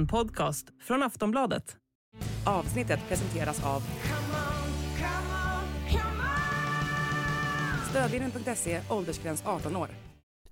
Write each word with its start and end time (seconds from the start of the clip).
En 0.00 0.06
podcast 0.06 0.66
från 0.82 1.02
Aftonbladet. 1.02 1.76
Avsnittet 2.44 3.00
presenteras 3.08 3.64
av 3.64 3.82
Stödlinjen.se, 7.90 8.80
åldersgräns 8.90 9.42
18 9.46 9.76
år. 9.76 9.88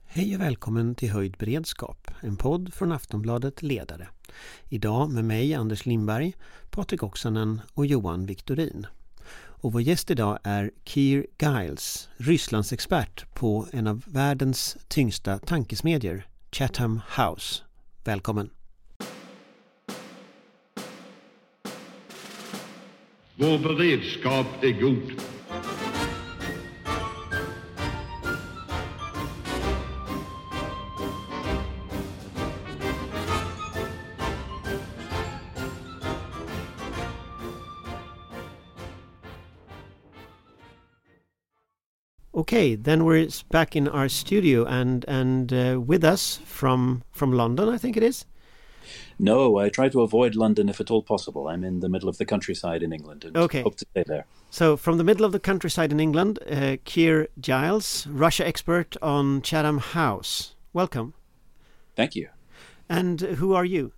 Hej 0.06 0.34
och 0.34 0.40
välkommen 0.40 0.94
till 0.94 1.10
Höjd 1.10 1.36
beredskap, 1.38 2.10
en 2.20 2.36
podd 2.36 2.74
från 2.74 2.92
Aftonbladet 2.92 3.62
Ledare. 3.62 4.08
Idag 4.68 5.10
med 5.10 5.24
mig 5.24 5.54
Anders 5.54 5.86
Lindberg, 5.86 6.34
Patrik 6.70 7.02
Oksanen 7.02 7.60
och 7.74 7.86
Johan 7.86 8.26
Viktorin. 8.26 8.86
Och 9.40 9.72
vår 9.72 9.82
gäst 9.82 10.10
idag 10.10 10.38
är 10.42 10.70
Keir 10.84 11.26
Giles, 11.38 12.08
Rysslandsexpert 12.16 13.34
på 13.34 13.66
en 13.72 13.86
av 13.86 14.02
världens 14.06 14.76
tyngsta 14.88 15.38
tankesmedjor, 15.38 16.22
Chatham 16.52 17.00
House. 17.16 17.62
Välkommen! 18.04 18.57
Vår 23.40 23.58
beredskap 23.58 24.46
är 24.64 24.72
god. 24.72 25.12
Okay, 42.32 42.74
then 42.76 43.04
we're 43.04 43.28
back 43.50 43.76
in 43.76 43.88
our 43.88 44.08
studio 44.08 44.64
and 44.64 45.04
and 45.08 45.52
uh, 45.52 45.80
with 45.86 46.04
us 46.04 46.40
from 46.44 47.02
from 47.12 47.32
London, 47.32 47.68
I 47.68 47.78
think 47.78 47.96
it 47.96 48.02
is. 48.02 48.26
No, 49.18 49.58
I 49.58 49.68
try 49.68 49.88
to 49.88 50.02
avoid 50.02 50.36
London 50.36 50.68
if 50.68 50.80
at 50.80 50.90
all 50.90 51.02
possible. 51.02 51.48
I'm 51.48 51.64
in 51.64 51.80
the 51.80 51.88
middle 51.88 52.08
of 52.08 52.18
the 52.18 52.24
countryside 52.24 52.82
in 52.82 52.92
England 52.92 53.24
and 53.24 53.36
Okay. 53.36 53.62
hope 53.62 53.76
to 53.76 53.86
stay 53.90 54.04
there. 54.06 54.26
So, 54.50 54.76
from 54.76 54.96
the 54.96 55.04
middle 55.04 55.24
of 55.26 55.32
the 55.32 55.40
countryside 55.40 55.90
in 55.92 56.00
England, 56.00 56.38
uh, 56.50 56.76
Keir 56.84 57.28
Giles, 57.40 58.06
Russia 58.06 58.46
expert 58.46 58.96
on 59.02 59.42
Chatham 59.42 59.78
House. 59.78 60.54
Welcome. 60.72 61.14
Thank 61.96 62.14
you. 62.14 62.28
And 62.88 63.20
who 63.20 63.52
are 63.54 63.64
you? 63.64 63.92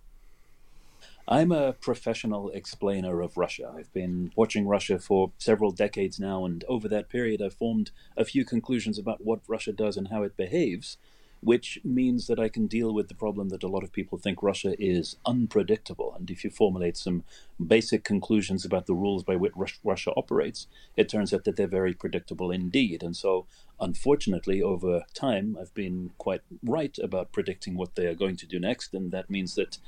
I'm 1.27 1.51
a 1.51 1.73
professional 1.73 2.49
explainer 2.49 3.21
of 3.21 3.37
Russia. 3.37 3.71
I've 3.77 3.93
been 3.93 4.31
watching 4.35 4.67
Russia 4.67 4.99
for 4.99 5.31
several 5.37 5.71
decades 5.71 6.19
now, 6.19 6.43
and 6.45 6.63
over 6.67 6.89
that 6.89 7.07
period, 7.09 7.41
I've 7.41 7.53
formed 7.53 7.91
a 8.17 8.25
few 8.25 8.43
conclusions 8.43 8.97
about 8.97 9.23
what 9.23 9.39
Russia 9.47 9.71
does 9.71 9.95
and 9.95 10.09
how 10.09 10.23
it 10.23 10.35
behaves, 10.35 10.97
which 11.41 11.79
means 11.83 12.27
that 12.27 12.39
I 12.39 12.49
can 12.49 12.67
deal 12.67 12.93
with 12.93 13.07
the 13.07 13.15
problem 13.15 13.49
that 13.49 13.63
a 13.63 13.67
lot 13.67 13.83
of 13.83 13.91
people 13.91 14.17
think 14.17 14.41
Russia 14.41 14.75
is 14.79 15.17
unpredictable. 15.25 16.15
And 16.17 16.29
if 16.29 16.43
you 16.43 16.51
formulate 16.51 16.97
some 16.97 17.23
basic 17.65 18.03
conclusions 18.03 18.63
about 18.63 18.85
the 18.85 18.93
rules 18.93 19.23
by 19.23 19.35
which 19.35 19.53
Russia 19.83 20.11
operates, 20.15 20.67
it 20.95 21.09
turns 21.09 21.33
out 21.33 21.43
that 21.45 21.55
they're 21.55 21.67
very 21.67 21.93
predictable 21.93 22.51
indeed. 22.51 23.01
And 23.01 23.17
so, 23.17 23.47
unfortunately, 23.79 24.61
over 24.61 25.03
time, 25.15 25.57
I've 25.59 25.73
been 25.73 26.11
quite 26.19 26.41
right 26.63 26.95
about 27.01 27.31
predicting 27.31 27.75
what 27.75 27.95
they 27.95 28.05
are 28.05 28.15
going 28.15 28.37
to 28.37 28.45
do 28.45 28.59
next, 28.59 28.93
and 28.93 29.11
that 29.11 29.29
means 29.29 29.55
that 29.55 29.79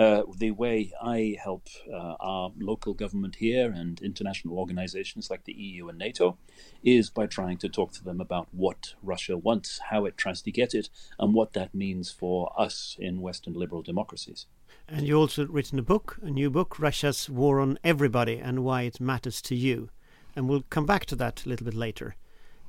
uh, 0.00 0.22
the 0.34 0.50
way 0.50 0.90
I 1.02 1.36
help 1.44 1.68
uh, 1.92 2.14
our 2.20 2.52
local 2.58 2.94
government 2.94 3.36
here 3.36 3.70
and 3.70 4.00
international 4.00 4.58
organizations 4.58 5.28
like 5.28 5.44
the 5.44 5.52
EU 5.52 5.90
and 5.90 5.98
NATO 5.98 6.38
is 6.82 7.10
by 7.10 7.26
trying 7.26 7.58
to 7.58 7.68
talk 7.68 7.92
to 7.92 8.04
them 8.04 8.18
about 8.18 8.48
what 8.50 8.94
Russia 9.02 9.36
wants, 9.36 9.78
how 9.90 10.06
it 10.06 10.16
tries 10.16 10.40
to 10.42 10.50
get 10.50 10.72
it, 10.74 10.88
and 11.18 11.34
what 11.34 11.52
that 11.52 11.74
means 11.74 12.10
for 12.10 12.50
us 12.56 12.96
in 12.98 13.20
Western 13.20 13.52
liberal 13.52 13.82
democracies. 13.82 14.46
And 14.88 15.06
you 15.06 15.18
also 15.18 15.46
written 15.46 15.78
a 15.78 15.82
book, 15.82 16.16
a 16.22 16.30
new 16.30 16.48
book, 16.48 16.78
Russia's 16.78 17.28
War 17.28 17.60
on 17.60 17.78
Everybody 17.84 18.38
and 18.38 18.64
Why 18.64 18.82
It 18.82 19.02
Matters 19.02 19.42
to 19.42 19.54
You. 19.54 19.90
And 20.34 20.48
we'll 20.48 20.64
come 20.70 20.86
back 20.86 21.04
to 21.06 21.16
that 21.16 21.44
a 21.44 21.48
little 21.50 21.66
bit 21.66 21.74
later. 21.74 22.16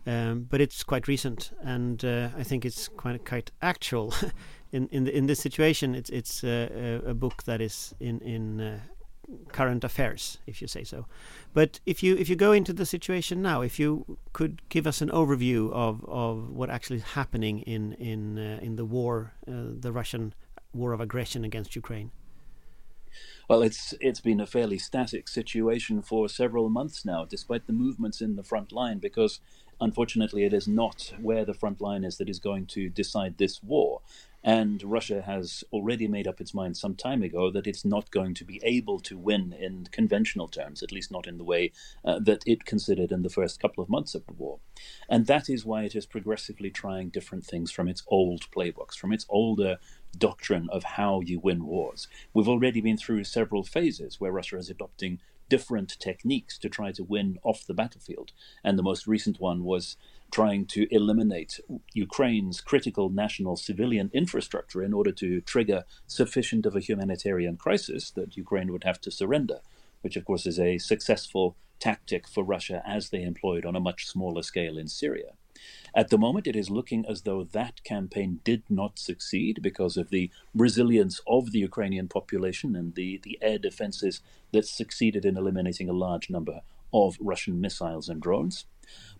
Um, 0.06 0.47
but 0.50 0.59
it's 0.59 0.83
quite 0.83 1.07
recent, 1.07 1.51
and 1.61 2.03
uh, 2.03 2.29
I 2.35 2.41
think 2.41 2.66
it's 2.66 2.88
quite 2.88 3.23
quite 3.23 3.51
actual. 3.61 4.13
in 4.71 4.87
in 4.91 5.03
the, 5.03 5.15
in 5.15 5.27
this 5.27 5.39
situation, 5.39 5.95
it's 5.95 6.09
it's 6.09 6.43
uh, 6.43 7.01
a, 7.05 7.09
a 7.09 7.13
book 7.13 7.43
that 7.43 7.61
is 7.61 7.93
in 7.99 8.19
in 8.21 8.61
uh, 8.61 8.79
current 9.51 9.83
affairs, 9.83 10.37
if 10.47 10.61
you 10.61 10.67
say 10.67 10.83
so. 10.83 11.05
But 11.53 11.79
if 11.85 12.03
you 12.03 12.15
if 12.17 12.29
you 12.29 12.35
go 12.35 12.51
into 12.51 12.73
the 12.73 12.85
situation 12.85 13.41
now, 13.41 13.61
if 13.61 13.79
you 13.79 14.17
could 14.33 14.61
give 14.69 14.87
us 14.87 15.01
an 15.01 15.09
overview 15.09 15.71
of, 15.71 16.05
of 16.07 16.49
what 16.49 16.69
actually 16.69 16.97
is 16.97 17.03
happening 17.03 17.59
in 17.59 17.93
in 17.93 18.37
uh, 18.37 18.59
in 18.61 18.75
the 18.75 18.85
war, 18.85 19.33
uh, 19.47 19.73
the 19.79 19.91
Russian 19.91 20.33
war 20.73 20.93
of 20.93 21.01
aggression 21.01 21.43
against 21.43 21.75
Ukraine. 21.75 22.11
Well, 23.49 23.63
it's 23.63 23.93
it's 23.99 24.21
been 24.21 24.39
a 24.39 24.45
fairly 24.45 24.77
static 24.77 25.27
situation 25.27 26.01
for 26.01 26.29
several 26.29 26.69
months 26.69 27.03
now, 27.03 27.25
despite 27.25 27.67
the 27.67 27.73
movements 27.73 28.21
in 28.21 28.35
the 28.35 28.43
front 28.43 28.71
line, 28.71 28.99
because 28.99 29.41
unfortunately 29.81 30.43
it 30.45 30.53
is 30.53 30.67
not 30.67 31.11
where 31.19 31.43
the 31.43 31.53
front 31.53 31.81
line 31.81 32.03
is 32.03 32.17
that 32.17 32.29
is 32.29 32.39
going 32.39 32.67
to 32.67 32.88
decide 32.88 33.38
this 33.38 33.61
war. 33.63 34.01
And 34.44 34.81
Russia 34.84 35.22
has 35.22 35.63
already 35.72 36.07
made 36.07 36.28
up 36.28 36.41
its 36.41 36.53
mind 36.53 36.78
some 36.78 36.96
time 36.96 37.22
ago 37.22 37.52
that 37.52 37.68
it's 37.68 37.85
not 37.85 38.12
going 38.12 38.34
to 38.35 38.46
be 38.46 38.59
able 38.63 39.00
to 39.02 39.18
win 39.18 39.53
in 39.53 39.88
conventional 39.91 40.47
terms, 40.47 40.81
at 40.81 40.91
least 40.91 41.12
not 41.12 41.28
in 41.28 41.38
the 41.38 41.44
way 41.44 41.72
uh, 42.03 42.19
that 42.19 42.44
it 42.47 42.66
considered 42.66 43.12
in 43.12 43.22
the 43.22 43.30
first 43.30 43.62
couple 43.62 43.84
of 43.84 43.90
months 43.90 44.16
of 44.16 44.25
the 44.25 44.34
war. 44.34 44.59
And 45.07 45.28
that 45.28 45.50
is 45.50 45.66
why 45.66 45.84
it 45.84 45.96
is 45.96 46.06
progressively 46.06 46.72
trying 46.72 47.09
different 47.09 47.46
things 47.46 47.72
from 47.72 47.88
its 47.88 48.03
old 48.07 48.50
playbooks, 48.51 48.96
from 48.96 49.13
its 49.13 49.25
older 49.30 49.78
doctrine 50.18 50.68
of 50.72 50.84
how 50.84 51.22
you 51.22 51.40
win 51.40 51.66
wars. 51.66 52.07
We've 52.34 52.50
already 52.50 52.81
been 52.81 52.97
through 52.97 53.24
several 53.25 53.63
phases 53.63 54.19
where 54.19 54.31
Russia 54.31 54.57
is 54.57 54.69
adopting 54.69 55.19
different 55.51 56.00
techniques 56.00 56.57
to 56.57 56.69
try 56.69 56.94
to 56.94 57.03
win 57.03 57.38
off 57.44 57.66
the 57.68 57.74
battlefield. 57.74 58.31
And 58.63 58.80
the 58.80 58.84
most 58.84 59.06
recent 59.06 59.41
one 59.41 59.66
was 59.66 59.97
trying 60.31 60.66
to 60.66 60.88
eliminate 60.94 61.59
Ukraine's 61.94 62.62
critical 62.62 63.09
national 63.09 63.58
civilian 63.58 64.09
infrastructure 64.14 64.81
in 64.81 64.94
order 64.94 65.12
to 65.12 65.42
trigger 65.42 65.84
sufficient 66.08 66.66
of 66.66 66.75
a 66.75 66.80
humanitarian 66.80 67.58
crisis 67.58 68.12
that 68.12 68.38
Ukraine 68.38 68.72
would 68.72 68.86
have 68.86 69.02
to 69.02 69.12
surrender, 69.12 69.59
which, 70.02 70.16
of 70.16 70.25
course, 70.25 70.46
is 70.46 70.59
a 70.59 70.78
successful 70.78 71.56
tactic 71.80 72.28
for 72.28 72.44
Russia 72.44 72.81
as 72.86 73.09
they 73.09 73.24
employed 73.24 73.66
on 73.66 73.75
a 73.75 73.80
much 73.80 74.08
smaller 74.08 74.44
scale 74.44 74.78
in 74.78 74.88
Syria. 74.88 75.31
At 75.94 76.09
the 76.09 76.18
moment, 76.18 76.48
it 76.48 76.56
is 76.56 76.69
looking 76.69 77.06
as 77.06 77.24
though 77.24 77.44
that 77.44 77.84
campaign 77.84 78.40
did 78.44 78.63
not 78.69 78.98
succeed 78.98 79.62
because 79.62 79.98
of 79.98 80.09
the 80.09 80.31
resilience 80.56 81.19
of 81.28 81.52
the 81.52 81.59
Ukrainian 81.59 82.08
population 82.08 82.75
and 82.75 82.96
the, 82.96 83.19
the 83.24 83.38
air 83.42 83.59
defenses 83.59 84.22
that 84.53 84.66
succeeded 84.66 85.25
in 85.25 85.38
eliminating 85.38 85.90
a 85.90 85.94
large 85.94 86.30
number 86.30 86.62
of 86.94 87.18
Russian 87.19 87.59
missiles 87.59 88.09
and 88.09 88.22
drones. 88.22 88.66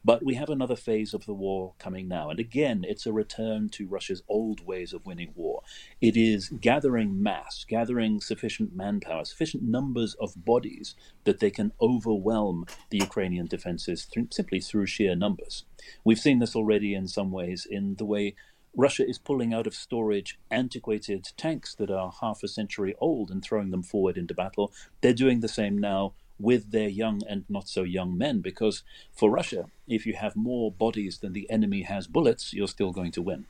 But 0.04 0.26
we 0.26 0.34
have 0.36 0.50
another 0.50 0.76
phase 0.76 1.14
of 1.14 1.26
the 1.26 1.34
war 1.34 1.74
coming 1.78 2.08
now. 2.08 2.30
And 2.30 2.40
again, 2.40 2.84
it's 2.88 3.06
a 3.06 3.14
return 3.14 3.70
to 3.70 3.88
Russia's 3.88 4.24
old 4.28 4.66
ways 4.66 4.94
of 4.94 5.06
winning 5.06 5.32
war. 5.36 5.62
It 6.00 6.18
is 6.18 6.50
gathering 6.50 7.22
mass, 7.22 7.66
gathering 7.68 8.20
sufficient 8.20 8.76
manpower, 8.76 9.26
sufficient 9.26 9.64
numbers 9.64 10.16
of 10.20 10.44
bodies 10.44 10.96
that 11.26 11.40
they 11.40 11.52
can 11.52 11.72
overwhelm 11.80 12.66
the 12.90 12.98
Ukrainian 12.98 13.46
defenses 13.46 14.08
simply 14.32 14.60
through 14.60 14.88
sheer 14.88 15.16
numbers. 15.16 15.66
We've 16.04 16.20
seen 16.20 16.40
this 16.40 16.56
already 16.56 16.96
in 16.96 17.08
some 17.08 17.32
ways 17.32 17.68
in 17.70 17.96
the 17.96 18.06
way 18.06 18.36
Russia 18.76 19.06
is 19.08 19.18
pulling 19.18 19.54
out 19.54 19.68
of 19.68 19.76
storage 19.76 20.40
antiquated 20.50 21.28
tanks 21.36 21.76
that 21.76 21.92
are 21.92 22.14
half 22.22 22.42
a 22.42 22.48
century 22.48 22.96
old 23.00 23.30
and 23.30 23.44
throwing 23.44 23.70
them 23.70 23.84
forward 23.84 24.18
into 24.18 24.34
battle. 24.34 24.72
They're 25.02 25.14
doing 25.14 25.42
the 25.42 25.50
same 25.50 25.78
now 25.78 26.14
with 26.42 26.72
their 26.72 26.90
young 26.90 27.22
and 27.30 27.46
not 27.50 27.68
so 27.68 27.84
young 27.84 28.18
men 28.18 28.42
because 28.42 28.84
for 29.12 29.30
Russia, 29.30 29.66
if 29.88 30.06
you 30.06 30.14
have 30.14 30.36
more 30.36 30.72
bodies 30.72 31.20
than 31.20 31.34
the 31.34 31.50
enemy 31.50 31.84
has 31.84 32.08
bullets, 32.08 32.54
you're 32.54 32.68
still 32.68 32.92
going 32.92 33.12
to 33.12 33.22
win. 33.22 33.46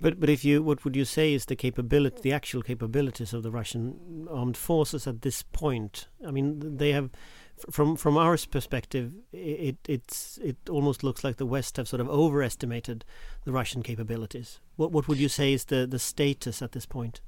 But 0.00 0.18
but 0.18 0.28
if 0.28 0.44
you 0.44 0.62
what 0.62 0.84
would 0.84 0.96
you 0.96 1.04
say 1.04 1.32
is 1.34 1.46
the 1.46 1.56
capability, 1.56 2.20
the 2.22 2.32
actual 2.32 2.62
capabilities 2.62 3.32
of 3.32 3.42
the 3.42 3.50
Russian 3.50 4.26
armed 4.30 4.56
forces 4.56 5.06
at 5.06 5.22
this 5.22 5.42
point? 5.42 6.08
I 6.26 6.30
mean, 6.30 6.76
they 6.78 6.92
have, 6.92 7.10
from 7.70 7.96
from 7.96 8.16
our 8.16 8.36
perspective, 8.50 9.12
it 9.32 9.76
it's 9.88 10.38
it 10.42 10.56
almost 10.68 11.04
looks 11.04 11.22
like 11.22 11.36
the 11.36 11.46
West 11.46 11.76
have 11.76 11.88
sort 11.88 12.00
of 12.00 12.08
overestimated 12.08 13.04
the 13.44 13.52
Russian 13.52 13.82
capabilities. 13.82 14.60
What 14.76 14.90
what 14.90 15.06
would 15.06 15.18
you 15.18 15.28
say 15.28 15.52
is 15.52 15.66
the 15.66 15.86
the 15.86 16.00
status 16.00 16.60
at 16.60 16.72
this 16.72 16.86
point? 16.86 17.20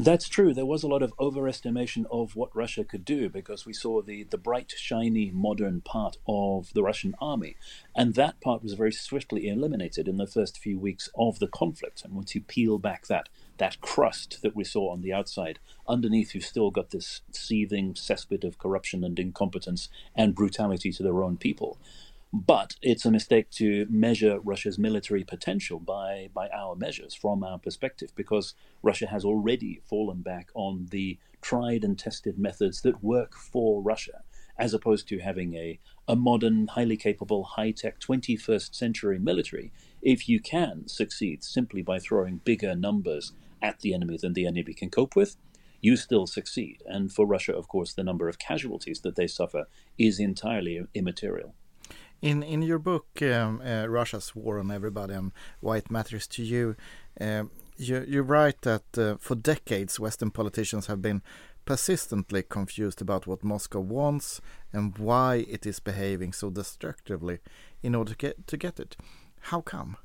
That's 0.00 0.28
true. 0.28 0.54
There 0.54 0.64
was 0.64 0.84
a 0.84 0.88
lot 0.88 1.02
of 1.02 1.12
overestimation 1.16 2.04
of 2.08 2.36
what 2.36 2.54
Russia 2.54 2.84
could 2.84 3.04
do 3.04 3.28
because 3.28 3.66
we 3.66 3.72
saw 3.72 4.00
the, 4.00 4.22
the 4.22 4.38
bright, 4.38 4.72
shiny, 4.76 5.32
modern 5.32 5.80
part 5.80 6.18
of 6.24 6.72
the 6.72 6.84
Russian 6.84 7.16
army. 7.20 7.56
And 7.96 8.14
that 8.14 8.40
part 8.40 8.62
was 8.62 8.74
very 8.74 8.92
swiftly 8.92 9.48
eliminated 9.48 10.06
in 10.06 10.16
the 10.16 10.28
first 10.28 10.56
few 10.56 10.78
weeks 10.78 11.10
of 11.18 11.40
the 11.40 11.48
conflict. 11.48 12.04
And 12.04 12.14
once 12.14 12.32
you 12.36 12.40
peel 12.42 12.78
back 12.78 13.08
that, 13.08 13.28
that 13.56 13.80
crust 13.80 14.38
that 14.42 14.54
we 14.54 14.62
saw 14.62 14.92
on 14.92 15.02
the 15.02 15.12
outside, 15.12 15.58
underneath 15.88 16.32
you've 16.32 16.44
still 16.44 16.70
got 16.70 16.90
this 16.90 17.22
seething 17.32 17.94
cesspit 17.94 18.44
of 18.44 18.56
corruption 18.56 19.02
and 19.02 19.18
incompetence 19.18 19.88
and 20.14 20.32
brutality 20.32 20.92
to 20.92 21.02
their 21.02 21.24
own 21.24 21.36
people. 21.36 21.76
But 22.32 22.76
it's 22.82 23.06
a 23.06 23.10
mistake 23.10 23.48
to 23.52 23.86
measure 23.88 24.38
Russia's 24.40 24.78
military 24.78 25.24
potential 25.24 25.78
by, 25.78 26.28
by 26.34 26.50
our 26.50 26.76
measures 26.76 27.14
from 27.14 27.42
our 27.42 27.58
perspective, 27.58 28.10
because 28.14 28.54
Russia 28.82 29.06
has 29.06 29.24
already 29.24 29.80
fallen 29.88 30.20
back 30.20 30.50
on 30.54 30.88
the 30.90 31.18
tried 31.40 31.84
and 31.84 31.98
tested 31.98 32.38
methods 32.38 32.82
that 32.82 33.02
work 33.02 33.34
for 33.34 33.80
Russia, 33.80 34.24
as 34.58 34.74
opposed 34.74 35.08
to 35.08 35.20
having 35.20 35.54
a, 35.54 35.78
a 36.06 36.16
modern, 36.16 36.66
highly 36.66 36.98
capable, 36.98 37.44
high 37.44 37.70
tech 37.70 37.98
21st 37.98 38.74
century 38.74 39.18
military. 39.18 39.72
If 40.02 40.28
you 40.28 40.38
can 40.38 40.86
succeed 40.86 41.42
simply 41.42 41.80
by 41.80 41.98
throwing 41.98 42.42
bigger 42.44 42.74
numbers 42.74 43.32
at 43.62 43.80
the 43.80 43.94
enemy 43.94 44.18
than 44.20 44.34
the 44.34 44.46
enemy 44.46 44.74
can 44.74 44.90
cope 44.90 45.16
with, 45.16 45.36
you 45.80 45.96
still 45.96 46.26
succeed. 46.26 46.82
And 46.84 47.10
for 47.10 47.24
Russia, 47.26 47.54
of 47.54 47.68
course, 47.68 47.94
the 47.94 48.04
number 48.04 48.28
of 48.28 48.38
casualties 48.38 49.00
that 49.00 49.16
they 49.16 49.28
suffer 49.28 49.66
is 49.96 50.20
entirely 50.20 50.84
immaterial. 50.92 51.54
In 52.20 52.42
in 52.42 52.62
your 52.62 52.80
book, 52.80 53.06
um, 53.22 53.60
uh, 53.64 53.86
Russia's 53.86 54.34
War 54.34 54.58
on 54.58 54.70
Everybody 54.70 55.14
and 55.14 55.32
Why 55.60 55.76
It 55.76 55.90
Matters 55.90 56.26
to 56.28 56.42
You, 56.42 56.74
uh, 57.20 57.44
you, 57.76 58.04
you 58.08 58.22
write 58.22 58.62
that 58.62 58.98
uh, 58.98 59.16
for 59.20 59.36
decades 59.36 60.00
Western 60.00 60.32
politicians 60.32 60.86
have 60.86 61.00
been 61.00 61.22
persistently 61.64 62.42
confused 62.42 63.00
about 63.00 63.26
what 63.26 63.44
Moscow 63.44 63.80
wants 63.80 64.40
and 64.72 64.98
why 64.98 65.46
it 65.48 65.66
is 65.66 65.80
behaving 65.80 66.32
so 66.32 66.50
destructively 66.50 67.38
in 67.82 67.94
order 67.94 68.12
to 68.12 68.16
get 68.16 68.46
to 68.48 68.56
get 68.56 68.80
it. 68.80 68.96
How 69.40 69.60
come? 69.60 69.96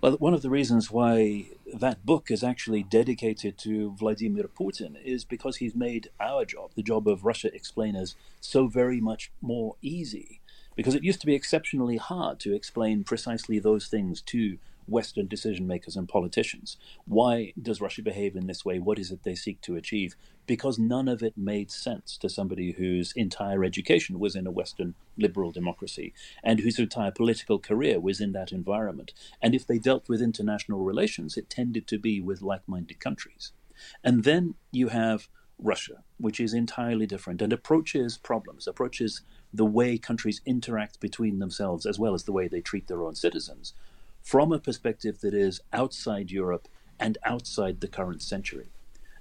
Well, 0.00 0.12
one 0.12 0.32
of 0.32 0.42
the 0.42 0.50
reasons 0.50 0.92
why 0.92 1.46
that 1.74 2.06
book 2.06 2.30
is 2.30 2.44
actually 2.44 2.84
dedicated 2.84 3.58
to 3.58 3.96
Vladimir 3.96 4.44
Putin 4.44 4.94
is 5.04 5.24
because 5.24 5.56
he's 5.56 5.74
made 5.74 6.10
our 6.20 6.44
job, 6.44 6.70
the 6.76 6.84
job 6.84 7.08
of 7.08 7.24
Russia 7.24 7.52
explainers, 7.52 8.14
so 8.40 8.68
very 8.68 9.00
much 9.00 9.32
more 9.42 9.74
easy. 9.82 10.40
Because 10.76 10.94
it 10.94 11.02
used 11.02 11.20
to 11.22 11.26
be 11.26 11.34
exceptionally 11.34 11.96
hard 11.96 12.38
to 12.40 12.54
explain 12.54 13.02
precisely 13.02 13.58
those 13.58 13.88
things 13.88 14.22
to 14.22 14.58
Western 14.86 15.26
decision 15.26 15.66
makers 15.66 15.96
and 15.96 16.08
politicians. 16.08 16.76
Why 17.04 17.52
does 17.60 17.80
Russia 17.80 18.02
behave 18.02 18.36
in 18.36 18.46
this 18.46 18.64
way? 18.64 18.78
What 18.78 19.00
is 19.00 19.10
it 19.10 19.24
they 19.24 19.34
seek 19.34 19.60
to 19.62 19.74
achieve? 19.74 20.14
Because 20.48 20.80
none 20.80 21.06
of 21.06 21.22
it 21.22 21.38
made 21.38 21.70
sense 21.70 22.18
to 22.18 22.28
somebody 22.28 22.72
whose 22.72 23.12
entire 23.12 23.62
education 23.62 24.18
was 24.18 24.34
in 24.34 24.48
a 24.48 24.50
Western 24.50 24.96
liberal 25.16 25.52
democracy 25.52 26.12
and 26.42 26.58
whose 26.58 26.80
entire 26.80 27.12
political 27.12 27.60
career 27.60 28.00
was 28.00 28.20
in 28.20 28.32
that 28.32 28.50
environment. 28.50 29.12
And 29.40 29.54
if 29.54 29.64
they 29.64 29.78
dealt 29.78 30.08
with 30.08 30.20
international 30.20 30.80
relations, 30.80 31.36
it 31.36 31.48
tended 31.48 31.86
to 31.86 31.98
be 31.98 32.20
with 32.20 32.42
like 32.42 32.66
minded 32.66 32.98
countries. 32.98 33.52
And 34.02 34.24
then 34.24 34.56
you 34.72 34.88
have 34.88 35.28
Russia, 35.58 36.02
which 36.18 36.40
is 36.40 36.54
entirely 36.54 37.06
different 37.06 37.42
and 37.42 37.52
approaches 37.52 38.18
problems, 38.18 38.66
approaches 38.66 39.22
the 39.52 39.64
way 39.64 39.98
countries 39.98 40.40
interact 40.44 40.98
between 40.98 41.38
themselves 41.38 41.86
as 41.86 41.98
well 41.98 42.14
as 42.14 42.24
the 42.24 42.32
way 42.32 42.48
they 42.48 42.60
treat 42.60 42.88
their 42.88 43.02
own 43.02 43.14
citizens 43.14 43.74
from 44.22 44.52
a 44.52 44.58
perspective 44.58 45.20
that 45.20 45.34
is 45.34 45.60
outside 45.72 46.30
Europe 46.30 46.68
and 46.98 47.18
outside 47.24 47.80
the 47.80 47.88
current 47.88 48.22
century. 48.22 48.68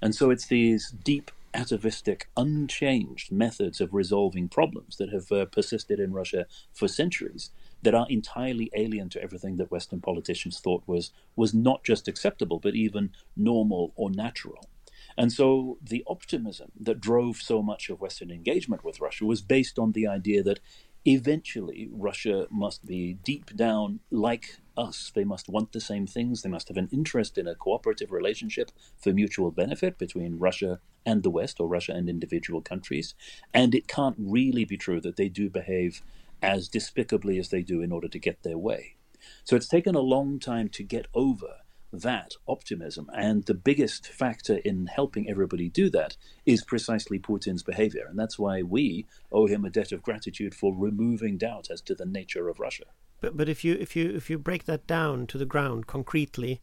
And 0.01 0.13
so 0.15 0.29
it's 0.29 0.47
these 0.47 0.91
deep 0.91 1.31
atavistic, 1.53 2.29
unchanged 2.37 3.31
methods 3.31 3.81
of 3.81 3.93
resolving 3.93 4.47
problems 4.47 4.97
that 4.97 5.09
have 5.09 5.31
uh, 5.31 5.45
persisted 5.45 5.99
in 5.99 6.13
Russia 6.13 6.45
for 6.71 6.87
centuries 6.87 7.51
that 7.81 7.95
are 7.95 8.07
entirely 8.09 8.69
alien 8.75 9.09
to 9.09 9.21
everything 9.21 9.57
that 9.57 9.71
Western 9.71 10.01
politicians 10.01 10.59
thought 10.59 10.83
was 10.85 11.11
was 11.35 11.53
not 11.53 11.83
just 11.83 12.07
acceptable, 12.07 12.59
but 12.59 12.75
even 12.75 13.11
normal 13.35 13.91
or 13.95 14.09
natural. 14.11 14.69
And 15.17 15.31
so 15.31 15.79
the 15.81 16.03
optimism 16.05 16.71
that 16.79 17.01
drove 17.01 17.37
so 17.37 17.63
much 17.63 17.89
of 17.89 18.01
Western 18.01 18.29
engagement 18.29 18.83
with 18.83 19.01
Russia 19.01 19.25
was 19.25 19.41
based 19.41 19.79
on 19.79 19.93
the 19.93 20.05
idea 20.05 20.43
that 20.43 20.59
eventually 21.07 21.87
Russia 21.91 22.47
must 22.51 22.85
be 22.85 23.13
deep 23.23 23.55
down 23.55 24.01
like 24.11 24.57
us. 24.75 25.09
They 25.15 25.23
must 25.23 25.47
want 25.47 25.71
the 25.71 25.79
same 25.79 26.05
things. 26.05 26.41
They 26.41 26.49
must 26.49 26.67
have 26.67 26.75
an 26.75 26.89
interest 26.91 27.37
in 27.37 27.47
a 27.47 27.55
cooperative 27.55 28.11
relationship 28.11 28.71
for 28.97 29.13
mutual 29.13 29.51
benefit 29.51 29.97
between 29.97 30.37
Russia 30.37 30.79
and 31.05 31.23
the 31.23 31.29
West 31.29 31.61
or 31.61 31.67
Russia 31.67 31.93
and 31.93 32.09
individual 32.09 32.61
countries. 32.61 33.15
And 33.53 33.73
it 33.73 33.87
can't 33.87 34.17
really 34.19 34.65
be 34.65 34.75
true 34.75 34.99
that 35.01 35.15
they 35.15 35.29
do 35.29 35.49
behave 35.49 36.01
as 36.41 36.67
despicably 36.67 37.39
as 37.39 37.49
they 37.49 37.61
do 37.61 37.81
in 37.81 37.93
order 37.93 38.09
to 38.09 38.19
get 38.19 38.43
their 38.43 38.57
way. 38.57 38.97
So 39.45 39.55
it's 39.55 39.69
taken 39.69 39.95
a 39.95 40.01
long 40.01 40.39
time 40.39 40.67
to 40.69 40.83
get 40.83 41.07
over 41.13 41.61
that 41.91 42.33
optimism. 42.47 43.09
And 43.13 43.43
the 43.43 43.53
biggest 43.53 44.07
factor 44.07 44.57
in 44.57 44.87
helping 44.87 45.29
everybody 45.29 45.69
do 45.69 45.89
that 45.91 46.17
is 46.45 46.63
precisely 46.63 47.19
Putin's 47.19 47.63
behavior. 47.63 48.05
And 48.09 48.17
that's 48.17 48.37
why 48.37 48.61
we 48.61 49.05
owe 49.31 49.47
him 49.47 49.65
a 49.65 49.69
debt 49.69 49.91
of 49.91 50.03
gratitude 50.03 50.53
for 50.53 50.73
removing 50.75 51.37
doubt 51.37 51.69
as 51.71 51.81
to 51.81 51.95
the 51.95 52.05
nature 52.05 52.49
of 52.49 52.59
Russia. 52.59 52.85
But 53.19 53.35
but 53.35 53.49
if 53.49 53.63
you 53.63 53.73
if 53.73 53.95
you 53.95 54.09
if 54.15 54.29
you 54.29 54.37
break 54.37 54.65
that 54.65 54.85
down 54.85 55.27
to 55.27 55.37
the 55.37 55.45
ground 55.45 55.87
concretely, 55.87 56.61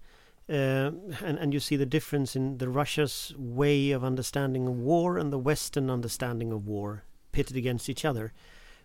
uh, 0.49 0.93
and 1.23 1.39
and 1.39 1.53
you 1.53 1.61
see 1.61 1.77
the 1.77 1.87
difference 1.87 2.37
in 2.37 2.59
the 2.59 2.69
Russia's 2.69 3.35
way 3.37 3.91
of 3.91 4.05
understanding 4.05 4.85
war 4.85 5.19
and 5.19 5.33
the 5.33 5.39
Western 5.39 5.91
understanding 5.91 6.53
of 6.53 6.67
war 6.67 7.05
pitted 7.33 7.57
against 7.57 7.89
each 7.89 8.05
other, 8.05 8.33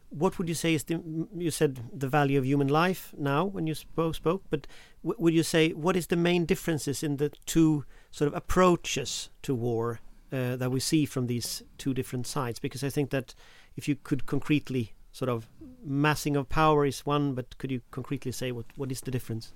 what 0.09 0.38
would 0.38 0.50
you 0.50 0.56
say 0.56 0.73
is 0.73 0.83
the 0.85 1.01
you 1.38 1.51
said 1.51 1.79
the 1.94 2.07
value 2.07 2.38
of 2.38 2.45
human 2.45 2.67
life 2.67 3.13
now 3.17 3.45
when 3.45 3.67
you 3.67 3.75
spoke 3.75 4.15
spoke 4.15 4.44
but 4.50 4.65
would 5.03 5.33
you 5.33 5.44
say 5.44 5.71
what 5.71 5.95
is 5.95 6.07
the 6.07 6.15
main 6.15 6.45
differences 6.45 7.03
in 7.03 7.17
the 7.17 7.29
two 7.45 7.85
sort 8.11 8.27
of 8.27 8.35
approaches 8.35 9.29
to 9.41 9.53
war 9.53 10.00
uh, 10.31 10.56
that 10.56 10.71
we 10.71 10.79
see 10.79 11.06
from 11.06 11.27
these 11.27 11.63
two 11.77 11.94
different 11.94 12.27
sides? 12.27 12.59
Because 12.59 12.83
i 12.83 12.89
think 12.89 13.11
that 13.11 13.35
if 13.75 13.88
you 13.88 13.95
could 13.95 14.25
concretely 14.25 14.94
sort 15.11 15.29
of 15.29 15.47
massing 15.83 16.35
of 16.35 16.50
power 16.50 16.85
is 16.85 17.06
one 17.06 17.33
but 17.33 17.57
could 17.57 17.71
you 17.71 17.81
concretely 17.91 18.31
say 18.31 18.51
what 18.51 18.65
what 18.75 18.91
is 18.91 19.01
the 19.01 19.11
difference 19.11 19.53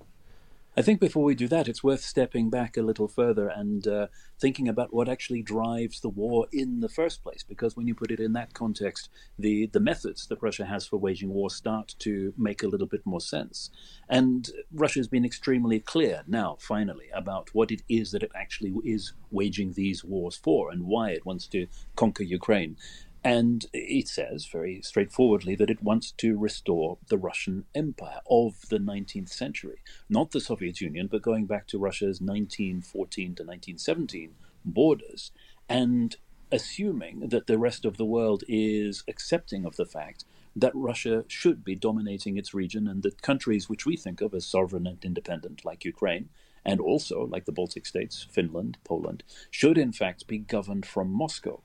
I 0.75 0.81
think 0.81 0.99
before 0.99 1.23
we 1.23 1.35
do 1.35 1.47
that, 1.49 1.67
it's 1.67 1.83
worth 1.83 2.01
stepping 2.01 2.49
back 2.49 2.77
a 2.77 2.81
little 2.81 3.07
further 3.07 3.47
and 3.47 3.87
uh, 3.87 4.07
thinking 4.39 4.67
about 4.67 4.91
what 4.91 5.07
actually 5.07 5.43
drives 5.43 5.99
the 5.99 6.09
war 6.09 6.47
in 6.51 6.79
the 6.79 6.89
first 6.89 7.21
place. 7.21 7.43
Because 7.47 7.77
when 7.77 7.85
you 7.85 7.93
put 7.93 8.09
it 8.09 8.19
in 8.19 8.33
that 8.33 8.55
context, 8.55 9.09
the, 9.37 9.67
the 9.67 9.79
methods 9.79 10.25
that 10.27 10.41
Russia 10.41 10.65
has 10.65 10.87
for 10.87 10.97
waging 10.97 11.29
war 11.29 11.51
start 11.51 11.93
to 11.99 12.33
make 12.37 12.63
a 12.63 12.67
little 12.67 12.87
bit 12.87 13.05
more 13.05 13.21
sense. 13.21 13.69
And 14.09 14.49
Russia's 14.73 15.07
been 15.07 15.25
extremely 15.25 15.79
clear 15.79 16.23
now, 16.27 16.57
finally, 16.59 17.09
about 17.13 17.53
what 17.53 17.69
it 17.69 17.83
is 17.87 18.11
that 18.11 18.23
it 18.23 18.31
actually 18.33 18.73
is 18.83 19.13
waging 19.29 19.73
these 19.73 20.03
wars 20.03 20.37
for 20.37 20.71
and 20.71 20.87
why 20.87 21.11
it 21.11 21.23
wants 21.23 21.45
to 21.49 21.67
conquer 21.95 22.23
Ukraine. 22.23 22.77
And 23.23 23.65
it 23.71 24.09
says 24.09 24.47
very 24.47 24.81
straightforwardly 24.81 25.55
that 25.55 25.69
it 25.69 25.81
wants 25.81 26.11
to 26.17 26.37
restore 26.37 26.97
the 27.07 27.17
Russian 27.17 27.65
Empire 27.73 28.19
of 28.29 28.67
the 28.67 28.79
19th 28.79 29.29
century, 29.29 29.81
not 30.09 30.31
the 30.31 30.41
Soviet 30.41 30.81
Union, 30.81 31.07
but 31.07 31.21
going 31.21 31.45
back 31.45 31.65
to 31.67 31.79
Russia's 31.79 32.19
1914 32.19 33.27
to 33.35 33.43
1917 33.43 34.35
borders, 34.65 35.31
and 35.69 36.17
assuming 36.51 37.29
that 37.29 37.47
the 37.47 37.57
rest 37.57 37.85
of 37.85 37.95
the 37.95 38.05
world 38.05 38.43
is 38.49 39.03
accepting 39.07 39.65
of 39.65 39.77
the 39.77 39.85
fact 39.85 40.25
that 40.53 40.75
Russia 40.75 41.23
should 41.29 41.63
be 41.63 41.75
dominating 41.75 42.37
its 42.37 42.53
region 42.53 42.87
and 42.87 43.03
that 43.03 43.21
countries 43.21 43.69
which 43.69 43.85
we 43.85 43.95
think 43.95 44.19
of 44.19 44.33
as 44.33 44.45
sovereign 44.45 44.85
and 44.85 45.03
independent, 45.03 45.63
like 45.63 45.85
Ukraine, 45.85 46.27
and 46.65 46.81
also 46.81 47.25
like 47.25 47.45
the 47.45 47.53
Baltic 47.53 47.85
states, 47.85 48.27
Finland, 48.29 48.77
Poland, 48.83 49.23
should 49.49 49.77
in 49.77 49.93
fact 49.93 50.27
be 50.27 50.37
governed 50.37 50.85
from 50.85 51.09
Moscow 51.09 51.63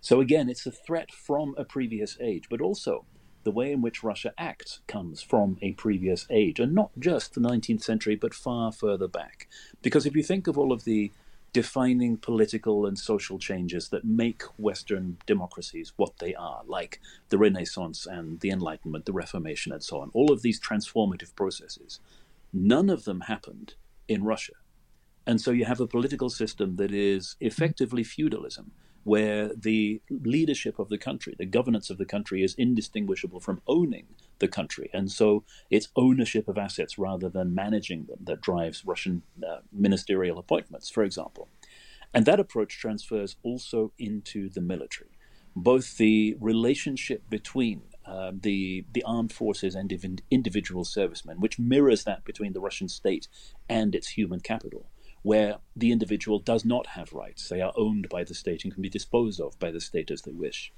so 0.00 0.20
again, 0.20 0.48
it's 0.48 0.66
a 0.66 0.70
threat 0.70 1.10
from 1.12 1.54
a 1.58 1.64
previous 1.64 2.16
age, 2.20 2.44
but 2.48 2.60
also 2.60 3.04
the 3.44 3.50
way 3.50 3.72
in 3.72 3.80
which 3.80 4.02
Russia 4.02 4.32
acts 4.36 4.80
comes 4.86 5.22
from 5.22 5.58
a 5.62 5.72
previous 5.72 6.26
age, 6.30 6.60
and 6.60 6.74
not 6.74 6.90
just 6.98 7.34
the 7.34 7.40
19th 7.40 7.82
century, 7.82 8.14
but 8.14 8.34
far 8.34 8.72
further 8.72 9.08
back. 9.08 9.48
Because 9.82 10.06
if 10.06 10.14
you 10.14 10.22
think 10.22 10.46
of 10.46 10.58
all 10.58 10.72
of 10.72 10.84
the 10.84 11.10
defining 11.52 12.16
political 12.16 12.84
and 12.84 12.98
social 12.98 13.38
changes 13.38 13.88
that 13.88 14.04
make 14.04 14.42
Western 14.58 15.16
democracies 15.26 15.92
what 15.96 16.18
they 16.18 16.34
are, 16.34 16.62
like 16.66 17.00
the 17.30 17.38
Renaissance 17.38 18.06
and 18.06 18.40
the 18.40 18.50
Enlightenment, 18.50 19.06
the 19.06 19.12
Reformation, 19.12 19.72
and 19.72 19.82
so 19.82 20.00
on, 20.00 20.10
all 20.12 20.30
of 20.30 20.42
these 20.42 20.60
transformative 20.60 21.34
processes, 21.34 22.00
none 22.52 22.90
of 22.90 23.04
them 23.04 23.22
happened 23.22 23.74
in 24.08 24.24
Russia. 24.24 24.54
And 25.26 25.40
so 25.40 25.50
you 25.50 25.64
have 25.64 25.80
a 25.80 25.86
political 25.86 26.30
system 26.30 26.76
that 26.76 26.92
is 26.92 27.36
effectively 27.40 28.04
feudalism 28.04 28.72
where 29.08 29.50
the 29.54 30.02
leadership 30.10 30.78
of 30.78 30.90
the 30.90 30.98
country, 30.98 31.34
the 31.38 31.46
governance 31.46 31.88
of 31.88 31.96
the 31.96 32.04
country, 32.04 32.42
is 32.42 32.54
indistinguishable 32.58 33.40
from 33.40 33.62
owning 33.66 34.06
the 34.38 34.48
country. 34.58 34.90
And 34.92 35.10
so 35.10 35.44
it's 35.70 35.88
ownership 35.96 36.46
of 36.46 36.58
assets 36.58 36.98
rather 36.98 37.30
than 37.30 37.54
managing 37.54 38.04
them 38.04 38.18
that 38.24 38.42
drives 38.42 38.84
Russian 38.84 39.22
uh, 39.42 39.60
ministerial 39.72 40.38
appointments, 40.38 40.90
for 40.90 41.04
example. 41.04 41.48
And 42.12 42.26
that 42.26 42.38
approach 42.38 42.78
transfers 42.78 43.36
also 43.42 43.92
into 43.98 44.50
the 44.50 44.60
military. 44.60 45.12
Both 45.56 45.96
the 45.96 46.36
relationship 46.38 47.22
between 47.30 47.80
uh, 48.04 48.32
the 48.48 48.84
the 48.92 49.04
armed 49.04 49.32
forces 49.32 49.74
and 49.74 49.90
individual 50.30 50.84
servicemen, 50.84 51.40
which 51.40 51.58
mirrors 51.58 52.04
that 52.04 52.24
between 52.24 52.52
the 52.52 52.60
Russian 52.60 52.88
state 52.88 53.26
and 53.68 53.94
its 53.94 54.08
human 54.08 54.40
capital, 54.40 54.84
where 55.28 55.58
the 55.76 55.92
individual 55.92 56.38
does 56.38 56.64
not 56.64 56.86
have 56.86 57.12
rights. 57.12 57.50
They 57.50 57.60
are 57.60 57.74
owned 57.76 58.08
by 58.08 58.24
the 58.24 58.32
state 58.32 58.64
and 58.64 58.72
can 58.72 58.80
be 58.80 58.88
disposed 58.88 59.42
of 59.42 59.58
by 59.58 59.70
the 59.70 59.78
state 59.78 60.10
as 60.10 60.22
they 60.22 60.32
wish. 60.32 60.72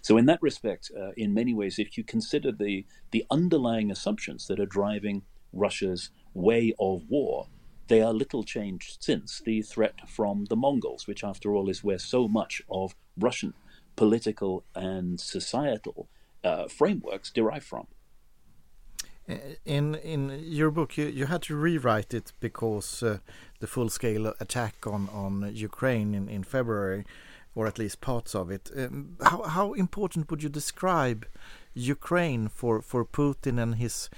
So, 0.00 0.16
in 0.16 0.26
that 0.26 0.40
respect, 0.40 0.92
uh, 0.96 1.10
in 1.16 1.34
many 1.34 1.52
ways, 1.52 1.80
if 1.80 1.98
you 1.98 2.04
consider 2.04 2.52
the, 2.52 2.86
the 3.10 3.24
underlying 3.32 3.90
assumptions 3.90 4.46
that 4.46 4.60
are 4.60 4.72
driving 4.80 5.22
Russia's 5.52 6.10
way 6.34 6.72
of 6.78 7.02
war, 7.08 7.48
they 7.88 8.00
are 8.00 8.12
little 8.12 8.44
changed 8.44 8.98
since 9.00 9.42
the 9.44 9.60
threat 9.62 10.08
from 10.08 10.44
the 10.44 10.56
Mongols, 10.64 11.08
which, 11.08 11.24
after 11.24 11.56
all, 11.56 11.68
is 11.68 11.82
where 11.82 11.98
so 11.98 12.28
much 12.28 12.62
of 12.70 12.94
Russian 13.18 13.54
political 13.96 14.64
and 14.76 15.18
societal 15.18 16.08
uh, 16.44 16.68
frameworks 16.68 17.32
derive 17.32 17.64
from. 17.64 17.88
In 19.64 19.96
in 19.96 20.40
your 20.44 20.70
book, 20.70 20.96
you, 20.96 21.06
you 21.06 21.26
had 21.26 21.42
to 21.42 21.56
rewrite 21.56 22.14
it 22.14 22.32
because 22.38 23.02
uh, 23.02 23.18
the 23.58 23.66
full 23.66 23.88
scale 23.88 24.32
attack 24.38 24.86
on, 24.86 25.08
on 25.12 25.50
Ukraine 25.52 26.14
in, 26.14 26.28
in 26.28 26.44
February, 26.44 27.04
or 27.54 27.66
at 27.66 27.78
least 27.78 28.00
parts 28.00 28.34
of 28.34 28.50
it. 28.50 28.70
Um, 28.76 29.16
how 29.20 29.42
how 29.42 29.72
important 29.72 30.30
would 30.30 30.42
you 30.42 30.48
describe 30.48 31.26
Ukraine 31.74 32.48
for, 32.48 32.80
for 32.82 33.04
Putin 33.04 33.60
and 33.60 33.74
his 33.74 34.08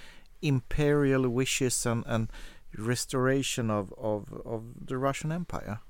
imperial 0.43 1.29
wishes 1.29 1.87
and, 1.87 2.05
and 2.07 2.29
restoration 2.77 3.71
of, 3.71 3.93
of, 3.97 4.43
of 4.45 4.63
the 4.87 4.99
Russian 4.99 5.33
Empire? 5.33 5.81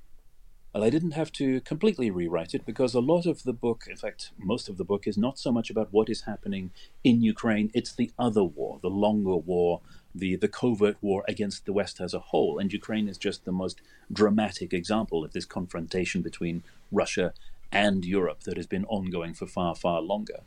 Well, 0.75 0.85
I 0.85 0.91
didn't 0.91 1.13
have 1.13 1.33
to 1.33 1.63
completely 1.63 2.11
rewrite 2.11 2.55
it 2.55 2.67
because 2.67 2.93
a 2.93 3.01
lot 3.01 3.25
of 3.25 3.43
the 3.43 3.55
book, 3.55 3.85
in 3.89 3.97
fact, 3.97 4.33
most 4.37 4.69
of 4.69 4.77
the 4.77 4.85
book, 4.85 5.07
is 5.07 5.17
not 5.17 5.39
so 5.39 5.51
much 5.51 5.71
about 5.71 5.93
what 5.93 6.11
is 6.11 6.23
happening 6.23 6.73
in 7.03 7.23
Ukraine. 7.23 7.71
It's 7.73 7.95
the 7.95 8.11
other 8.19 8.45
war, 8.45 8.79
the 8.83 8.91
longer 8.91 9.37
war, 9.37 9.81
the, 10.15 10.37
the 10.37 10.47
covert 10.47 10.99
war 11.01 11.25
against 11.27 11.65
the 11.65 11.73
West 11.73 12.03
as 12.03 12.13
a 12.13 12.19
whole. 12.19 12.59
And 12.59 12.71
Ukraine 12.71 13.09
is 13.09 13.17
just 13.17 13.47
the 13.47 13.53
most 13.53 13.81
dramatic 14.13 14.75
example 14.75 15.25
of 15.25 15.33
this 15.33 15.47
confrontation 15.47 16.21
between 16.21 16.63
Russia 16.93 17.33
and 17.73 18.05
Europe 18.05 18.43
that 18.45 18.59
has 18.59 18.67
been 18.67 18.85
ongoing 18.87 19.33
for 19.33 19.47
far, 19.47 19.75
far 19.75 20.03
longer. 20.03 20.41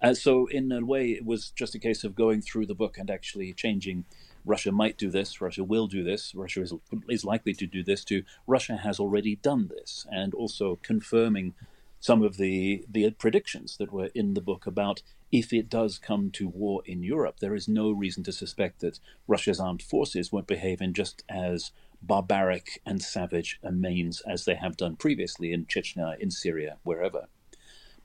Uh, 0.00 0.14
so, 0.14 0.46
in 0.46 0.72
a 0.72 0.84
way, 0.84 1.10
it 1.10 1.26
was 1.26 1.50
just 1.50 1.74
a 1.74 1.78
case 1.78 2.04
of 2.04 2.14
going 2.14 2.40
through 2.40 2.66
the 2.66 2.74
book 2.74 2.96
and 2.96 3.10
actually 3.10 3.52
changing 3.52 4.04
Russia 4.48 4.72
might 4.72 4.96
do 4.96 5.10
this, 5.10 5.40
Russia 5.40 5.62
will 5.62 5.86
do 5.86 6.02
this, 6.02 6.34
Russia 6.34 6.62
is, 6.62 6.72
is 7.08 7.24
likely 7.24 7.52
to 7.52 7.66
do 7.66 7.84
this, 7.84 8.02
to 8.04 8.22
Russia 8.46 8.76
has 8.76 8.98
already 8.98 9.36
done 9.36 9.68
this, 9.68 10.06
and 10.10 10.32
also 10.32 10.78
confirming 10.82 11.54
some 12.00 12.22
of 12.22 12.36
the, 12.38 12.84
the 12.90 13.10
predictions 13.10 13.76
that 13.76 13.92
were 13.92 14.10
in 14.14 14.34
the 14.34 14.40
book 14.40 14.66
about 14.66 15.02
if 15.30 15.52
it 15.52 15.68
does 15.68 15.98
come 15.98 16.30
to 16.30 16.48
war 16.48 16.80
in 16.86 17.02
Europe, 17.02 17.40
there 17.40 17.54
is 17.54 17.68
no 17.68 17.90
reason 17.90 18.22
to 18.24 18.32
suspect 18.32 18.80
that 18.80 18.98
Russia's 19.26 19.60
armed 19.60 19.82
forces 19.82 20.32
won't 20.32 20.46
behave 20.46 20.80
in 20.80 20.94
just 20.94 21.22
as 21.28 21.70
barbaric 22.00 22.80
and 22.86 23.02
savage 23.02 23.58
a 23.62 23.70
means 23.70 24.22
as 24.26 24.44
they 24.44 24.54
have 24.54 24.76
done 24.76 24.96
previously 24.96 25.52
in 25.52 25.66
Chechnya, 25.66 26.18
in 26.18 26.30
Syria, 26.30 26.78
wherever. 26.84 27.28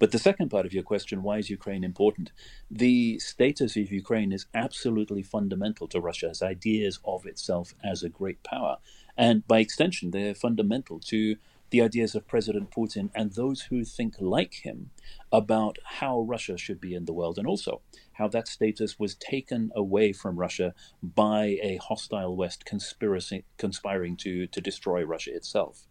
But 0.03 0.11
the 0.11 0.19
second 0.19 0.49
part 0.49 0.65
of 0.65 0.73
your 0.73 0.83
question, 0.83 1.23
why 1.23 1.37
is 1.37 1.49
Ukraine 1.49 1.85
important? 1.85 2.33
The 2.69 3.19
status 3.19 3.77
of 3.77 3.89
Ukraine 3.89 4.33
is 4.33 4.47
absolutely 4.53 5.23
fundamental 5.23 5.87
to 5.87 6.01
Russia's 6.01 6.41
ideas 6.41 6.99
of 7.05 7.25
itself 7.25 7.73
as 7.81 8.03
a 8.03 8.09
great 8.09 8.43
power. 8.43 8.79
And 9.15 9.47
by 9.47 9.59
extension, 9.59 10.11
they're 10.11 10.35
fundamental 10.35 10.99
to 11.05 11.37
the 11.69 11.81
ideas 11.81 12.15
of 12.15 12.27
President 12.27 12.69
Putin 12.69 13.11
and 13.15 13.31
those 13.31 13.61
who 13.69 13.85
think 13.85 14.15
like 14.19 14.55
him 14.65 14.89
about 15.31 15.77
how 15.85 16.19
Russia 16.19 16.57
should 16.57 16.81
be 16.81 16.93
in 16.93 17.05
the 17.05 17.13
world, 17.13 17.37
and 17.37 17.47
also 17.47 17.79
how 18.19 18.27
that 18.27 18.49
status 18.49 18.99
was 18.99 19.15
taken 19.15 19.71
away 19.73 20.11
from 20.11 20.35
Russia 20.35 20.73
by 21.01 21.57
a 21.63 21.77
hostile 21.77 22.35
West 22.35 22.65
conspiracy, 22.65 23.45
conspiring 23.57 24.17
to, 24.17 24.47
to 24.47 24.59
destroy 24.59 25.01
Russia 25.01 25.33
itself. 25.33 25.87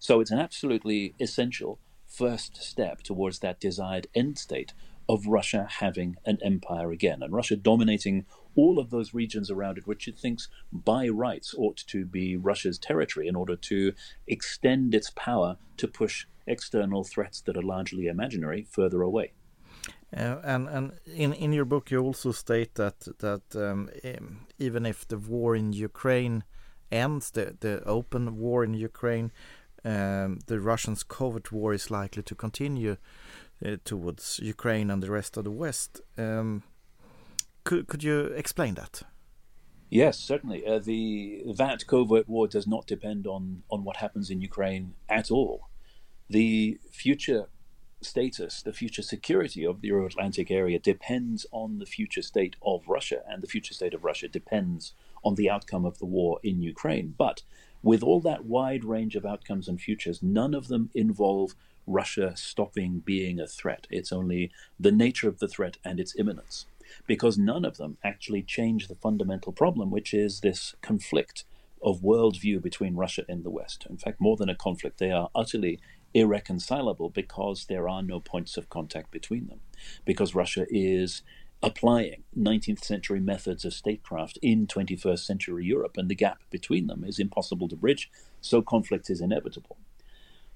So 0.00 0.18
it's 0.18 0.32
an 0.32 0.40
absolutely 0.40 1.14
essential 1.20 1.78
first 2.12 2.62
step 2.62 3.02
towards 3.02 3.38
that 3.38 3.60
desired 3.60 4.06
end 4.14 4.38
state 4.38 4.72
of 5.08 5.26
Russia 5.26 5.66
having 5.68 6.16
an 6.24 6.38
empire 6.42 6.92
again, 6.92 7.22
and 7.22 7.32
Russia 7.32 7.56
dominating 7.56 8.24
all 8.54 8.78
of 8.78 8.90
those 8.90 9.14
regions 9.14 9.50
around 9.50 9.78
it, 9.78 9.86
which 9.86 10.06
it 10.06 10.18
thinks 10.18 10.48
by 10.72 11.08
rights 11.08 11.54
ought 11.56 11.78
to 11.78 12.04
be 12.04 12.36
Russia's 12.36 12.78
territory 12.78 13.26
in 13.26 13.36
order 13.36 13.56
to 13.56 13.92
extend 14.26 14.94
its 14.94 15.10
power 15.10 15.56
to 15.78 15.88
push 15.88 16.26
external 16.46 17.04
threats 17.04 17.40
that 17.40 17.56
are 17.56 17.62
largely 17.62 18.06
imaginary 18.06 18.66
further 18.70 19.02
away. 19.02 19.32
Uh, 20.14 20.36
and 20.44 20.68
and 20.68 20.92
in 21.06 21.32
in 21.32 21.52
your 21.52 21.64
book 21.64 21.90
you 21.90 21.98
also 21.98 22.32
state 22.32 22.74
that 22.74 23.00
that 23.18 23.42
um, 23.56 23.88
even 24.58 24.84
if 24.84 25.08
the 25.08 25.16
war 25.16 25.56
in 25.56 25.72
Ukraine 25.72 26.44
ends, 26.90 27.30
the 27.30 27.56
the 27.60 27.82
open 27.84 28.36
war 28.36 28.62
in 28.62 28.74
Ukraine, 28.74 29.32
um, 29.84 30.40
the 30.46 30.60
Russians' 30.60 31.02
covert 31.02 31.52
war 31.52 31.72
is 31.72 31.90
likely 31.90 32.22
to 32.22 32.34
continue 32.34 32.96
uh, 33.64 33.76
towards 33.84 34.40
Ukraine 34.42 34.90
and 34.90 35.02
the 35.02 35.10
rest 35.10 35.36
of 35.36 35.44
the 35.44 35.50
West. 35.50 36.00
Um, 36.16 36.62
could 37.64 37.86
could 37.86 38.02
you 38.02 38.26
explain 38.26 38.74
that? 38.74 39.02
Yes, 39.90 40.18
certainly. 40.18 40.66
Uh, 40.66 40.78
the 40.78 41.42
that 41.56 41.86
covert 41.86 42.28
war 42.28 42.48
does 42.48 42.66
not 42.66 42.86
depend 42.86 43.26
on 43.26 43.62
on 43.70 43.84
what 43.84 43.98
happens 43.98 44.30
in 44.30 44.40
Ukraine 44.40 44.94
at 45.08 45.30
all. 45.30 45.68
The 46.28 46.78
future 46.90 47.48
status, 48.00 48.62
the 48.62 48.72
future 48.72 49.02
security 49.02 49.64
of 49.64 49.80
the 49.80 49.88
Euro-Atlantic 49.88 50.50
area 50.50 50.78
depends 50.78 51.46
on 51.52 51.78
the 51.78 51.86
future 51.86 52.22
state 52.22 52.56
of 52.62 52.88
Russia, 52.88 53.22
and 53.28 53.42
the 53.42 53.46
future 53.46 53.74
state 53.74 53.94
of 53.94 54.04
Russia 54.04 54.28
depends 54.28 54.94
on 55.22 55.34
the 55.34 55.48
outcome 55.50 55.84
of 55.84 55.98
the 55.98 56.06
war 56.06 56.40
in 56.42 56.62
Ukraine. 56.62 57.14
But 57.16 57.42
with 57.82 58.02
all 58.02 58.20
that 58.20 58.44
wide 58.44 58.84
range 58.84 59.16
of 59.16 59.26
outcomes 59.26 59.68
and 59.68 59.80
futures, 59.80 60.22
none 60.22 60.54
of 60.54 60.68
them 60.68 60.90
involve 60.94 61.54
Russia 61.86 62.32
stopping 62.36 63.02
being 63.04 63.40
a 63.40 63.46
threat. 63.46 63.86
It's 63.90 64.12
only 64.12 64.52
the 64.78 64.92
nature 64.92 65.28
of 65.28 65.38
the 65.38 65.48
threat 65.48 65.78
and 65.84 65.98
its 65.98 66.14
imminence. 66.18 66.66
Because 67.06 67.38
none 67.38 67.64
of 67.64 67.76
them 67.76 67.96
actually 68.04 68.42
change 68.42 68.88
the 68.88 68.94
fundamental 68.96 69.52
problem, 69.52 69.90
which 69.90 70.12
is 70.12 70.40
this 70.40 70.74
conflict 70.82 71.44
of 71.82 72.02
worldview 72.02 72.62
between 72.62 72.94
Russia 72.94 73.24
and 73.28 73.44
the 73.44 73.50
West. 73.50 73.86
In 73.88 73.96
fact, 73.96 74.20
more 74.20 74.36
than 74.36 74.48
a 74.48 74.54
conflict, 74.54 74.98
they 74.98 75.10
are 75.10 75.30
utterly 75.34 75.80
irreconcilable 76.14 77.10
because 77.10 77.66
there 77.66 77.88
are 77.88 78.02
no 78.02 78.20
points 78.20 78.56
of 78.56 78.68
contact 78.68 79.10
between 79.10 79.46
them. 79.46 79.60
Because 80.04 80.34
Russia 80.34 80.66
is 80.68 81.22
applying 81.62 82.24
19th 82.36 82.82
century 82.82 83.20
methods 83.20 83.64
of 83.64 83.72
statecraft 83.72 84.38
in 84.42 84.66
21st 84.66 85.20
century 85.20 85.64
Europe, 85.64 85.96
and 85.96 86.08
the 86.08 86.14
gap 86.14 86.40
between 86.50 86.88
them 86.88 87.04
is 87.04 87.18
impossible 87.18 87.68
to 87.68 87.76
bridge, 87.76 88.10
so 88.40 88.60
conflict 88.60 89.08
is 89.08 89.20
inevitable. 89.20 89.76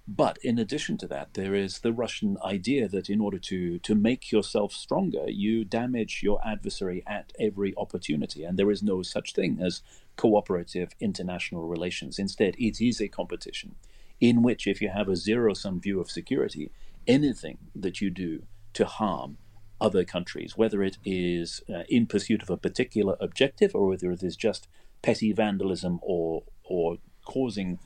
But 0.09 0.39
in 0.43 0.59
addition 0.59 0.99
to 0.99 1.09
that, 1.09 1.35
there 1.35 1.55
is 1.55 1.81
the 1.81 1.93
Russian 1.93 2.39
idea 2.45 2.87
that 2.89 3.11
in 3.11 3.21
order 3.21 3.39
to, 3.39 3.81
to 3.81 3.95
make 3.95 4.31
yourself 4.31 4.73
stronger, 4.73 5.25
you 5.29 5.65
damage 5.65 6.23
your 6.23 6.41
adversary 6.47 7.03
at 7.09 7.33
every 7.41 7.75
opportunity. 7.77 8.45
And 8.45 8.57
there 8.57 8.71
is 8.71 8.85
no 8.85 9.03
such 9.03 9.35
thing 9.35 9.59
as 9.61 9.83
cooperative 10.15 10.91
international 11.01 11.67
relations. 11.67 12.21
Instead, 12.21 12.55
it 12.57 12.81
is 12.81 13.01
a 13.01 13.09
competition 13.09 13.75
in 14.21 14.43
which, 14.43 14.69
if 14.69 14.81
you 14.81 14.91
have 14.91 15.09
a 15.09 15.17
zero 15.17 15.55
sum 15.55 15.81
view 15.81 16.01
of 16.01 16.11
security, 16.11 16.71
anything 17.09 17.59
that 17.75 18.01
you 18.01 18.09
do 18.09 18.45
to 18.75 18.87
harm 18.87 19.39
other 19.81 20.05
countries, 20.05 20.57
whether 20.57 20.83
it 20.83 20.99
is 21.05 21.63
uh, 21.69 21.83
in 21.89 22.07
pursuit 22.07 22.43
of 22.43 22.51
a 22.51 22.57
particular 22.57 23.17
objective 23.21 23.75
or 23.75 23.89
whether 23.89 24.11
it 24.11 24.23
is 24.23 24.37
just 24.37 24.69
petty 25.03 25.33
vandalism 25.33 25.99
or 26.03 26.43
or 26.65 26.99
causing, 27.25 27.79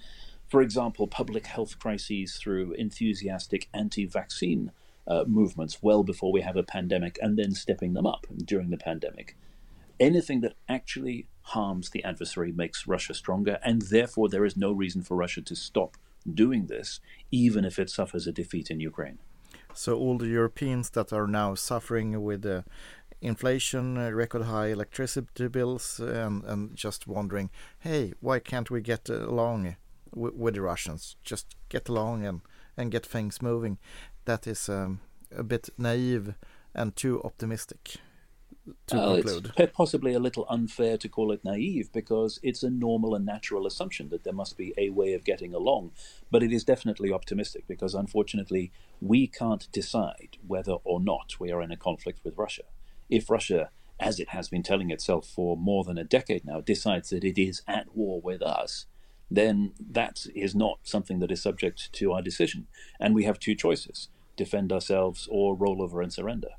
for 0.48 0.62
example, 0.62 1.06
public 1.06 1.46
health 1.46 1.78
crises 1.78 2.36
through 2.36 2.72
enthusiastic 2.72 3.68
anti-vaccine 3.74 4.70
uh, 5.06 5.24
movements 5.26 5.82
well 5.82 6.02
before 6.02 6.32
we 6.32 6.42
have 6.42 6.56
a 6.56 6.62
pandemic, 6.62 7.18
and 7.20 7.38
then 7.38 7.52
stepping 7.52 7.94
them 7.94 8.06
up 8.06 8.26
during 8.44 8.70
the 8.70 8.76
pandemic. 8.76 9.36
Anything 9.98 10.40
that 10.40 10.54
actually 10.68 11.26
harms 11.42 11.90
the 11.90 12.04
adversary 12.04 12.52
makes 12.52 12.86
Russia 12.86 13.14
stronger, 13.14 13.58
and 13.64 13.82
therefore 13.82 14.28
there 14.28 14.44
is 14.44 14.56
no 14.56 14.72
reason 14.72 15.02
for 15.02 15.16
Russia 15.16 15.42
to 15.42 15.56
stop 15.56 15.96
doing 16.32 16.66
this, 16.66 17.00
even 17.30 17.64
if 17.64 17.78
it 17.78 17.90
suffers 17.90 18.26
a 18.26 18.32
defeat 18.32 18.70
in 18.70 18.80
Ukraine. 18.80 19.18
So 19.74 19.96
all 19.96 20.18
the 20.18 20.26
Europeans 20.26 20.90
that 20.90 21.12
are 21.12 21.26
now 21.26 21.54
suffering 21.54 22.22
with 22.22 22.44
uh, 22.44 22.62
inflation, 23.20 23.96
uh, 23.96 24.10
record 24.10 24.42
high 24.42 24.68
electricity 24.68 25.48
bills, 25.48 26.00
and, 26.00 26.44
and 26.44 26.76
just 26.76 27.06
wondering, 27.06 27.50
hey, 27.80 28.12
why 28.20 28.38
can't 28.38 28.70
we 28.70 28.80
get 28.80 29.08
along 29.08 29.76
with 30.12 30.54
the 30.54 30.60
Russians? 30.62 31.16
Just 31.22 31.54
get 31.68 31.88
along 31.88 32.24
and, 32.24 32.40
and 32.76 32.90
get 32.90 33.06
things 33.06 33.42
moving. 33.42 33.78
That 34.24 34.46
is 34.46 34.68
um, 34.68 35.00
a 35.34 35.42
bit 35.42 35.70
naive 35.78 36.34
and 36.74 36.94
too 36.94 37.22
optimistic 37.22 37.96
to 38.88 38.96
well, 38.96 39.14
conclude. 39.14 39.52
It's 39.56 39.72
possibly 39.76 40.14
a 40.14 40.18
little 40.18 40.46
unfair 40.48 40.96
to 40.98 41.08
call 41.08 41.32
it 41.32 41.44
naive 41.44 41.92
because 41.92 42.38
it's 42.42 42.62
a 42.62 42.70
normal 42.70 43.14
and 43.14 43.24
natural 43.24 43.66
assumption 43.66 44.08
that 44.10 44.24
there 44.24 44.32
must 44.32 44.56
be 44.56 44.74
a 44.76 44.90
way 44.90 45.14
of 45.14 45.24
getting 45.24 45.54
along. 45.54 45.92
But 46.30 46.42
it 46.42 46.52
is 46.52 46.64
definitely 46.64 47.12
optimistic 47.12 47.64
because 47.66 47.94
unfortunately 47.94 48.72
we 49.00 49.26
can't 49.26 49.70
decide 49.72 50.38
whether 50.46 50.74
or 50.84 51.00
not 51.00 51.38
we 51.38 51.50
are 51.50 51.62
in 51.62 51.70
a 51.70 51.76
conflict 51.76 52.20
with 52.24 52.38
Russia. 52.38 52.64
If 53.08 53.30
Russia, 53.30 53.70
as 53.98 54.20
it 54.20 54.30
has 54.30 54.48
been 54.48 54.62
telling 54.62 54.90
itself 54.90 55.26
for 55.26 55.56
more 55.56 55.84
than 55.84 55.98
a 55.98 56.04
decade 56.04 56.44
now, 56.44 56.60
decides 56.60 57.10
that 57.10 57.24
it 57.24 57.40
is 57.40 57.62
at 57.66 57.94
war 57.96 58.20
with 58.20 58.42
us, 58.42 58.86
then 59.30 59.72
that 59.78 60.26
is 60.34 60.54
not 60.54 60.80
something 60.82 61.20
that 61.20 61.30
is 61.30 61.42
subject 61.42 61.92
to 61.92 62.12
our 62.12 62.22
decision. 62.22 62.66
And 62.98 63.14
we 63.14 63.24
have 63.24 63.38
two 63.38 63.54
choices. 63.54 64.08
defend 64.36 64.72
ourselves 64.72 65.28
or 65.30 65.54
roll 65.54 65.82
over 65.82 66.00
and 66.00 66.10
surrender. 66.10 66.52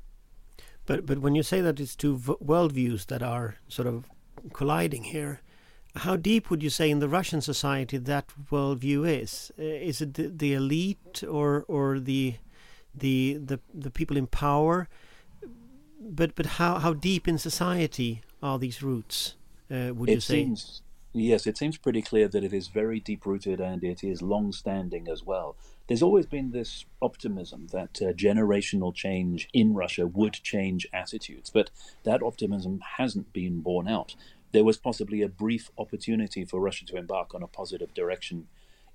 But 0.92 1.06
but 1.06 1.20
when 1.20 1.34
you 1.34 1.42
say 1.42 1.62
that 1.62 1.80
it's 1.80 1.96
two 1.96 2.18
worldviews 2.18 3.06
that 3.06 3.22
are 3.22 3.54
sort 3.66 3.88
of 3.88 4.04
colliding 4.52 5.04
here, 5.04 5.40
how 5.96 6.16
deep 6.16 6.50
would 6.50 6.62
you 6.62 6.68
say 6.68 6.90
in 6.90 6.98
the 6.98 7.08
Russian 7.08 7.40
society 7.40 7.96
that 7.96 8.26
worldview 8.50 9.08
is? 9.08 9.50
Uh, 9.58 9.62
is 9.62 10.02
it 10.02 10.12
the, 10.12 10.28
the 10.28 10.52
elite 10.52 11.24
or 11.26 11.64
or 11.66 11.98
the 11.98 12.34
the 12.94 13.38
the 13.38 13.58
the 13.72 13.90
people 13.90 14.18
in 14.18 14.26
power? 14.26 14.86
But 15.98 16.34
but 16.34 16.46
how 16.58 16.78
how 16.78 16.92
deep 16.92 17.26
in 17.26 17.38
society 17.38 18.20
are 18.42 18.58
these 18.58 18.82
roots? 18.82 19.36
Uh, 19.70 19.94
would 19.94 20.10
it 20.10 20.16
you 20.16 20.20
say? 20.20 20.44
Seems, 20.44 20.82
yes, 21.14 21.46
it 21.46 21.56
seems 21.56 21.78
pretty 21.78 22.02
clear 22.02 22.28
that 22.28 22.44
it 22.44 22.52
is 22.52 22.68
very 22.68 23.00
deep 23.00 23.24
rooted 23.24 23.60
and 23.60 23.82
it 23.82 24.04
is 24.04 24.20
long 24.20 24.52
standing 24.52 25.08
as 25.08 25.24
well. 25.24 25.56
There's 25.88 26.02
always 26.02 26.26
been 26.26 26.52
this 26.52 26.84
optimism 27.00 27.66
that 27.72 28.00
uh, 28.00 28.12
generational 28.12 28.94
change 28.94 29.48
in 29.52 29.74
Russia 29.74 30.06
would 30.06 30.34
change 30.34 30.86
attitudes, 30.92 31.50
but 31.50 31.70
that 32.04 32.22
optimism 32.22 32.80
hasn't 32.98 33.32
been 33.32 33.60
borne 33.60 33.88
out. 33.88 34.14
There 34.52 34.64
was 34.64 34.76
possibly 34.76 35.22
a 35.22 35.28
brief 35.28 35.70
opportunity 35.76 36.44
for 36.44 36.60
Russia 36.60 36.84
to 36.86 36.96
embark 36.96 37.34
on 37.34 37.42
a 37.42 37.48
positive 37.48 37.94
direction 37.94 38.46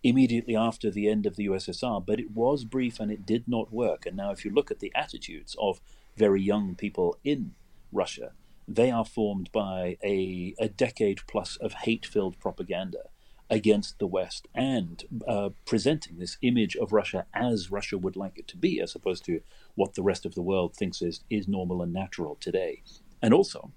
immediately 0.03 0.55
after 0.55 0.89
the 0.89 1.09
end 1.09 1.25
of 1.25 1.35
the 1.35 1.47
USSR, 1.47 2.05
but 2.05 2.19
it 2.19 2.31
was 2.31 2.63
brief 2.63 2.99
and 2.99 3.11
it 3.11 3.25
did 3.25 3.47
not 3.47 3.73
work. 3.73 4.05
And 4.05 4.15
now, 4.15 4.31
if 4.31 4.45
you 4.45 4.51
look 4.51 4.71
at 4.71 4.79
the 4.79 4.91
attitudes 4.95 5.55
of 5.59 5.81
very 6.15 6.41
young 6.41 6.75
people 6.75 7.17
in 7.23 7.53
Russia, 7.91 8.31
they 8.67 8.91
are 8.91 9.05
formed 9.05 9.51
by 9.51 9.97
a, 10.03 10.53
a 10.59 10.69
decade 10.69 11.25
plus 11.27 11.57
of 11.57 11.73
hate 11.73 12.05
filled 12.05 12.39
propaganda 12.39 13.09
against 13.49 13.99
the 13.99 14.07
West 14.07 14.47
and 14.53 15.03
uh, 15.27 15.49
presenting 15.65 16.17
this 16.17 16.37
image 16.41 16.75
of 16.75 16.91
Russia 16.91 17.25
as 17.33 17.71
Russia 17.71 17.97
would 17.97 18.15
like 18.15 18.37
it 18.37 18.47
to 18.49 18.57
be, 18.57 18.81
as 18.81 18.95
opposed 18.95 19.23
to 19.25 19.41
what 19.75 19.93
the 19.93 20.03
rest 20.03 20.25
of 20.25 20.35
the 20.35 20.41
world 20.41 20.75
thinks 20.75 21.01
is, 21.01 21.21
is 21.29 21.47
normal 21.47 21.81
and 21.81 21.93
natural 21.93 22.37
today. 22.39 22.83
And 23.21 23.33
also, 23.33 23.71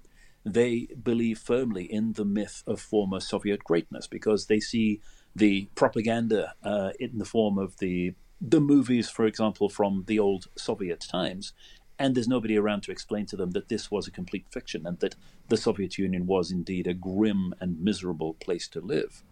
they 0.44 0.88
believe 1.02 1.38
firmly 1.38 1.84
in 1.84 2.14
the 2.14 2.24
myth 2.24 2.62
of 2.66 2.80
former 2.80 3.20
Soviet 3.20 3.62
greatness 3.62 4.06
because 4.06 4.46
they 4.46 4.60
see 4.60 5.00
the 5.36 5.68
propaganda 5.74 6.54
uh, 6.64 6.90
in 6.98 7.18
the 7.18 7.24
form 7.24 7.58
of 7.58 7.78
the 7.78 8.14
the 8.42 8.60
movies, 8.60 9.10
for 9.10 9.26
example, 9.26 9.68
from 9.68 10.04
the 10.06 10.18
old 10.18 10.46
Soviet 10.56 11.00
times, 11.00 11.52
and 11.98 12.14
there's 12.14 12.26
nobody 12.26 12.56
around 12.56 12.82
to 12.84 12.90
explain 12.90 13.26
to 13.26 13.36
them 13.36 13.50
that 13.50 13.68
this 13.68 13.90
was 13.90 14.08
a 14.08 14.10
complete 14.10 14.46
fiction 14.50 14.86
and 14.86 14.98
that 15.00 15.14
the 15.48 15.58
Soviet 15.58 15.98
Union 15.98 16.26
was 16.26 16.50
indeed 16.50 16.86
a 16.86 16.94
grim 16.94 17.52
and 17.60 17.78
miserable 17.78 18.32
place 18.32 18.66
to 18.68 18.80
live. 18.80 19.22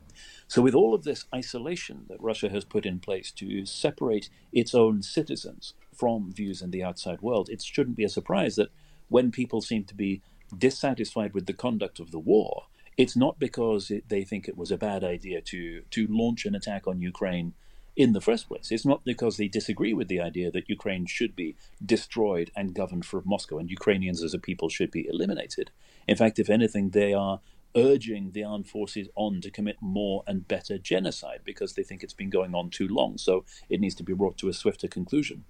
So, 0.46 0.62
with 0.62 0.74
all 0.74 0.94
of 0.94 1.04
this 1.04 1.26
isolation 1.34 2.06
that 2.08 2.20
Russia 2.20 2.48
has 2.48 2.64
put 2.64 2.86
in 2.86 3.00
place 3.00 3.30
to 3.32 3.66
separate 3.66 4.30
its 4.52 4.74
own 4.74 5.02
citizens 5.02 5.74
from 5.94 6.32
views 6.32 6.62
in 6.62 6.70
the 6.70 6.82
outside 6.82 7.20
world, 7.20 7.48
it 7.48 7.62
shouldn't 7.62 7.96
be 7.96 8.04
a 8.04 8.08
surprise 8.08 8.56
that 8.56 8.70
when 9.08 9.30
people 9.30 9.60
seem 9.60 9.84
to 9.84 9.94
be 9.94 10.22
dissatisfied 10.56 11.34
with 11.34 11.46
the 11.46 11.52
conduct 11.52 12.00
of 12.00 12.10
the 12.10 12.18
war, 12.18 12.64
it's 12.96 13.16
not 13.16 13.38
because 13.38 13.90
it, 13.90 14.08
they 14.08 14.24
think 14.24 14.48
it 14.48 14.56
was 14.56 14.70
a 14.70 14.78
bad 14.78 15.04
idea 15.04 15.40
to 15.40 15.82
to 15.90 16.06
launch 16.08 16.44
an 16.44 16.54
attack 16.54 16.86
on 16.86 17.00
Ukraine 17.00 17.54
in 17.98 18.12
the 18.12 18.20
first 18.20 18.46
place. 18.46 18.70
It's 18.70 18.86
not 18.86 19.04
because 19.04 19.36
they 19.36 19.48
disagree 19.48 19.92
with 19.92 20.06
the 20.06 20.20
idea 20.20 20.52
that 20.52 20.68
Ukraine 20.68 21.04
should 21.04 21.34
be 21.34 21.56
destroyed 21.84 22.50
and 22.54 22.72
governed 22.72 23.04
from 23.04 23.24
Moscow 23.26 23.58
and 23.58 23.68
Ukrainians 23.68 24.22
as 24.22 24.34
a 24.34 24.38
people 24.38 24.68
should 24.68 24.92
be 24.92 25.08
eliminated. 25.08 25.72
In 26.06 26.16
fact, 26.16 26.38
if 26.38 26.48
anything, 26.48 26.90
they 26.90 27.12
are 27.12 27.40
urging 27.76 28.32
the 28.32 28.44
armed 28.44 28.68
forces 28.68 29.08
on 29.14 29.40
to 29.40 29.50
commit 29.50 29.76
more 29.80 30.22
and 30.26 30.48
better 30.48 30.78
genocide 30.78 31.40
because 31.44 31.74
they 31.74 31.82
think 31.82 32.02
it's 32.02 32.14
been 32.14 32.30
going 32.30 32.54
on 32.54 32.70
too 32.70 32.88
long. 32.88 33.18
So 33.18 33.44
it 33.68 33.80
needs 33.80 33.94
to 33.96 34.02
be 34.02 34.14
brought 34.14 34.38
to 34.38 34.48
a 34.48 34.52
swifter 34.52 34.88
conclusion. 34.88 35.44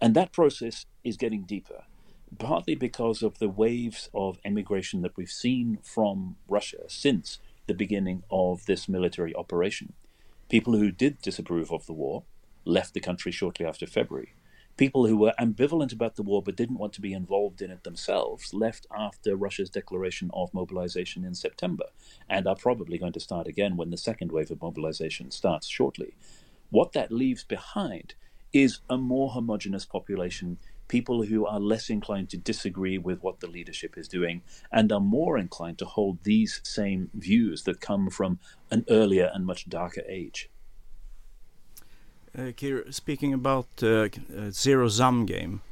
And 0.00 0.14
that 0.14 0.32
process 0.32 0.86
is 1.04 1.16
getting 1.16 1.42
deeper, 1.42 1.84
partly 2.38 2.74
because 2.74 3.22
of 3.22 3.38
the 3.38 3.48
waves 3.48 4.08
of 4.14 4.38
emigration 4.44 5.02
that 5.02 5.16
we've 5.16 5.30
seen 5.30 5.78
from 5.82 6.36
Russia 6.48 6.84
since 6.88 7.38
the 7.66 7.74
beginning 7.74 8.22
of 8.30 8.64
this 8.66 8.88
military 8.88 9.34
operation. 9.34 9.92
People 10.48 10.72
who 10.72 10.90
did 10.90 11.20
disapprove 11.20 11.70
of 11.70 11.86
the 11.86 11.92
war 11.92 12.24
left 12.64 12.94
the 12.94 13.00
country 13.00 13.30
shortly 13.30 13.66
after 13.66 13.86
February. 13.86 14.34
People 14.80 15.06
who 15.06 15.18
were 15.18 15.34
ambivalent 15.38 15.92
about 15.92 16.16
the 16.16 16.22
war 16.22 16.42
but 16.42 16.56
didn't 16.56 16.78
want 16.78 16.94
to 16.94 17.02
be 17.02 17.12
involved 17.12 17.60
in 17.60 17.70
it 17.70 17.84
themselves 17.84 18.54
left 18.54 18.86
after 18.96 19.36
Russia's 19.36 19.68
declaration 19.68 20.30
of 20.32 20.54
mobilization 20.54 21.22
in 21.22 21.34
September 21.34 21.84
and 22.30 22.46
are 22.46 22.56
probably 22.56 22.96
going 22.96 23.12
to 23.12 23.20
start 23.20 23.46
again 23.46 23.76
when 23.76 23.90
the 23.90 23.98
second 23.98 24.32
wave 24.32 24.50
of 24.50 24.62
mobilization 24.62 25.30
starts 25.30 25.68
shortly. 25.68 26.14
What 26.70 26.92
that 26.94 27.12
leaves 27.12 27.44
behind 27.44 28.14
is 28.54 28.80
a 28.88 28.96
more 28.96 29.32
homogenous 29.32 29.84
population 29.84 30.56
people 30.88 31.24
who 31.24 31.44
are 31.44 31.60
less 31.60 31.90
inclined 31.90 32.30
to 32.30 32.38
disagree 32.38 32.96
with 32.96 33.22
what 33.22 33.40
the 33.40 33.48
leadership 33.48 33.98
is 33.98 34.08
doing 34.08 34.40
and 34.72 34.90
are 34.90 34.98
more 34.98 35.36
inclined 35.36 35.76
to 35.76 35.84
hold 35.84 36.24
these 36.24 36.58
same 36.64 37.10
views 37.12 37.64
that 37.64 37.82
come 37.82 38.08
from 38.08 38.38
an 38.70 38.86
earlier 38.88 39.30
and 39.34 39.44
much 39.44 39.68
darker 39.68 40.02
age. 40.08 40.48
Uh, 42.38 42.52
Keir, 42.56 42.84
speaking 42.92 43.34
about 43.34 43.66
uh, 43.82 44.08
zero 44.50 44.88
sum 44.88 45.26
game, 45.26 45.62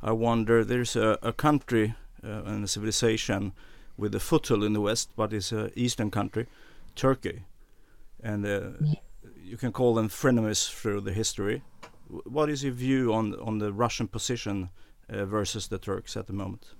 I 0.00 0.12
wonder 0.12 0.64
there's 0.64 0.94
a, 0.94 1.18
a 1.22 1.32
country 1.32 1.94
uh, 2.22 2.42
and 2.44 2.64
a 2.64 2.68
civilization 2.68 3.52
with 3.96 4.14
a 4.14 4.20
foothold 4.20 4.62
in 4.62 4.74
the 4.74 4.80
west, 4.80 5.10
but 5.16 5.32
it's 5.32 5.50
an 5.50 5.72
eastern 5.74 6.10
country, 6.10 6.46
Turkey, 6.94 7.42
and 8.22 8.46
uh, 8.46 8.70
you 9.42 9.56
can 9.56 9.72
call 9.72 9.94
them 9.94 10.08
frenemies 10.08 10.72
through 10.72 11.00
the 11.00 11.12
history. 11.12 11.62
What 12.08 12.48
is 12.48 12.62
your 12.62 12.74
view 12.74 13.12
on 13.12 13.34
on 13.40 13.58
the 13.58 13.72
Russian 13.72 14.08
position 14.08 14.70
uh, 15.08 15.24
versus 15.24 15.68
the 15.68 15.78
Turks 15.78 16.16
at 16.16 16.26
the 16.26 16.32
moment? 16.32 16.74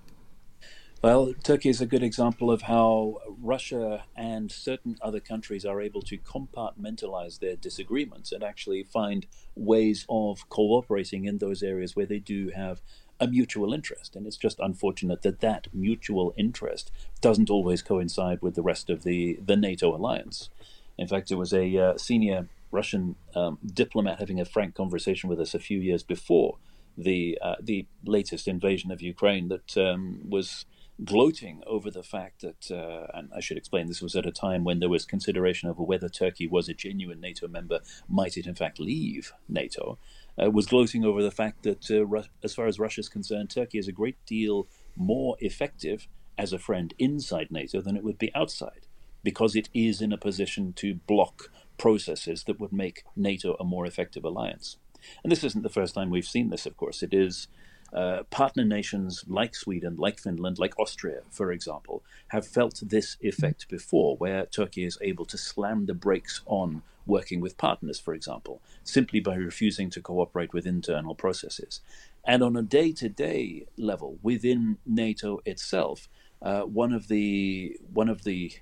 Well, 1.05 1.35
Turkey 1.43 1.69
is 1.69 1.83
a 1.83 1.87
good 1.87 2.03
example 2.03 2.51
of 2.51 2.63
how 2.63 3.19
Russia 3.43 4.05
and 4.17 4.51
certain 4.51 4.97
other 5.03 5.21
countries 5.21 5.67
are 5.67 5.79
able 5.83 6.01
to 6.01 6.17
compartmentalize 6.17 7.41
their 7.41 7.57
disagreements 7.57 8.33
and 8.33 8.43
actually 8.43 8.85
find 8.85 9.27
ways 9.55 10.07
of 10.09 10.49
cooperating 10.49 11.27
in 11.27 11.37
those 11.37 11.63
areas 11.63 11.95
where 11.95 12.07
they 12.07 12.21
do 12.21 12.53
have 12.57 12.81
a 13.21 13.27
mutual 13.27 13.75
interest. 13.75 14.17
And 14.17 14.27
it's 14.27 14.39
just 14.39 14.59
unfortunate 14.61 15.21
that 15.21 15.41
that 15.41 15.67
mutual 15.75 16.33
interest 16.39 16.91
doesn't 17.21 17.51
always 17.51 17.83
coincide 17.83 18.41
with 18.41 18.55
the 18.55 18.63
rest 18.63 18.89
of 18.89 19.03
the, 19.03 19.39
the 19.45 19.57
NATO 19.57 19.95
alliance. 19.95 20.49
In 20.97 21.07
fact, 21.07 21.31
it 21.31 21.35
was 21.35 21.53
a 21.53 21.77
uh, 21.77 21.99
senior 21.99 22.49
Russian 22.71 23.17
um, 23.35 23.59
diplomat 23.63 24.21
having 24.21 24.41
a 24.41 24.47
frank 24.47 24.75
conversation 24.75 25.29
with 25.29 25.39
us 25.39 25.53
a 25.53 25.59
few 25.59 25.81
years 25.81 26.03
before 26.03 26.57
the 26.97 27.39
uh, 27.43 27.57
the 27.61 27.87
latest 28.05 28.47
invasion 28.47 28.91
of 28.91 29.03
Ukraine 29.03 29.49
that 29.49 29.77
um, 29.77 30.21
was 30.29 30.65
gloating 31.03 31.63
over 31.67 31.91
the 31.91 32.03
fact 32.05 32.43
that, 32.43 32.71
uh, 32.71 33.07
and 33.15 33.31
I 33.35 33.41
should 33.41 33.57
explain, 33.57 33.87
this 33.87 34.03
was 34.03 34.15
at 34.15 34.27
a 34.27 34.31
time 34.31 34.63
when 34.63 34.79
there 34.79 34.89
was 34.89 35.05
consideration 35.05 35.69
over 35.69 35.83
whether 35.83 36.09
Turkey 36.09 36.47
was 36.47 36.69
a 36.69 36.75
genuine 36.75 37.21
NATO 37.21 37.49
member, 37.49 37.81
might 38.09 38.37
it 38.37 38.47
in 38.47 38.55
fact 38.55 38.79
leave 38.79 39.33
NATO, 39.49 39.99
uh, 40.41 40.51
was 40.51 40.67
gloating 40.67 41.05
over 41.05 41.23
the 41.23 41.33
fact 41.33 41.65
that, 41.65 41.91
uh, 41.91 42.23
as 42.45 42.55
far 42.55 42.67
as 42.67 42.79
Russia 42.79 43.01
is 43.01 43.09
concerned, 43.09 43.51
Turkey 43.51 43.79
is 43.79 43.89
a 43.89 43.93
great 43.93 44.25
deal 44.25 44.69
more 44.95 45.37
effective 45.41 46.07
as 46.39 46.53
a 46.53 46.59
friend 46.59 46.95
inside 46.99 47.51
NATO 47.51 47.81
than 47.81 47.97
it 47.97 48.05
would 48.05 48.19
be 48.19 48.35
outside, 48.35 48.87
because 49.25 49.57
it 49.57 49.69
is 49.75 50.01
in 50.01 50.13
a 50.13 50.19
position 50.19 50.73
to 50.75 50.95
block 51.07 51.51
processes 51.77 52.45
that 52.45 52.61
would 52.61 52.73
make 52.73 53.03
NATO 53.17 53.57
a 53.59 53.65
more 53.65 53.87
effective 53.87 54.25
alliance. 54.25 54.77
And 55.23 55.31
this 55.31 55.45
isn't 55.45 55.63
the 55.63 55.69
first 55.69 55.95
time 55.95 56.11
we've 56.11 56.25
seen 56.25 56.51
this, 56.51 56.67
of 56.67 56.77
course. 56.77 57.03
It 57.03 57.13
is 57.13 57.49
uh, 57.95 58.25
partner 58.25 58.65
nations 58.65 59.25
like 59.29 59.55
Sweden, 59.55 59.95
like 59.97 60.19
Finland, 60.19 60.59
like 60.59 60.79
Austria, 60.79 61.21
for 61.31 61.53
example, 61.53 62.03
have 62.29 62.47
felt 62.47 62.83
this 62.83 63.17
effect 63.21 63.69
before, 63.69 64.17
where 64.17 64.47
Turkey 64.47 64.85
is 64.85 64.99
able 65.01 65.25
to 65.27 65.39
slam 65.39 65.87
the 65.87 65.95
brakes 65.95 66.41
on 66.47 66.83
working 67.07 67.41
with 67.41 67.57
partners, 67.57 68.01
for 68.01 68.15
example, 68.15 68.61
simply 68.83 69.21
by 69.21 69.35
refusing 69.35 69.91
to 69.91 70.01
cooperate 70.01 70.53
with 70.53 70.67
internal 70.67 71.15
processes. 71.15 71.81
And 72.25 72.43
on 72.43 72.57
a 72.57 72.63
day 72.63 72.93
to 72.93 73.09
day 73.09 73.67
level 73.77 74.19
within 74.23 74.79
NATO 74.87 75.41
itself, 75.45 76.09
uh, 76.43 76.63
one 76.63 76.93
of 76.93 77.09
the 77.09 77.79
one 77.93 78.09
of 78.09 78.25
the 78.25 78.53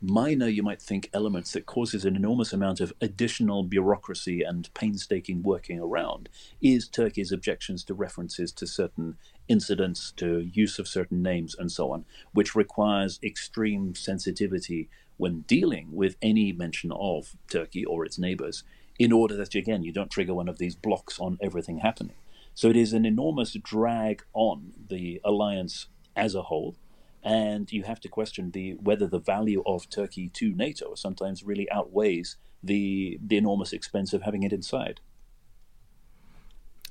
minor, 0.00 0.48
you 0.48 0.62
might 0.62 0.82
think, 0.82 1.08
elements 1.12 1.52
that 1.52 1.66
causes 1.66 2.04
an 2.04 2.16
enormous 2.16 2.52
amount 2.52 2.80
of 2.80 2.92
additional 3.00 3.62
bureaucracy 3.62 4.42
and 4.42 4.72
painstaking 4.74 5.42
working 5.42 5.80
around 5.80 6.28
is 6.60 6.88
Turkey's 6.88 7.32
objections 7.32 7.84
to 7.84 7.94
references 7.94 8.52
to 8.52 8.66
certain 8.66 9.16
incidents, 9.48 10.12
to 10.16 10.40
use 10.40 10.78
of 10.78 10.88
certain 10.88 11.22
names, 11.22 11.54
and 11.58 11.72
so 11.72 11.90
on, 11.90 12.04
which 12.32 12.54
requires 12.54 13.18
extreme 13.22 13.94
sensitivity 13.94 14.88
when 15.16 15.40
dealing 15.42 15.88
with 15.92 16.16
any 16.20 16.52
mention 16.52 16.92
of 16.92 17.36
Turkey 17.48 17.84
or 17.84 18.04
its 18.04 18.18
neighbors, 18.18 18.64
in 18.98 19.12
order 19.12 19.36
that, 19.36 19.54
again, 19.54 19.82
you 19.82 19.92
don't 19.92 20.10
trigger 20.10 20.34
one 20.34 20.48
of 20.48 20.58
these 20.58 20.76
blocks 20.76 21.18
on 21.18 21.38
everything 21.40 21.78
happening. 21.78 22.16
So 22.54 22.68
it 22.68 22.76
is 22.76 22.92
an 22.92 23.04
enormous 23.04 23.54
drag 23.62 24.22
on 24.32 24.72
the 24.88 25.20
alliance 25.24 25.86
as 26.16 26.34
a 26.34 26.42
whole 26.42 26.76
and 27.24 27.72
you 27.72 27.82
have 27.84 28.00
to 28.00 28.08
question 28.08 28.50
the 28.50 28.74
whether 28.74 29.06
the 29.06 29.18
value 29.18 29.62
of 29.66 29.88
Turkey 29.88 30.28
to 30.34 30.54
NATO 30.54 30.94
sometimes 30.94 31.42
really 31.42 31.70
outweighs 31.70 32.36
the 32.62 33.18
the 33.26 33.36
enormous 33.36 33.72
expense 33.72 34.12
of 34.12 34.22
having 34.22 34.42
it 34.42 34.52
inside. 34.52 35.00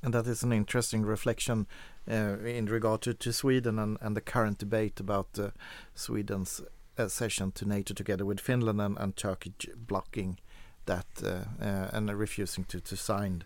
And 0.02 0.12
that 0.12 0.26
is 0.26 0.42
an 0.42 0.52
interesting 0.52 1.02
reflection 1.06 1.66
uh, 2.10 2.38
in 2.44 2.66
regard 2.66 3.00
to, 3.02 3.14
to 3.14 3.32
Sweden 3.32 3.78
and, 3.78 3.96
and 4.02 4.14
the 4.14 4.20
current 4.20 4.58
debate 4.58 5.00
about 5.00 5.28
uh, 5.38 5.50
Sweden's 5.94 6.60
accession 6.98 7.52
to 7.52 7.64
NATO 7.64 7.94
together 7.94 8.26
with 8.26 8.38
Finland 8.38 8.82
and, 8.82 8.98
and 8.98 9.16
Turkey 9.16 9.54
blocking 9.74 10.38
that 10.84 11.06
uh, 11.22 11.64
uh, 11.64 11.88
and 11.92 12.10
refusing 12.10 12.64
to, 12.64 12.80
to 12.80 12.96
sign 12.96 13.44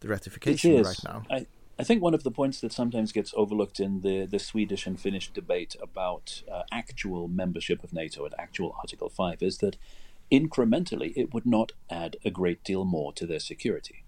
the 0.00 0.08
ratification 0.08 0.82
right 0.82 1.04
now. 1.04 1.22
I, 1.30 1.46
I 1.80 1.82
think 1.82 2.02
one 2.02 2.12
of 2.12 2.24
the 2.24 2.30
points 2.30 2.60
that 2.60 2.74
sometimes 2.74 3.10
gets 3.10 3.32
overlooked 3.34 3.80
in 3.80 4.02
the, 4.02 4.26
the 4.26 4.38
Swedish 4.38 4.86
and 4.86 5.00
Finnish 5.00 5.32
debate 5.32 5.76
about 5.82 6.42
uh, 6.52 6.64
actual 6.70 7.26
membership 7.26 7.82
of 7.82 7.94
NATO 7.94 8.26
and 8.26 8.34
actual 8.38 8.76
Article 8.76 9.08
5 9.08 9.42
is 9.42 9.56
that 9.58 9.78
incrementally 10.30 11.14
it 11.16 11.32
would 11.32 11.46
not 11.46 11.72
add 11.88 12.16
a 12.22 12.30
great 12.30 12.62
deal 12.64 12.84
more 12.84 13.14
to 13.14 13.24
their 13.24 13.38
security 13.40 14.04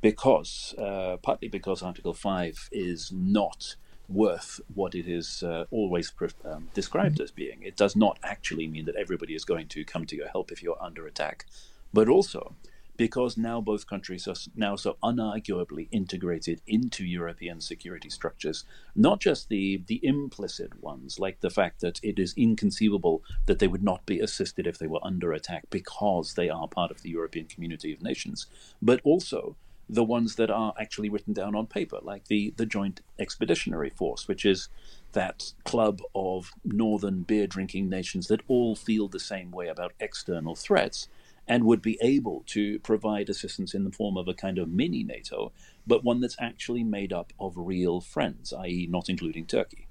because 0.00 0.74
uh, 0.76 1.16
partly 1.22 1.46
because 1.46 1.80
Article 1.80 2.12
Five 2.12 2.68
is 2.72 3.12
not 3.12 3.76
worth 4.08 4.60
what 4.74 4.96
it 4.96 5.06
is 5.06 5.44
uh, 5.44 5.66
always 5.70 6.12
um, 6.44 6.70
described 6.74 7.20
as 7.20 7.30
being. 7.30 7.62
It 7.62 7.76
does 7.76 7.94
not 7.94 8.18
actually 8.24 8.66
mean 8.66 8.84
that 8.86 8.96
everybody 8.96 9.36
is 9.36 9.44
going 9.44 9.68
to 9.68 9.84
come 9.84 10.06
to 10.06 10.16
your 10.16 10.28
help 10.28 10.50
if 10.50 10.60
you're 10.60 10.82
under 10.82 11.06
attack, 11.06 11.46
but 11.92 12.08
also 12.08 12.56
because 12.96 13.36
now 13.36 13.60
both 13.60 13.86
countries 13.86 14.28
are 14.28 14.34
now 14.54 14.76
so 14.76 14.96
unarguably 15.02 15.88
integrated 15.90 16.60
into 16.66 17.04
European 17.04 17.60
security 17.60 18.10
structures, 18.10 18.64
not 18.94 19.20
just 19.20 19.48
the, 19.48 19.82
the 19.86 20.00
implicit 20.02 20.82
ones, 20.82 21.18
like 21.18 21.40
the 21.40 21.50
fact 21.50 21.80
that 21.80 22.00
it 22.02 22.18
is 22.18 22.34
inconceivable 22.36 23.22
that 23.46 23.58
they 23.58 23.68
would 23.68 23.82
not 23.82 24.04
be 24.06 24.20
assisted 24.20 24.66
if 24.66 24.78
they 24.78 24.86
were 24.86 25.04
under 25.04 25.32
attack 25.32 25.64
because 25.70 26.34
they 26.34 26.48
are 26.48 26.68
part 26.68 26.90
of 26.90 27.02
the 27.02 27.10
European 27.10 27.46
community 27.46 27.92
of 27.92 28.02
nations, 28.02 28.46
but 28.80 29.00
also 29.04 29.56
the 29.88 30.04
ones 30.04 30.36
that 30.36 30.50
are 30.50 30.72
actually 30.80 31.08
written 31.08 31.34
down 31.34 31.54
on 31.54 31.66
paper, 31.66 31.98
like 32.02 32.28
the, 32.28 32.54
the 32.56 32.64
Joint 32.64 33.00
Expeditionary 33.18 33.90
Force, 33.90 34.26
which 34.26 34.44
is 34.44 34.68
that 35.12 35.52
club 35.64 36.00
of 36.14 36.52
northern 36.64 37.22
beer 37.22 37.46
drinking 37.46 37.90
nations 37.90 38.28
that 38.28 38.40
all 38.48 38.74
feel 38.74 39.08
the 39.08 39.20
same 39.20 39.50
way 39.50 39.68
about 39.68 39.92
external 40.00 40.54
threats 40.54 41.08
and 41.46 41.64
would 41.64 41.82
be 41.82 41.98
able 42.00 42.44
to 42.46 42.78
provide 42.80 43.28
assistance 43.28 43.74
in 43.74 43.84
the 43.84 43.90
form 43.90 44.16
of 44.16 44.28
a 44.28 44.34
kind 44.34 44.58
of 44.58 44.68
mini 44.68 45.02
NATO, 45.02 45.52
but 45.86 46.04
one 46.04 46.20
that's 46.20 46.36
actually 46.38 46.84
made 46.84 47.12
up 47.12 47.32
of 47.38 47.54
real 47.56 48.00
friends, 48.00 48.52
i.e., 48.52 48.86
not 48.90 49.08
including 49.08 49.46
Turkey. 49.46 49.88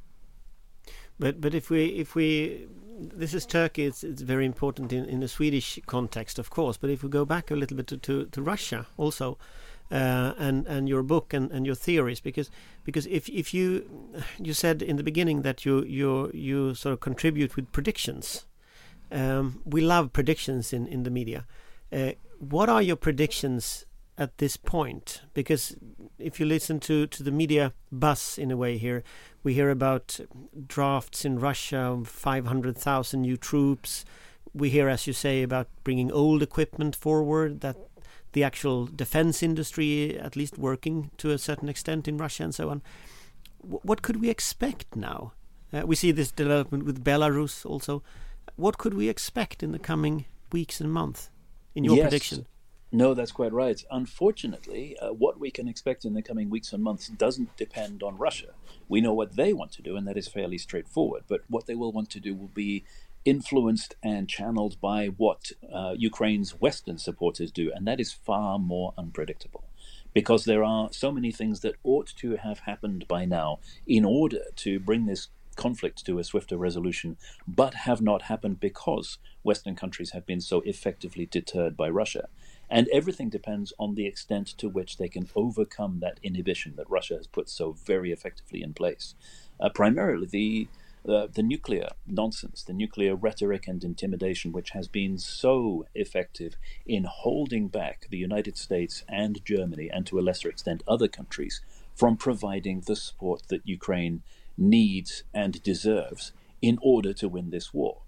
But 1.20 1.40
but 1.40 1.54
if 1.54 1.70
we 1.70 1.86
if 1.86 2.16
we 2.16 2.68
this 3.00 3.34
is 3.34 3.46
Turkey, 3.46 3.86
it's, 3.86 4.04
it's 4.04 4.22
very 4.22 4.46
important 4.46 4.94
in, 4.94 5.06
in 5.06 5.20
the 5.20 5.28
Swedish 5.28 5.80
context, 5.86 6.40
of 6.40 6.50
course. 6.50 6.78
But 6.78 6.90
if 6.90 7.04
we 7.04 7.10
go 7.10 7.26
back 7.26 7.50
a 7.50 7.56
little 7.56 7.78
bit 7.78 7.88
to, 7.88 7.98
to, 7.98 8.26
to 8.26 8.42
Russia 8.42 8.88
also, 8.98 9.38
uh, 9.92 10.34
and 10.38 10.66
and 10.68 10.88
your 10.88 11.04
book 11.04 11.34
and, 11.34 11.52
and 11.52 11.66
your 11.66 11.76
theories 11.76 12.22
because 12.22 12.50
because 12.86 13.06
if 13.08 13.28
if 13.28 13.54
you 13.54 14.16
you 14.40 14.54
said 14.54 14.82
in 14.82 14.96
the 14.96 15.04
beginning 15.04 15.42
that 15.42 15.66
you 15.66 15.84
you 15.84 16.32
you 16.34 16.74
sort 16.76 16.94
of 16.94 17.02
contribute 17.02 17.56
with 17.56 17.70
predictions 17.74 18.46
um, 19.12 19.62
we 19.66 19.82
love 19.82 20.14
predictions 20.14 20.74
in 20.74 20.88
in 20.88 21.04
the 21.04 21.10
media 21.10 21.46
uh, 21.92 22.12
what 22.40 22.70
are 22.70 22.82
your 22.82 22.96
predictions 22.96 23.86
at 24.18 24.38
this 24.38 24.58
point 24.58 25.22
because 25.34 25.76
if 26.20 26.40
you 26.40 26.46
listen 26.46 26.80
to 26.80 27.08
to 27.08 27.24
the 27.24 27.32
media 27.32 27.74
bus 27.92 28.38
in 28.38 28.52
a 28.52 28.58
way 28.58 28.78
here 28.78 29.04
we 29.44 29.54
hear 29.54 29.70
about 29.70 30.20
drafts 30.68 31.26
in 31.26 31.40
Russia 31.40 31.80
of 31.80 32.08
500,000 32.08 33.22
new 33.22 33.38
troops 33.38 34.06
we 34.54 34.70
hear 34.70 34.90
as 34.90 35.08
you 35.08 35.14
say 35.14 35.44
about 35.44 35.68
bringing 35.84 36.12
old 36.12 36.44
equipment 36.44 36.96
forward 36.96 37.62
that 37.62 37.78
the 38.34 38.44
actual 38.44 38.86
defense 38.86 39.44
industry, 39.44 40.18
at 40.18 40.36
least 40.36 40.58
working 40.58 41.12
to 41.18 41.32
a 41.32 41.38
certain 41.38 41.70
extent 41.70 42.08
in 42.08 42.18
Russia 42.18 42.44
and 42.44 42.56
so 42.56 42.70
on. 42.70 42.82
W 43.62 43.80
what 43.84 44.02
could 44.02 44.22
we 44.22 44.30
expect 44.30 44.96
now? 44.96 45.34
Uh, 45.74 45.86
we 45.86 45.96
see 45.96 46.12
this 46.12 46.32
development 46.32 46.86
with 46.86 47.04
Belarus 47.04 47.66
also. 47.66 48.04
What 48.56 48.78
could 48.78 48.94
we 48.94 49.10
expect 49.10 49.64
in 49.64 49.72
the 49.72 49.80
coming 49.80 50.26
weeks 50.52 50.82
and 50.82 50.92
months, 50.92 51.30
in 51.76 51.84
your 51.84 51.96
yes. 51.96 52.04
prediction? 52.06 52.46
No, 52.94 53.14
that's 53.14 53.32
quite 53.32 53.54
right. 53.54 53.82
Unfortunately, 53.90 54.98
uh, 55.00 55.14
what 55.14 55.40
we 55.40 55.50
can 55.50 55.70
expect 55.70 56.04
in 56.04 56.14
the 56.14 56.22
coming 56.22 56.50
weeks 56.50 56.74
and 56.74 56.84
months 56.84 57.08
doesn't 57.08 57.56
depend 57.56 58.04
on 58.04 58.18
Russia. 58.18 58.50
We 58.90 59.00
know 59.00 59.14
what 59.14 59.38
they 59.38 59.54
want 59.54 59.72
to 59.74 59.82
do, 59.82 59.96
and 59.96 60.06
that 60.08 60.18
is 60.18 60.28
fairly 60.28 60.58
straightforward. 60.58 61.24
But 61.30 61.42
what 61.48 61.68
they 61.68 61.76
will 61.76 61.94
want 61.94 62.10
to 62.12 62.20
do 62.20 62.36
will 62.36 62.52
be 62.54 62.84
influenced 63.24 63.96
and 64.04 64.28
channeled 64.28 64.82
by 64.82 65.08
what 65.08 65.52
uh, 65.72 65.96
Ukraine's 65.98 66.60
Western 66.60 66.98
supporters 66.98 67.52
do, 67.52 67.72
and 67.74 67.88
that 67.88 68.02
is 68.02 68.12
far 68.12 68.60
more 68.60 68.94
unpredictable. 68.98 69.64
Because 70.14 70.44
there 70.44 70.64
are 70.64 70.92
so 70.92 71.14
many 71.14 71.32
things 71.32 71.62
that 71.62 71.76
ought 71.86 72.08
to 72.18 72.36
have 72.36 72.60
happened 72.60 73.08
by 73.08 73.24
now 73.24 73.60
in 73.88 74.04
order 74.04 74.42
to 74.58 74.80
bring 74.82 75.06
this 75.06 75.30
conflict 75.62 76.04
to 76.06 76.18
a 76.18 76.24
swifter 76.24 76.58
resolution, 76.58 77.18
but 77.48 77.74
have 77.88 78.02
not 78.02 78.24
happened 78.24 78.60
because 78.60 79.20
Western 79.44 79.76
countries 79.76 80.12
have 80.12 80.26
been 80.26 80.42
so 80.42 80.62
effectively 80.62 81.28
deterred 81.28 81.78
by 81.78 81.88
Russia. 81.88 82.28
And 82.68 82.88
everything 82.92 83.30
depends 83.30 83.72
on 83.78 83.94
the 83.94 84.08
extent 84.08 84.48
to 84.58 84.68
which 84.70 84.98
they 84.98 85.08
can 85.08 85.30
overcome 85.36 86.00
that 86.00 86.20
inhibition 86.24 86.74
that 86.78 86.90
Russia 86.90 87.16
has 87.16 87.28
put 87.28 87.48
so 87.48 87.74
very 87.74 88.12
effectively 88.12 88.64
in 88.64 88.74
place. 88.74 89.14
Uh, 89.60 89.70
primarily, 89.70 90.26
the 90.26 90.68
uh, 91.08 91.28
the 91.34 91.42
nuclear 91.54 91.88
nonsense, 92.06 92.64
the 92.64 92.74
nuclear 92.74 93.16
rhetoric 93.16 93.68
and 93.68 93.84
intimidation, 93.84 94.52
which 94.52 94.70
has 94.70 94.88
been 94.88 95.18
so 95.18 95.86
effective 95.96 96.56
in 96.86 97.06
holding 97.06 97.68
back 97.68 98.08
the 98.10 98.24
United 98.30 98.56
States 98.56 99.04
and 99.10 99.44
Germany, 99.44 99.90
and 99.92 100.06
to 100.06 100.20
a 100.20 100.26
lesser 100.28 100.50
extent 100.50 100.84
other 100.88 101.08
countries, 101.08 101.62
from 101.96 102.16
providing 102.18 102.82
the 102.82 102.96
support 102.96 103.42
that 103.50 103.62
Ukraine 103.66 104.22
needs 104.58 105.24
and 105.34 105.62
deserves 105.64 106.32
in 106.62 106.78
order 106.82 107.14
to 107.14 107.28
win 107.28 107.50
this 107.50 107.74
war. 107.74 108.02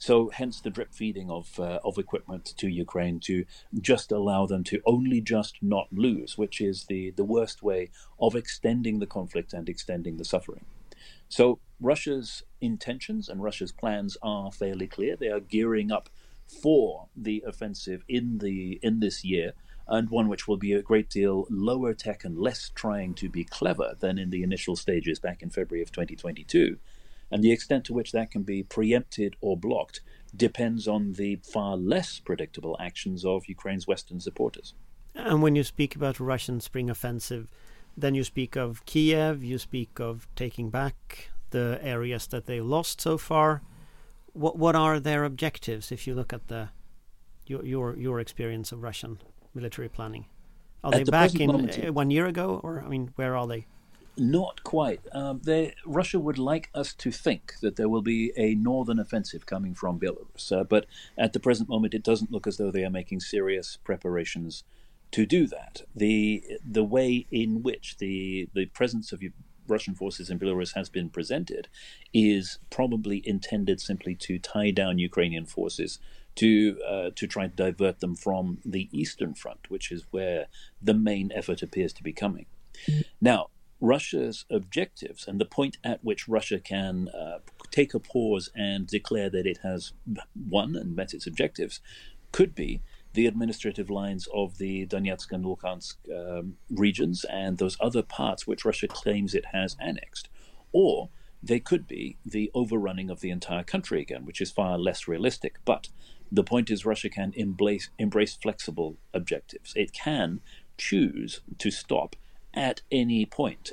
So, 0.00 0.30
hence 0.32 0.60
the 0.60 0.70
drip 0.70 0.94
feeding 0.94 1.28
of 1.28 1.58
uh, 1.58 1.80
of 1.84 1.98
equipment 1.98 2.54
to 2.58 2.68
Ukraine 2.68 3.18
to 3.20 3.44
just 3.80 4.12
allow 4.12 4.46
them 4.46 4.62
to 4.64 4.80
only 4.86 5.20
just 5.20 5.56
not 5.60 5.88
lose, 5.92 6.38
which 6.38 6.60
is 6.60 6.84
the 6.84 7.10
the 7.10 7.24
worst 7.24 7.62
way 7.64 7.90
of 8.20 8.36
extending 8.36 9.00
the 9.00 9.06
conflict 9.06 9.52
and 9.52 9.68
extending 9.68 10.16
the 10.16 10.24
suffering. 10.24 10.66
So 11.28 11.58
Russia's 11.80 12.42
intentions 12.60 13.28
and 13.28 13.42
Russia's 13.42 13.72
plans 13.72 14.16
are 14.22 14.52
fairly 14.52 14.86
clear. 14.86 15.16
They 15.16 15.28
are 15.28 15.40
gearing 15.40 15.90
up 15.90 16.08
for 16.46 17.08
the 17.16 17.44
offensive 17.46 18.04
in 18.08 18.38
the 18.38 18.78
in 18.82 19.00
this 19.00 19.24
year, 19.24 19.52
and 19.88 20.10
one 20.10 20.28
which 20.28 20.46
will 20.46 20.56
be 20.56 20.72
a 20.72 20.82
great 20.82 21.08
deal 21.08 21.46
lower 21.50 21.94
tech 21.94 22.24
and 22.24 22.38
less 22.38 22.70
trying 22.74 23.14
to 23.14 23.28
be 23.28 23.44
clever 23.44 23.94
than 24.00 24.18
in 24.18 24.30
the 24.30 24.42
initial 24.42 24.76
stages 24.76 25.18
back 25.18 25.42
in 25.42 25.50
February 25.50 25.82
of 25.82 25.90
2022. 25.90 26.78
And 27.30 27.42
the 27.42 27.52
extent 27.52 27.84
to 27.86 27.92
which 27.92 28.12
that 28.12 28.30
can 28.30 28.42
be 28.42 28.62
preempted 28.62 29.36
or 29.40 29.56
blocked 29.56 30.00
depends 30.34 30.86
on 30.86 31.14
the 31.14 31.36
far 31.36 31.76
less 31.76 32.20
predictable 32.20 32.76
actions 32.78 33.24
of 33.24 33.46
Ukraine's 33.46 33.86
Western 33.86 34.20
supporters. 34.20 34.74
And 35.14 35.42
when 35.42 35.56
you 35.56 35.64
speak 35.64 35.96
about 35.96 36.20
Russian 36.20 36.60
spring 36.60 36.88
offensive, 36.88 37.48
then 37.96 38.14
you 38.14 38.24
speak 38.24 38.56
of 38.56 38.84
Kiev, 38.86 39.42
you 39.42 39.58
speak 39.58 39.98
of 39.98 40.28
taking 40.36 40.70
back 40.70 41.30
the 41.50 41.78
areas 41.82 42.26
that 42.28 42.46
they 42.46 42.60
lost 42.60 43.00
so 43.00 43.18
far. 43.18 43.62
What 44.32 44.56
what 44.56 44.76
are 44.76 45.00
their 45.00 45.24
objectives 45.24 45.90
if 45.90 46.06
you 46.06 46.14
look 46.14 46.32
at 46.32 46.48
the 46.48 46.68
your 47.46 47.64
your 47.64 47.96
your 47.96 48.20
experience 48.20 48.70
of 48.70 48.82
Russian 48.82 49.18
military 49.58 49.88
planning? 49.88 50.26
Are 50.84 50.92
at 50.92 50.98
they 50.98 51.04
the 51.04 51.12
back 51.12 51.34
in 51.34 51.48
moment, 51.48 51.78
uh, 51.84 51.92
one 51.92 52.10
year 52.10 52.26
ago, 52.26 52.60
or 52.62 52.82
I 52.84 52.88
mean, 52.88 53.10
where 53.16 53.36
are 53.36 53.46
they? 53.46 53.66
Not 54.16 54.64
quite. 54.64 55.00
Um, 55.12 55.40
they, 55.44 55.74
Russia 55.84 56.18
would 56.18 56.38
like 56.38 56.70
us 56.74 56.92
to 56.94 57.10
think 57.10 57.54
that 57.60 57.76
there 57.76 57.88
will 57.88 58.02
be 58.02 58.32
a 58.36 58.54
northern 58.54 58.98
offensive 58.98 59.46
coming 59.46 59.74
from 59.74 60.00
Belarus, 60.00 60.50
uh, 60.52 60.64
but 60.64 60.86
at 61.16 61.32
the 61.32 61.40
present 61.40 61.68
moment, 61.68 61.94
it 61.94 62.02
doesn't 62.02 62.32
look 62.32 62.46
as 62.46 62.56
though 62.56 62.70
they 62.70 62.84
are 62.84 62.90
making 62.90 63.20
serious 63.20 63.78
preparations 63.84 64.64
to 65.10 65.24
do 65.26 65.46
that. 65.46 65.82
The 65.94 66.44
the 66.64 66.84
way 66.84 67.26
in 67.30 67.62
which 67.62 67.98
the 67.98 68.48
the 68.54 68.66
presence 68.66 69.12
of 69.12 69.22
Russian 69.68 69.94
forces 69.94 70.30
in 70.30 70.38
Belarus 70.38 70.74
has 70.74 70.88
been 70.88 71.10
presented 71.10 71.68
is 72.12 72.58
probably 72.70 73.22
intended 73.24 73.80
simply 73.80 74.14
to 74.16 74.38
tie 74.38 74.70
down 74.70 74.98
Ukrainian 74.98 75.46
forces 75.46 75.98
to 76.38 76.78
uh, 76.88 77.10
to 77.16 77.26
try 77.26 77.44
and 77.44 77.56
divert 77.56 78.00
them 78.00 78.14
from 78.14 78.58
the 78.64 78.88
eastern 78.92 79.34
front, 79.34 79.68
which 79.68 79.90
is 79.90 80.04
where 80.10 80.46
the 80.80 80.94
main 80.94 81.32
effort 81.34 81.62
appears 81.62 81.92
to 81.92 82.02
be 82.02 82.12
coming. 82.12 82.46
Now, 83.20 83.48
Russia's 83.80 84.44
objectives 84.50 85.26
and 85.26 85.40
the 85.40 85.44
point 85.44 85.78
at 85.82 86.02
which 86.04 86.28
Russia 86.28 86.60
can 86.60 87.08
uh, 87.08 87.38
take 87.70 87.92
a 87.92 88.00
pause 88.00 88.50
and 88.54 88.86
declare 88.86 89.30
that 89.30 89.46
it 89.46 89.58
has 89.62 89.92
won 90.48 90.76
and 90.76 90.94
met 90.94 91.12
its 91.12 91.26
objectives 91.26 91.80
could 92.30 92.54
be 92.54 92.82
the 93.14 93.26
administrative 93.26 93.90
lines 93.90 94.28
of 94.32 94.58
the 94.58 94.86
Donetsk 94.86 95.32
and 95.32 95.44
Luhansk 95.44 95.96
um, 96.14 96.56
regions 96.70 97.24
and 97.24 97.58
those 97.58 97.76
other 97.80 98.02
parts 98.02 98.46
which 98.46 98.64
Russia 98.64 98.86
claims 98.86 99.34
it 99.34 99.46
has 99.46 99.76
annexed. 99.80 100.28
Or 100.70 101.08
they 101.42 101.58
could 101.58 101.86
be 101.86 102.16
the 102.24 102.50
overrunning 102.54 103.10
of 103.10 103.20
the 103.20 103.30
entire 103.30 103.64
country 103.64 104.00
again, 104.00 104.24
which 104.24 104.40
is 104.40 104.50
far 104.50 104.76
less 104.76 105.08
realistic. 105.08 105.56
But 105.64 105.88
the 106.30 106.44
point 106.44 106.70
is, 106.70 106.84
Russia 106.84 107.08
can 107.08 107.32
embrace, 107.34 107.90
embrace 107.98 108.34
flexible 108.34 108.96
objectives. 109.14 109.72
It 109.76 109.92
can 109.92 110.40
choose 110.76 111.40
to 111.58 111.70
stop 111.70 112.16
at 112.54 112.82
any. 112.90 113.28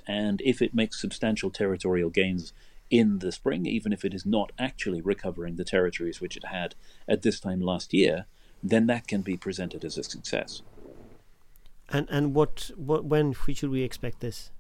And 0.07 0.41
if 0.41 0.61
it 0.61 0.73
makes 0.73 1.01
substantial 1.01 1.49
territorial 1.49 2.09
gains 2.09 2.53
in 2.89 3.19
the 3.19 3.31
spring, 3.31 3.65
even 3.65 3.91
if 3.91 4.05
it 4.05 4.13
is 4.13 4.25
not 4.25 4.51
actually 4.59 5.01
recovering 5.01 5.55
the 5.55 5.63
territories 5.63 6.21
which 6.21 6.37
it 6.37 6.45
had 6.45 6.75
at 7.07 7.21
this 7.21 7.39
time 7.39 7.61
last 7.61 7.93
year, 7.93 8.25
then 8.61 8.87
that 8.87 9.07
can 9.07 9.21
be 9.21 9.37
presented 9.37 9.83
as 9.83 9.97
a 9.97 10.03
success. 10.03 10.61
And 11.89 12.07
and 12.09 12.33
what 12.33 12.71
what 12.75 13.05
when 13.05 13.33
should 13.33 13.69
we 13.69 13.83
expect 13.83 14.19
this? 14.19 14.51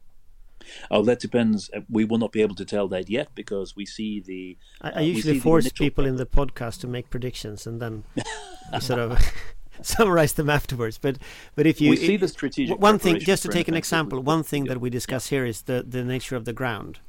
Oh, 0.89 1.03
that 1.03 1.19
depends. 1.19 1.69
Uh, 1.75 1.81
we 1.89 2.05
will 2.05 2.17
not 2.17 2.31
be 2.31 2.41
able 2.41 2.55
to 2.55 2.65
tell 2.65 2.87
that 2.89 3.09
yet 3.09 3.29
because 3.35 3.75
we 3.75 3.85
see 3.85 4.19
the. 4.19 4.57
I, 4.81 4.89
I 4.89 4.93
uh, 4.93 5.01
usually 5.01 5.39
force 5.39 5.71
people 5.71 6.05
in 6.05 6.15
the 6.15 6.25
podcast 6.25 6.79
to 6.81 6.87
make 6.87 7.09
predictions 7.09 7.67
and 7.67 7.81
then 7.81 8.03
sort 8.79 8.99
of 8.99 9.19
summarize 9.81 10.33
them 10.33 10.49
afterwards. 10.49 10.97
But 10.97 11.17
but 11.55 11.65
if 11.65 11.81
you 11.81 11.91
we 11.91 11.97
see 11.97 12.17
the 12.17 12.27
strategic 12.27 12.79
one 12.79 12.99
thing, 12.99 13.19
just 13.19 13.43
to 13.43 13.49
take 13.49 13.67
an 13.67 13.75
example, 13.75 14.19
one 14.21 14.43
thing 14.43 14.65
yeah. 14.65 14.73
that 14.73 14.81
we 14.81 14.89
discuss 14.89 15.27
here 15.27 15.45
is 15.45 15.63
the 15.63 15.83
the 15.87 16.03
nature 16.03 16.35
of 16.35 16.45
the 16.45 16.53
ground. 16.53 16.99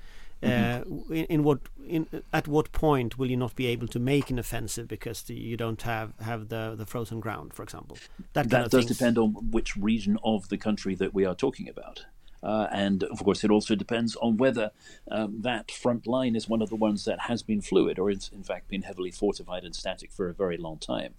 Mm-hmm. 0.43 0.93
Uh, 1.11 1.15
in, 1.15 1.25
in, 1.25 1.43
what 1.45 1.61
in 1.89 2.07
at 2.31 2.47
what 2.47 2.71
point 2.71 3.17
will 3.17 3.31
you 3.31 3.39
not 3.39 3.57
be 3.57 3.67
able 3.67 3.89
to 3.89 3.99
make 3.99 4.29
an 4.29 4.39
offensive 4.39 4.87
because 4.87 5.23
the, 5.23 5.35
you 5.35 5.57
don't 5.57 5.81
have 5.83 6.13
have 6.21 6.51
the 6.51 6.75
the 6.77 6.85
frozen 6.85 7.21
ground, 7.21 7.55
for 7.55 7.63
example? 7.63 7.97
That, 8.35 8.51
that 8.51 8.71
does 8.71 8.85
things. 8.85 8.99
depend 8.99 9.17
on 9.17 9.31
which 9.51 9.77
region 9.77 10.19
of 10.23 10.51
the 10.51 10.59
country 10.59 10.95
that 10.97 11.15
we 11.15 11.25
are 11.25 11.35
talking 11.35 11.71
about. 11.71 12.05
Uh, 12.42 12.66
and 12.72 13.03
of 13.05 13.22
course, 13.25 13.44
it 13.44 13.51
also 13.51 13.75
depends 13.75 14.16
on 14.16 14.37
whether 14.37 14.70
um, 15.11 15.40
that 15.42 15.70
front 15.70 16.07
line 16.07 16.37
is 16.37 16.49
one 16.49 16.62
of 16.62 16.68
the 16.68 16.77
ones 16.77 17.05
that 17.05 17.20
has 17.22 17.42
been 17.42 17.61
fluid 17.61 17.99
or 17.99 18.11
it's 18.11 18.29
in 18.29 18.42
fact 18.42 18.68
been 18.68 18.83
heavily 18.83 19.11
fortified 19.11 19.64
and 19.64 19.75
static 19.75 20.12
for 20.12 20.29
a 20.29 20.35
very 20.35 20.57
long 20.57 20.79
time. 20.79 21.14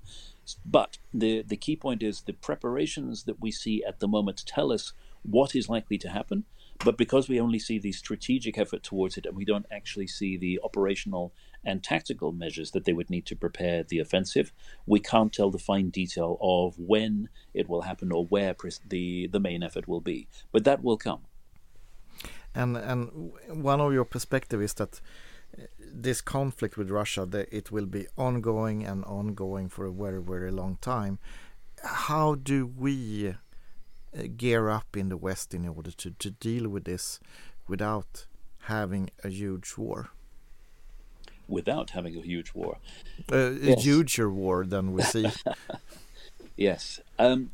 But 0.66 0.98
the, 1.14 1.42
the 1.42 1.58
key 1.58 1.76
point 1.76 2.02
is 2.02 2.22
the 2.22 2.34
preparations 2.34 3.24
that 3.24 3.42
we 3.42 3.52
see 3.52 3.84
at 3.84 4.00
the 4.00 4.08
moment 4.08 4.46
tell 4.46 4.72
us 4.72 4.94
what 5.24 5.56
is 5.56 5.68
likely 5.68 5.98
to 5.98 6.10
happen. 6.10 6.46
But 6.84 6.98
because 6.98 7.28
we 7.28 7.40
only 7.40 7.60
see 7.60 7.80
the 7.80 7.92
strategic 7.92 8.58
effort 8.58 8.84
towards 8.84 9.18
it 9.18 9.26
and 9.26 9.36
we 9.36 9.46
don't 9.46 9.66
actually 9.72 10.08
see 10.08 10.38
the 10.38 10.60
operational 10.64 11.34
and 11.68 11.84
tactical 11.84 12.32
measures 12.32 12.72
that 12.72 12.86
they 12.86 12.94
would 12.94 13.10
need 13.10 13.26
to 13.28 13.36
prepare 13.36 13.84
the 13.84 14.00
offensive, 14.00 14.54
we 14.86 15.00
can't 15.00 15.34
tell 15.34 15.52
the 15.52 15.60
fine 15.60 15.90
detail 15.90 16.38
of 16.42 16.80
when 16.80 17.28
it 17.54 17.68
will 17.70 17.82
happen 17.82 18.12
or 18.12 18.26
where 18.26 18.56
the, 18.88 19.28
the 19.28 19.40
main 19.40 19.62
effort 19.62 19.86
will 19.88 20.00
be. 20.00 20.28
But 20.54 20.64
that 20.64 20.82
will 20.82 20.98
come. 20.98 21.22
And 22.56 22.78
and 22.78 23.32
one 23.50 23.82
of 23.82 23.94
your 23.94 24.06
perspective 24.06 24.62
is 24.62 24.74
that 24.76 24.94
uh, 25.00 25.64
this 26.04 26.22
conflict 26.22 26.78
with 26.78 26.90
Russia, 26.90 27.26
that 27.26 27.48
it 27.52 27.72
will 27.72 27.86
be 27.86 28.08
ongoing 28.18 28.84
and 28.84 29.04
ongoing 29.06 29.70
for 29.70 29.86
a 29.86 29.92
very 29.92 30.22
very 30.32 30.52
long 30.52 30.78
time. 30.82 31.20
How 31.84 32.36
do 32.36 32.66
we 32.66 33.30
uh, 33.30 34.24
gear 34.36 34.70
up 34.70 34.98
in 34.98 35.10
the 35.10 35.18
West 35.18 35.54
in 35.54 35.68
order 35.68 35.92
to, 35.92 36.12
to 36.24 36.30
deal 36.32 36.68
with 36.70 36.86
this 36.86 37.20
without 37.68 38.26
having 38.62 39.12
a 39.24 39.30
huge 39.30 39.76
war? 39.78 40.10
Without 41.48 41.92
having 41.92 42.16
a 42.18 42.22
huge 42.22 42.54
war. 42.54 42.78
Uh, 43.32 43.52
yes. 43.52 43.78
A 43.78 43.82
huger 43.82 44.30
war 44.30 44.66
than 44.66 44.94
we 44.94 45.02
see. 45.02 45.32
yes. 46.58 47.00
Um, 47.18 47.52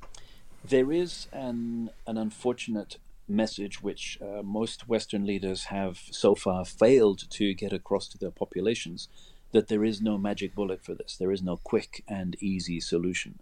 there 0.64 0.92
is 0.92 1.28
an, 1.32 1.92
an 2.08 2.18
unfortunate 2.18 2.98
message 3.28 3.82
which 3.82 4.18
uh, 4.22 4.42
most 4.44 4.88
Western 4.88 5.26
leaders 5.26 5.66
have 5.66 6.02
so 6.12 6.36
far 6.36 6.66
failed 6.66 7.30
to 7.30 7.54
get 7.54 7.74
across 7.74 8.08
to 8.10 8.18
their 8.18 8.32
populations 8.32 9.08
that 9.52 9.68
there 9.68 9.84
is 9.84 10.02
no 10.02 10.18
magic 10.18 10.56
bullet 10.56 10.84
for 10.84 10.96
this. 10.96 11.16
There 11.18 11.32
is 11.32 11.42
no 11.42 11.58
quick 11.58 12.04
and 12.08 12.36
easy 12.42 12.80
solution 12.80 13.40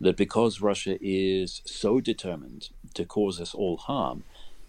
that 0.00 0.16
because 0.16 0.60
Russia 0.60 0.98
is 1.00 1.62
so 1.64 2.00
determined 2.00 2.70
to 2.94 3.04
cause 3.04 3.40
us 3.40 3.54
all 3.54 3.76
harm, 3.76 4.24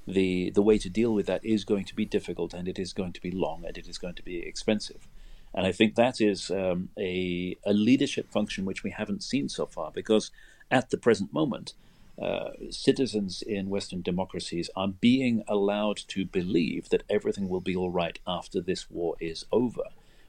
the 0.05 0.51
the 0.51 0.61
way 0.61 0.77
to 0.77 0.89
deal 0.89 1.13
with 1.13 1.25
that 1.25 1.43
is 1.43 1.63
going 1.63 1.85
to 1.85 1.95
be 1.95 2.05
difficult 2.05 2.53
and 2.53 2.67
it 2.67 2.77
is 2.77 2.93
going 2.93 3.13
to 3.13 3.21
be 3.21 3.31
long 3.31 3.63
and 3.65 3.77
it 3.77 3.87
is 3.87 3.97
going 3.97 4.13
to 4.15 4.23
be 4.23 4.39
expensive. 4.39 5.07
And 5.53 5.67
I 5.67 5.71
think 5.71 5.95
that 5.95 6.19
is 6.19 6.49
um, 6.49 6.89
a, 6.97 7.57
a 7.65 7.73
leadership 7.73 8.31
function 8.31 8.65
which 8.65 8.83
we 8.83 8.91
haven't 8.91 9.23
seen 9.23 9.49
so 9.49 9.65
far 9.65 9.91
because 9.91 10.31
at 10.71 10.89
the 10.89 10.97
present 10.97 11.31
moment, 11.31 11.73
uh, 12.21 12.51
citizens 12.69 13.41
in 13.41 13.69
Western 13.69 14.01
democracies 14.01 14.69
are 14.75 14.87
being 14.87 15.43
allowed 15.47 15.97
to 15.97 16.25
believe 16.25 16.89
that 16.89 17.03
everything 17.09 17.49
will 17.49 17.61
be 17.61 17.75
all 17.75 17.89
right 17.89 18.19
after 18.27 18.61
this 18.61 18.89
war 18.89 19.15
is 19.19 19.45
over, 19.51 19.83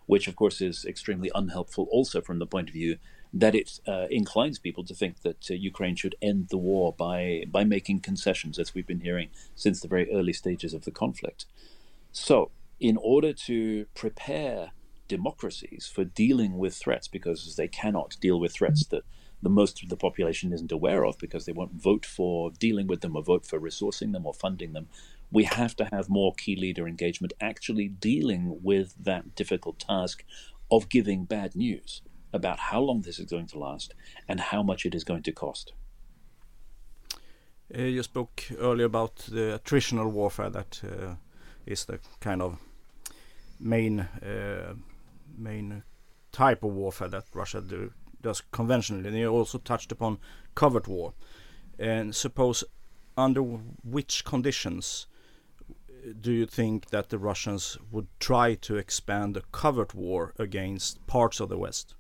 which 0.07 0.27
of 0.27 0.37
course 0.37 0.61
is 0.61 0.85
extremely 0.85 1.31
unhelpful 1.35 1.87
also 1.91 2.21
from 2.21 2.39
the 2.39 2.47
point 2.47 2.69
of 2.69 2.75
view 2.75 2.97
that 3.35 3.55
it 3.55 3.81
uh, 3.89 4.07
inclines 4.11 4.59
people 4.59 4.85
to 4.85 4.95
think 4.95 5.23
that 5.23 5.51
uh, 5.51 5.55
Ukraine 5.55 5.97
should 5.97 6.15
end 6.23 6.49
the 6.51 6.57
war 6.57 6.93
by 6.93 7.45
by 7.51 7.65
making 7.65 8.01
concessions, 8.01 8.59
as 8.59 8.75
we've 8.75 8.87
been 8.87 9.01
hearing 9.01 9.29
since 9.57 9.81
the 9.81 9.89
very 9.89 10.11
early 10.13 10.33
stages 10.33 10.73
of 10.73 10.85
the 10.85 10.93
conflict. 10.93 11.45
So, 12.13 12.53
in 12.79 12.97
order 12.97 13.33
to 13.33 13.87
prepare 13.95 14.71
democracies 15.09 15.91
for 15.93 16.05
dealing 16.05 16.59
with 16.59 16.75
threats, 16.75 17.09
because 17.09 17.57
they 17.57 17.69
cannot 17.69 18.17
deal 18.21 18.41
with 18.41 18.53
threats 18.53 18.87
that 18.87 19.05
the 19.43 19.51
most 19.51 19.83
of 19.83 19.89
the 19.89 19.97
population 19.97 20.53
isn't 20.53 20.73
aware 20.73 21.05
of, 21.05 21.19
because 21.19 21.45
they 21.45 21.53
won't 21.53 21.73
vote 21.73 22.07
for 22.07 22.51
dealing 22.53 22.87
with 22.87 23.01
them 23.01 23.17
or 23.17 23.23
vote 23.23 23.47
for 23.47 23.61
resourcing 23.61 24.13
them 24.13 24.27
or 24.27 24.35
funding 24.35 24.73
them. 24.73 24.89
We 25.31 25.45
have 25.45 25.75
to 25.77 25.89
have 25.93 26.09
more 26.09 26.33
key 26.35 26.57
leader 26.57 26.87
engagement 26.87 27.33
actually 27.41 27.89
dealing 27.89 28.61
with 28.63 28.95
that 29.03 29.35
difficult 29.35 29.81
task 29.81 30.25
of 30.71 30.89
giving 30.89 31.25
bad 31.25 31.55
news 31.55 32.03
about 32.33 32.59
how 32.59 32.81
long 32.81 33.03
this 33.03 33.19
is 33.19 33.27
going 33.27 33.47
to 33.49 33.59
last 33.59 33.95
and 34.29 34.41
how 34.41 34.63
much 34.63 34.87
it 34.87 34.95
is 34.95 35.05
going 35.05 35.23
to 35.23 35.33
cost. 35.33 35.73
Uh, 37.77 37.83
you 37.83 38.03
spoke 38.03 38.45
earlier 38.59 38.87
about 38.87 39.17
the 39.17 39.61
attritional 39.61 40.11
warfare 40.11 40.51
that 40.51 40.81
uh, 40.85 41.15
is 41.67 41.85
the 41.85 41.99
kind 42.21 42.43
of 42.43 42.59
main 43.59 44.01
uh, 44.01 44.75
main 45.37 45.83
type 46.33 46.63
of 46.63 46.73
warfare 46.73 47.09
that 47.09 47.25
Russia 47.33 47.61
do, 47.61 47.93
does 48.21 48.43
conventionally. 48.53 49.09
And 49.09 49.17
you 49.17 49.29
also 49.29 49.59
touched 49.59 49.93
upon 49.93 50.19
covert 50.55 50.89
war. 50.89 51.15
And 51.79 52.15
suppose 52.15 52.65
under 53.17 53.43
which 53.43 54.25
conditions 54.25 55.07
do 56.21 56.33
you 56.33 56.47
think 56.47 56.91
that 56.91 57.09
the 57.09 57.19
Russians 57.19 57.79
would 57.91 58.09
try 58.21 58.55
to 58.55 58.77
expand 58.77 59.37
a 59.37 59.43
covert 59.53 59.95
war 59.95 60.35
against 60.39 61.07
parts 61.07 61.41
of 61.41 61.49
the 61.49 61.57
West? 61.57 61.95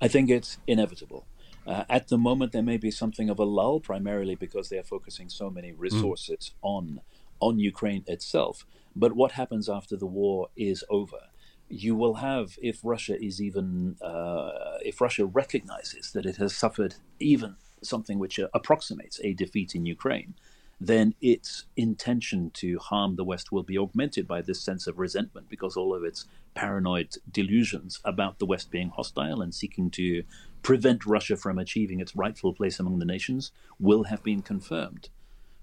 I 0.00 0.08
think 0.08 0.28
it's 0.28 0.58
inevitable. 0.66 1.26
Uh, 1.66 1.84
at 1.88 2.08
the 2.08 2.18
moment, 2.18 2.52
there 2.52 2.62
may 2.62 2.76
be 2.76 2.90
something 2.90 3.28
of 3.28 3.38
a 3.38 3.44
lull, 3.44 3.80
primarily 3.80 4.34
because 4.34 4.68
they 4.68 4.78
are 4.78 4.84
focusing 4.84 5.28
so 5.28 5.50
many 5.50 5.70
hmm. 5.70 5.80
resources 5.80 6.52
mm. 6.54 6.68
on 6.68 7.00
on 7.38 7.58
Ukraine 7.58 8.02
itself. 8.06 8.64
But 8.94 9.14
what 9.14 9.32
happens 9.32 9.68
after 9.68 9.94
the 9.96 10.06
war 10.06 10.48
is 10.56 10.82
over? 10.88 11.18
You 11.68 11.94
will 11.94 12.14
have, 12.14 12.58
if 12.62 12.80
Russia 12.84 13.22
is 13.22 13.42
even, 13.42 13.96
uh, 14.00 14.78
if 14.82 15.00
Russia 15.00 15.26
recognizes 15.26 16.12
that 16.12 16.26
it 16.26 16.36
has 16.36 16.54
suffered 16.54 16.94
even 17.18 17.56
something 17.82 18.18
which 18.18 18.38
uh, 18.38 18.48
approximates 18.54 19.20
a 19.22 19.32
defeat 19.34 19.74
in 19.74 19.86
Ukraine, 19.86 20.34
then 20.80 21.14
its 21.20 21.64
intention 21.76 22.50
to 22.54 22.78
harm 22.78 23.16
the 23.16 23.24
West 23.24 23.50
will 23.50 23.62
be 23.62 23.78
augmented 23.78 24.28
by 24.28 24.42
this 24.42 24.60
sense 24.60 24.86
of 24.86 24.98
resentment 24.98 25.48
because 25.48 25.76
all 25.76 25.94
of 25.94 26.04
its 26.04 26.26
paranoid 26.54 27.16
delusions 27.30 28.00
about 28.04 28.38
the 28.38 28.46
West 28.46 28.70
being 28.70 28.90
hostile 28.90 29.40
and 29.40 29.54
seeking 29.54 29.90
to 29.90 30.22
prevent 30.62 31.06
Russia 31.06 31.36
from 31.36 31.58
achieving 31.58 32.00
its 32.00 32.16
rightful 32.16 32.52
place 32.52 32.78
among 32.78 32.98
the 32.98 33.04
nations 33.04 33.52
will 33.78 34.04
have 34.04 34.22
been 34.22 34.42
confirmed. 34.42 35.08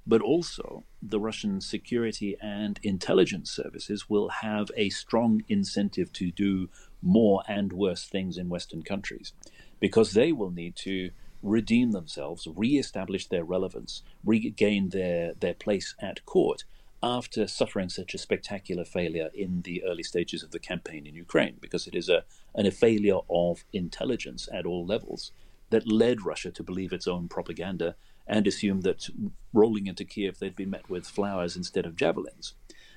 But 0.06 0.22
also, 0.22 0.86
the 1.02 1.20
Russian 1.20 1.62
security 1.62 2.36
and 2.42 2.80
intelligence 2.84 3.52
services 3.52 4.10
will 4.10 4.30
have 4.30 4.70
a 4.76 4.90
strong 4.90 5.44
incentive 5.48 6.12
to 6.14 6.32
do 6.32 6.70
more 7.02 7.44
and 7.48 7.72
worse 7.72 8.06
things 8.06 8.38
in 8.38 8.50
Western 8.50 8.84
countries 8.84 9.34
because 9.80 10.14
they 10.14 10.32
will 10.32 10.52
need 10.52 10.76
to 10.78 11.12
redeem 11.42 11.92
themselves, 11.92 12.48
re-establish 12.54 13.28
their 13.28 13.44
relevance, 13.44 14.04
regain 14.26 14.90
their, 14.90 15.34
their 15.34 15.54
place 15.54 15.96
at 16.00 16.26
court 16.26 16.64
after 17.02 17.48
suffering 17.48 17.90
such 17.90 18.14
a 18.14 18.18
spectacular 18.18 18.86
failure 18.86 19.30
in 19.34 19.62
the 19.64 19.84
early 19.84 20.04
stages 20.04 20.42
of 20.42 20.52
the 20.52 20.60
campaign 20.60 21.06
in 21.06 21.16
Ukraine, 21.16 21.58
because 21.60 21.86
it 21.86 21.96
is 21.96 22.08
a, 22.10 22.24
an, 22.56 22.66
a 22.66 22.72
failure 22.72 23.20
of 23.30 23.66
intelligence 23.74 24.48
at 24.54 24.66
all 24.66 24.86
levels 24.86 25.34
that 25.70 25.92
led 25.92 26.26
Russia 26.26 26.52
to 26.52 26.64
believe 26.64 26.94
its 26.94 27.08
own 27.08 27.28
propaganda 27.28 27.96
and 28.28 28.48
assume 28.48 28.82
that 28.82 29.10
rolling 29.52 29.88
into 29.88 30.06
Kiev 30.06 30.40
they'd 30.40 30.56
be 30.56 30.66
met 30.66 30.90
with 30.90 31.08
flowers 31.08 31.56
instead 31.56 31.86
of 31.86 31.96
javelins. 31.96 32.56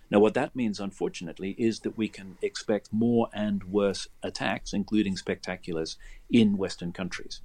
Now, 0.08 0.20
what 0.20 0.34
that 0.34 0.54
means, 0.54 0.78
unfortunately, 0.78 1.56
is 1.58 1.80
that 1.80 1.98
we 1.98 2.08
can 2.08 2.38
expect 2.40 2.92
more 2.92 3.28
and 3.32 3.64
worse 3.64 4.06
attacks, 4.22 4.72
including 4.72 5.16
spectaculars, 5.16 5.96
in 6.30 6.56
Western 6.56 6.92
countries 6.92 7.40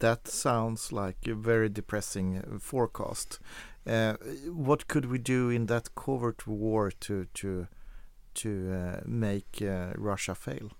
that 0.00 0.28
sounds 0.28 0.92
like 0.92 1.26
a 1.26 1.34
very 1.34 1.68
depressing 1.68 2.58
forecast. 2.60 3.38
Uh, 3.86 4.14
what 4.46 4.88
could 4.88 5.06
we 5.06 5.18
do 5.18 5.50
in 5.50 5.66
that 5.66 5.94
covert 5.94 6.46
war 6.46 6.90
to 6.90 7.26
to 7.34 7.66
to 8.34 8.72
uh, 8.72 9.00
make 9.06 9.62
uh, 9.62 9.92
Russia 9.96 10.34
fail? 10.34 10.70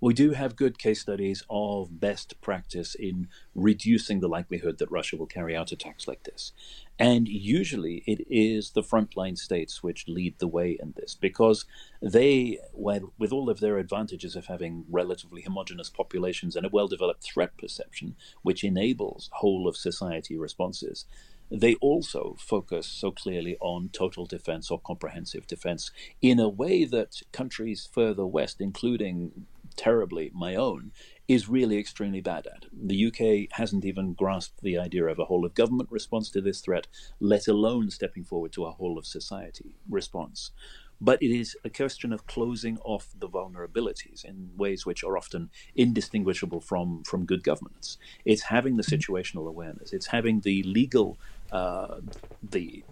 We 0.00 0.12
do 0.12 0.32
have 0.32 0.56
good 0.56 0.78
case 0.78 1.00
studies 1.00 1.42
of 1.48 2.00
best 2.00 2.40
practice 2.40 2.94
in 2.94 3.28
reducing 3.54 4.20
the 4.20 4.28
likelihood 4.28 4.78
that 4.78 4.90
Russia 4.90 5.16
will 5.16 5.26
carry 5.26 5.56
out 5.56 5.72
attacks 5.72 6.06
like 6.06 6.22
this. 6.24 6.52
And 6.98 7.28
usually 7.28 8.02
it 8.06 8.26
is 8.30 8.70
the 8.70 8.82
frontline 8.82 9.36
states 9.38 9.82
which 9.82 10.08
lead 10.08 10.38
the 10.38 10.48
way 10.48 10.78
in 10.80 10.94
this 10.96 11.14
because 11.14 11.64
they, 12.02 12.58
with 12.74 13.32
all 13.32 13.50
of 13.50 13.60
their 13.60 13.78
advantages 13.78 14.36
of 14.36 14.46
having 14.46 14.84
relatively 14.90 15.42
homogenous 15.42 15.90
populations 15.90 16.56
and 16.56 16.66
a 16.66 16.70
well 16.70 16.88
developed 16.88 17.22
threat 17.22 17.56
perception, 17.58 18.16
which 18.42 18.64
enables 18.64 19.30
whole 19.34 19.66
of 19.66 19.76
society 19.76 20.36
responses, 20.36 21.06
they 21.50 21.74
also 21.76 22.36
focus 22.38 22.86
so 22.86 23.12
clearly 23.12 23.56
on 23.60 23.88
total 23.90 24.26
defense 24.26 24.70
or 24.70 24.80
comprehensive 24.80 25.46
defense 25.46 25.90
in 26.20 26.40
a 26.40 26.48
way 26.48 26.84
that 26.84 27.22
countries 27.32 27.88
further 27.92 28.26
west, 28.26 28.60
including 28.60 29.46
terribly 29.76 30.30
my 30.34 30.54
own, 30.54 30.92
is 31.28 31.48
really 31.48 31.78
extremely 31.78 32.20
bad 32.20 32.46
at. 32.46 32.66
The 32.72 33.06
UK 33.06 33.56
hasn't 33.56 33.84
even 33.84 34.14
grasped 34.14 34.62
the 34.62 34.78
idea 34.78 35.06
of 35.06 35.18
a 35.18 35.24
whole 35.24 35.44
of 35.44 35.54
government 35.54 35.90
response 35.90 36.30
to 36.30 36.40
this 36.40 36.60
threat, 36.60 36.86
let 37.20 37.48
alone 37.48 37.90
stepping 37.90 38.24
forward 38.24 38.52
to 38.52 38.64
a 38.64 38.70
whole 38.70 38.96
of 38.98 39.06
society 39.06 39.74
response. 39.88 40.52
But 41.00 41.22
it 41.22 41.30
is 41.30 41.56
a 41.64 41.68
question 41.68 42.12
of 42.12 42.26
closing 42.26 42.78
off 42.78 43.08
the 43.18 43.28
vulnerabilities 43.28 44.24
in 44.24 44.50
ways 44.56 44.86
which 44.86 45.04
are 45.04 45.18
often 45.18 45.50
indistinguishable 45.74 46.60
from, 46.60 47.02
from 47.04 47.26
good 47.26 47.42
governance. 47.42 47.98
It's 48.24 48.42
having 48.42 48.76
the 48.76 48.82
situational 48.82 49.48
awareness, 49.48 49.92
it's 49.92 50.06
having 50.06 50.40
the 50.40 50.62
legal, 50.62 51.18
uh, 51.52 52.00
the 52.42 52.82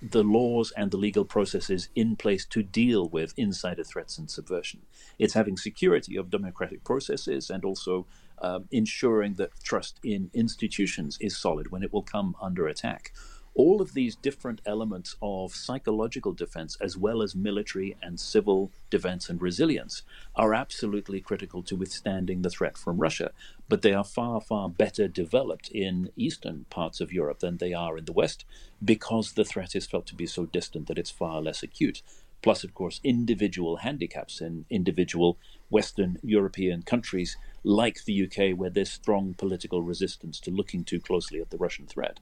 the 0.00 0.22
laws 0.22 0.72
and 0.76 0.90
the 0.90 0.96
legal 0.96 1.24
processes 1.24 1.88
in 1.94 2.16
place 2.16 2.44
to 2.46 2.62
deal 2.62 3.08
with 3.08 3.34
insider 3.36 3.84
threats 3.84 4.18
and 4.18 4.30
subversion. 4.30 4.82
It's 5.18 5.34
having 5.34 5.56
security 5.56 6.16
of 6.16 6.30
democratic 6.30 6.84
processes 6.84 7.50
and 7.50 7.64
also 7.64 8.06
um, 8.40 8.68
ensuring 8.70 9.34
that 9.34 9.50
trust 9.62 9.98
in 10.04 10.30
institutions 10.32 11.18
is 11.20 11.36
solid 11.36 11.72
when 11.72 11.82
it 11.82 11.92
will 11.92 12.02
come 12.02 12.36
under 12.40 12.66
attack 12.68 13.12
all 13.58 13.82
of 13.82 13.92
these 13.92 14.14
different 14.14 14.60
elements 14.64 15.16
of 15.20 15.52
psychological 15.52 16.32
defense, 16.32 16.76
as 16.80 16.96
well 16.96 17.20
as 17.20 17.34
military 17.34 17.96
and 18.00 18.20
civil 18.20 18.70
defense 18.88 19.28
and 19.28 19.42
resilience, 19.42 20.02
are 20.36 20.54
absolutely 20.54 21.20
critical 21.20 21.60
to 21.64 21.74
withstanding 21.74 22.42
the 22.42 22.50
threat 22.50 22.78
from 22.78 22.98
Russia. 22.98 23.32
But 23.68 23.82
they 23.82 23.92
are 23.92 24.04
far, 24.04 24.40
far 24.40 24.68
better 24.68 25.08
developed 25.08 25.70
in 25.72 26.10
eastern 26.14 26.66
parts 26.70 27.00
of 27.00 27.12
Europe 27.12 27.40
than 27.40 27.56
they 27.56 27.72
are 27.72 27.98
in 27.98 28.04
the 28.04 28.12
West 28.12 28.44
because 28.82 29.32
the 29.32 29.44
threat 29.44 29.74
is 29.74 29.86
felt 29.86 30.06
to 30.06 30.14
be 30.14 30.26
so 30.26 30.46
distant 30.46 30.86
that 30.86 30.98
it's 30.98 31.10
far 31.10 31.42
less 31.42 31.64
acute. 31.64 32.00
Plus, 32.42 32.62
of 32.62 32.74
course, 32.74 33.00
individual 33.02 33.78
handicaps 33.78 34.40
in 34.40 34.66
individual 34.70 35.36
Western 35.68 36.18
European 36.22 36.82
countries 36.82 37.36
like 37.64 38.04
the 38.04 38.22
UK, 38.22 38.56
where 38.56 38.70
there's 38.70 38.92
strong 38.92 39.34
political 39.34 39.82
resistance 39.82 40.38
to 40.38 40.52
looking 40.52 40.84
too 40.84 41.00
closely 41.00 41.40
at 41.40 41.50
the 41.50 41.58
Russian 41.58 41.86
threat. 41.86 42.20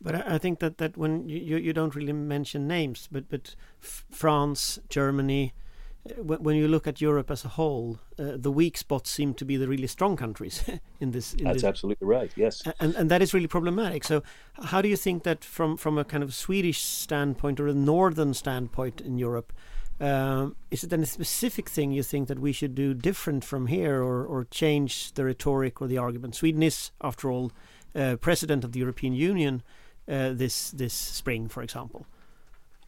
But 0.00 0.26
I 0.26 0.38
think 0.38 0.60
that, 0.60 0.78
that 0.78 0.96
when 0.96 1.28
you, 1.28 1.56
you 1.56 1.72
don't 1.72 1.94
really 1.94 2.12
mention 2.12 2.66
names, 2.66 3.08
but 3.10 3.28
but 3.28 3.54
France, 3.78 4.78
Germany, 4.88 5.52
uh, 6.08 6.22
when 6.22 6.56
you 6.56 6.66
look 6.66 6.86
at 6.86 7.00
Europe 7.00 7.30
as 7.30 7.44
a 7.44 7.48
whole, 7.48 7.98
uh, 8.18 8.32
the 8.36 8.50
weak 8.50 8.78
spots 8.78 9.10
seem 9.10 9.34
to 9.34 9.44
be 9.44 9.56
the 9.56 9.68
really 9.68 9.86
strong 9.86 10.16
countries 10.16 10.64
in 11.00 11.10
this. 11.10 11.34
In 11.34 11.44
That's 11.44 11.56
this. 11.56 11.64
absolutely 11.64 12.06
right. 12.06 12.30
Yes, 12.36 12.62
and 12.80 12.94
and 12.94 13.10
that 13.10 13.20
is 13.20 13.34
really 13.34 13.48
problematic. 13.48 14.04
So, 14.04 14.22
how 14.64 14.80
do 14.80 14.88
you 14.88 14.96
think 14.96 15.24
that 15.24 15.44
from 15.44 15.76
from 15.76 15.98
a 15.98 16.04
kind 16.04 16.22
of 16.22 16.34
Swedish 16.34 16.80
standpoint 16.82 17.60
or 17.60 17.68
a 17.68 17.74
northern 17.74 18.34
standpoint 18.34 19.00
in 19.00 19.18
Europe? 19.18 19.52
Um, 20.00 20.56
is 20.70 20.82
it 20.82 20.92
any 20.94 21.04
specific 21.04 21.68
thing 21.68 21.92
you 21.92 22.02
think 22.02 22.28
that 22.28 22.38
we 22.38 22.52
should 22.52 22.74
do 22.74 22.94
different 22.94 23.44
from 23.44 23.66
here, 23.66 24.02
or 24.02 24.24
or 24.24 24.44
change 24.44 25.12
the 25.12 25.26
rhetoric 25.26 25.82
or 25.82 25.88
the 25.88 25.98
argument? 25.98 26.34
Sweden 26.34 26.62
is, 26.62 26.90
after 27.02 27.30
all, 27.30 27.52
uh, 27.94 28.16
president 28.16 28.64
of 28.64 28.72
the 28.72 28.78
European 28.78 29.12
Union 29.12 29.62
uh, 30.08 30.32
this 30.32 30.70
this 30.70 30.94
spring, 30.94 31.48
for 31.48 31.62
example. 31.62 32.06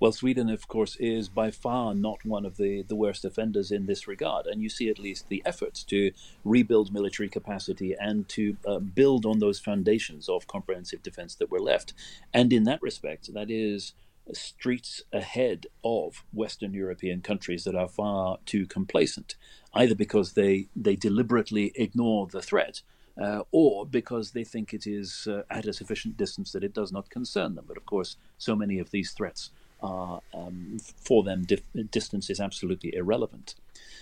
Well, 0.02 0.10
Sweden, 0.10 0.50
of 0.50 0.66
course, 0.66 0.96
is 0.96 1.28
by 1.28 1.52
far 1.52 1.94
not 1.94 2.24
one 2.24 2.44
of 2.44 2.56
the, 2.56 2.82
the 2.82 2.96
worst 2.96 3.24
offenders 3.24 3.70
in 3.70 3.86
this 3.86 4.08
regard. 4.08 4.46
And 4.46 4.60
you 4.60 4.68
see 4.68 4.88
at 4.88 4.98
least 4.98 5.28
the 5.28 5.40
efforts 5.46 5.84
to 5.84 6.10
rebuild 6.42 6.92
military 6.92 7.28
capacity 7.28 7.94
and 8.00 8.28
to 8.30 8.56
uh, 8.66 8.80
build 8.80 9.24
on 9.24 9.38
those 9.38 9.60
foundations 9.60 10.28
of 10.28 10.48
comprehensive 10.48 11.04
defense 11.04 11.36
that 11.36 11.52
were 11.52 11.60
left. 11.60 11.92
And 12.34 12.52
in 12.52 12.64
that 12.64 12.82
respect, 12.82 13.32
that 13.32 13.48
is 13.48 13.94
streets 14.32 15.04
ahead 15.12 15.66
of 15.84 16.24
Western 16.32 16.74
European 16.74 17.20
countries 17.20 17.62
that 17.62 17.76
are 17.76 17.88
far 17.88 18.38
too 18.44 18.66
complacent, 18.66 19.36
either 19.72 19.94
because 19.94 20.32
they, 20.32 20.66
they 20.74 20.96
deliberately 20.96 21.70
ignore 21.76 22.26
the 22.26 22.42
threat 22.42 22.82
uh, 23.20 23.42
or 23.52 23.86
because 23.86 24.30
they 24.30 24.44
think 24.44 24.72
it 24.72 24.86
is 24.86 25.26
uh, 25.30 25.42
at 25.50 25.66
a 25.66 25.72
sufficient 25.72 26.16
distance 26.16 26.52
that 26.52 26.64
it 26.64 26.74
does 26.74 26.92
not 26.92 27.10
concern 27.10 27.54
them. 27.54 27.64
But 27.66 27.76
of 27.76 27.86
course, 27.86 28.16
so 28.38 28.56
many 28.56 28.78
of 28.78 28.90
these 28.90 29.12
threats 29.12 29.50
are, 29.82 30.20
um, 30.32 30.78
for 30.96 31.22
them, 31.22 31.44
dif- 31.44 31.62
distance 31.90 32.30
is 32.30 32.40
absolutely 32.40 32.94
irrelevant. 32.94 33.54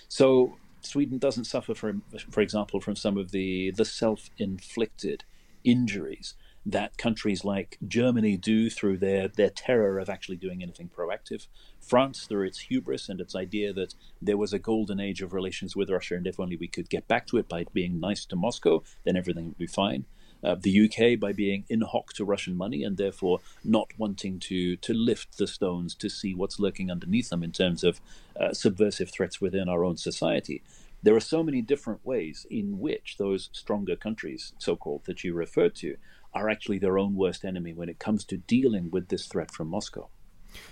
So 0.09 0.57
Sweden 0.83 1.19
doesn't 1.19 1.45
suffer 1.45 1.75
from, 1.75 2.03
for 2.31 2.41
example, 2.41 2.81
from 2.81 2.97
some 2.97 3.17
of 3.17 3.31
the, 3.33 3.71
the 3.73 3.85
self-inflicted 3.85 5.25
injuries 5.65 6.35
that 6.67 6.99
countries 6.99 7.45
like 7.45 7.79
Germany 7.87 8.37
do 8.37 8.69
through 8.69 8.99
their, 8.99 9.29
their 9.29 9.51
terror 9.51 9.99
of 9.99 10.11
actually 10.11 10.37
doing 10.37 10.63
anything 10.63 10.91
proactive. 10.95 11.47
France, 11.81 12.27
through 12.27 12.47
its 12.47 12.59
hubris 12.59 13.09
and 13.09 13.21
its 13.21 13.35
idea 13.35 13.73
that 13.73 13.95
there 14.21 14.37
was 14.37 14.53
a 14.53 14.59
golden 14.59 15.01
age 15.01 15.23
of 15.23 15.33
relations 15.33 15.75
with 15.75 15.91
Russia, 15.91 16.17
and 16.17 16.27
if 16.27 16.39
only 16.39 16.57
we 16.57 16.69
could 16.69 16.91
get 16.91 17.09
back 17.09 17.27
to 17.29 17.39
it 17.39 17.49
by 17.49 17.65
being 17.73 17.99
nice 17.99 18.25
to 18.27 18.37
Moscow, 18.37 18.83
then 19.05 19.17
everything 19.17 19.47
would 19.47 19.59
be 19.59 19.67
fine. 19.67 20.05
Uh, 20.43 20.57
the 20.59 20.87
UK 20.87 21.21
by 21.21 21.33
being 21.33 21.65
in 21.69 21.83
hoc 21.83 22.13
to 22.15 22.25
Russian 22.25 22.57
money 22.57 22.83
and 22.83 22.97
therefore 22.97 23.41
not 23.63 23.91
wanting 23.99 24.39
to 24.41 24.77
to 24.77 24.95
lift 24.95 25.37
the 25.37 25.47
stones 25.47 25.95
to 25.97 26.09
see 26.09 26.35
what's 26.35 26.59
lurking 26.59 26.91
underneath 26.91 27.29
them 27.29 27.43
in 27.43 27.53
terms 27.53 27.85
of 27.85 28.01
uh, 28.41 28.55
subversive 28.55 29.11
threats 29.11 29.39
within 29.39 29.69
our 29.69 29.85
own 29.85 29.99
society. 29.99 30.63
There 31.03 31.17
are 31.17 31.21
so 31.21 31.43
many 31.43 31.63
different 31.63 32.05
ways 32.05 32.47
in 32.51 32.79
which 32.79 33.17
those 33.19 33.49
stronger 33.53 33.97
countries, 33.97 34.53
so 34.59 34.77
called, 34.77 35.05
that 35.05 35.25
you 35.25 35.33
referred 35.33 35.75
to, 35.77 35.97
are 36.33 36.49
actually 36.49 36.79
their 36.79 36.99
own 36.99 37.15
worst 37.15 37.45
enemy 37.45 37.73
when 37.73 37.89
it 37.89 37.99
comes 37.99 38.25
to 38.27 38.37
dealing 38.37 38.91
with 38.91 39.09
this 39.09 39.27
threat 39.27 39.51
from 39.51 39.69
Moscow. 39.69 40.09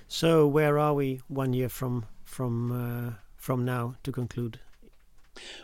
So, 0.06 0.46
where 0.46 0.78
are 0.78 0.94
we 0.94 1.20
one 1.28 1.52
year 1.52 1.68
from 1.68 2.06
from 2.24 2.72
uh, 2.72 3.12
from 3.36 3.64
now 3.64 3.96
to 4.02 4.12
conclude? 4.12 4.60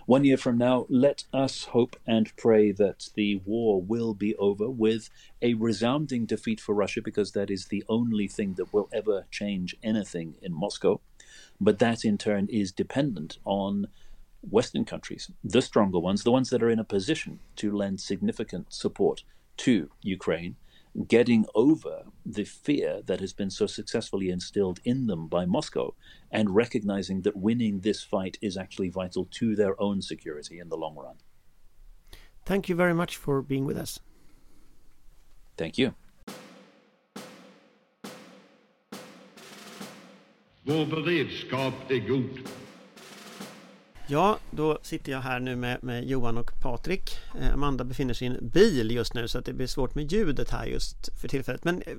One 0.07 0.25
year 0.25 0.37
from 0.37 0.57
now, 0.57 0.87
let 0.89 1.25
us 1.33 1.65
hope 1.65 1.97
and 2.07 2.35
pray 2.37 2.71
that 2.73 3.09
the 3.15 3.37
war 3.45 3.83
will 3.83 4.15
be 4.15 4.37
over 4.37 4.71
with 4.71 5.11
a 5.43 5.55
resounding 5.55 6.27
defeat 6.27 6.61
for 6.61 6.75
Russia, 6.75 7.03
because 7.03 7.33
that 7.33 7.51
is 7.51 7.67
the 7.67 7.83
only 7.89 8.29
thing 8.29 8.55
that 8.55 8.73
will 8.73 8.89
ever 8.93 9.27
change 9.33 9.77
anything 9.83 10.37
in 10.43 10.53
Moscow. 10.53 11.01
But 11.61 11.81
that 11.81 12.05
in 12.05 12.19
turn 12.19 12.47
is 12.49 12.71
dependent 12.71 13.39
on 13.45 13.89
Western 14.43 14.85
countries, 14.85 15.31
the 15.43 15.63
stronger 15.63 15.99
ones, 15.99 16.23
the 16.23 16.31
ones 16.31 16.51
that 16.51 16.63
are 16.63 16.71
in 16.71 16.79
a 16.79 16.85
position 16.85 17.41
to 17.57 17.73
lend 17.73 18.01
significant 18.01 18.73
support 18.73 19.25
to 19.59 19.91
Ukraine, 20.03 20.57
getting 21.09 21.47
over 21.55 22.05
the 22.25 22.45
fear 22.45 23.03
that 23.07 23.21
has 23.21 23.33
been 23.33 23.51
so 23.51 23.67
successfully 23.67 24.31
instilled 24.31 24.81
in 24.85 25.07
them 25.07 25.29
by 25.29 25.45
Moscow, 25.45 25.95
and 26.31 26.55
recognizing 26.55 27.23
that 27.23 27.37
winning 27.37 27.81
this 27.81 28.03
fight 28.03 28.39
is 28.41 28.57
actually 28.57 28.89
vital 28.89 29.27
to 29.33 29.57
their 29.57 29.81
own 29.81 30.03
security 30.03 30.59
in 30.59 30.69
the 30.69 30.77
long 30.77 30.97
run. 30.97 31.17
Thank 32.45 32.69
you 32.69 32.77
very 32.77 32.95
much 32.95 33.17
for 33.17 33.43
being 33.43 33.65
with 33.65 33.79
us. 33.79 33.99
Thank 35.57 35.79
you. 35.79 35.95
Vår 40.67 40.87
beredskap 40.87 41.91
är 41.91 42.09
god. 42.09 42.64
Ja, 44.07 44.39
då 44.51 44.79
sitter 44.83 45.13
jag 45.13 45.21
här 45.21 45.41
nu 45.41 45.57
med, 45.57 45.83
med 45.83 46.05
Johan 46.05 46.39
och 46.39 46.51
Patrik. 46.61 47.19
Eh, 47.41 47.53
Amanda 47.53 47.85
befinner 47.85 48.15
sig 48.15 48.29
i 48.29 48.31
en 48.31 48.49
bil 48.49 48.91
just 48.91 49.15
nu 49.15 49.29
så 49.29 49.39
att 49.39 49.45
det 49.45 49.53
blir 49.53 49.67
svårt 49.67 49.95
med 49.95 50.13
ljudet 50.13 50.51
här 50.51 50.67
just 50.67 51.21
för 51.21 51.29
tillfället. 51.29 51.65
Men 51.65 51.83
eh, 51.83 51.95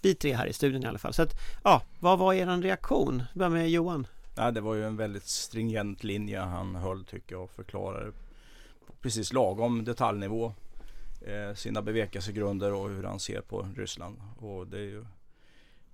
vi 0.00 0.14
tre 0.14 0.34
här 0.34 0.46
i 0.46 0.52
studion 0.52 0.82
i 0.82 0.86
alla 0.86 0.98
fall. 0.98 1.12
Så 1.12 1.22
att, 1.22 1.34
ja, 1.64 1.82
vad 1.98 2.18
var 2.18 2.34
er 2.34 2.62
reaktion? 2.62 3.22
Vi 3.32 3.38
börjar 3.38 3.50
med 3.50 3.70
Johan. 3.70 4.06
Ja, 4.36 4.50
det 4.50 4.60
var 4.60 4.74
ju 4.74 4.86
en 4.86 4.96
väldigt 4.96 5.26
stringent 5.26 6.04
linje 6.04 6.40
han 6.40 6.74
höll 6.74 7.04
tycker 7.04 7.34
jag 7.34 7.42
och 7.42 7.50
förklarade 7.50 8.12
precis 9.00 9.32
lagom 9.32 9.84
detaljnivå 9.84 10.52
eh, 11.20 11.54
sina 11.54 11.82
bevekelsegrunder 11.82 12.72
och 12.72 12.90
hur 12.90 13.02
han 13.02 13.20
ser 13.20 13.40
på 13.40 13.68
Ryssland. 13.76 14.16
Och 14.38 14.66
det 14.66 14.78
är 14.78 14.82
ju 14.82 15.04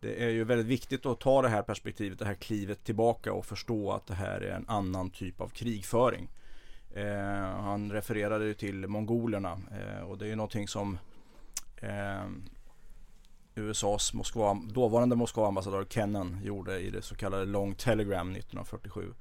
det 0.00 0.24
är 0.24 0.30
ju 0.30 0.44
väldigt 0.44 0.66
viktigt 0.66 1.06
att 1.06 1.20
ta 1.20 1.42
det 1.42 1.48
här 1.48 1.62
perspektivet, 1.62 2.18
det 2.18 2.24
här 2.24 2.34
klivet 2.34 2.84
tillbaka 2.84 3.32
och 3.32 3.46
förstå 3.46 3.92
att 3.92 4.06
det 4.06 4.14
här 4.14 4.40
är 4.40 4.50
en 4.50 4.64
annan 4.68 5.10
typ 5.10 5.40
av 5.40 5.48
krigföring. 5.48 6.28
Eh, 6.94 7.60
han 7.60 7.92
refererade 7.92 8.44
ju 8.44 8.54
till 8.54 8.86
mongolerna 8.86 9.58
eh, 9.70 10.02
och 10.02 10.18
det 10.18 10.24
är 10.24 10.28
ju 10.28 10.36
någonting 10.36 10.68
som 10.68 10.98
eh, 11.76 12.26
USAs 13.54 14.14
Moskva, 14.14 14.54
dåvarande 14.54 15.16
Moskva-ambassadör 15.16 15.84
Kennan 15.84 16.40
gjorde 16.42 16.80
i 16.80 16.90
det 16.90 17.02
så 17.02 17.14
kallade 17.14 17.44
Long 17.44 17.74
Telegram 17.74 18.30
1947. 18.30 19.12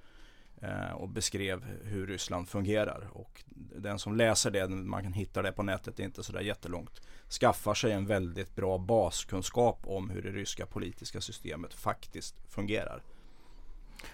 Eh, 0.61 0.91
och 0.91 1.09
beskrev 1.09 1.63
hur 1.83 2.07
Ryssland 2.07 2.49
fungerar. 2.49 3.09
Och 3.11 3.43
den 3.75 3.99
som 3.99 4.15
läser 4.15 4.51
det, 4.51 4.67
man 4.67 5.03
kan 5.03 5.13
hitta 5.13 5.41
det 5.41 5.51
på 5.51 5.63
nätet, 5.63 5.97
det 5.97 6.03
är 6.03 6.05
inte 6.05 6.23
sådär 6.23 6.41
jättelångt, 6.41 7.01
skaffar 7.39 7.73
sig 7.73 7.91
en 7.91 8.05
väldigt 8.05 8.55
bra 8.55 8.77
baskunskap 8.77 9.79
om 9.83 10.09
hur 10.09 10.21
det 10.21 10.31
ryska 10.31 10.65
politiska 10.65 11.21
systemet 11.21 11.73
faktiskt 11.73 12.35
fungerar. 12.49 13.03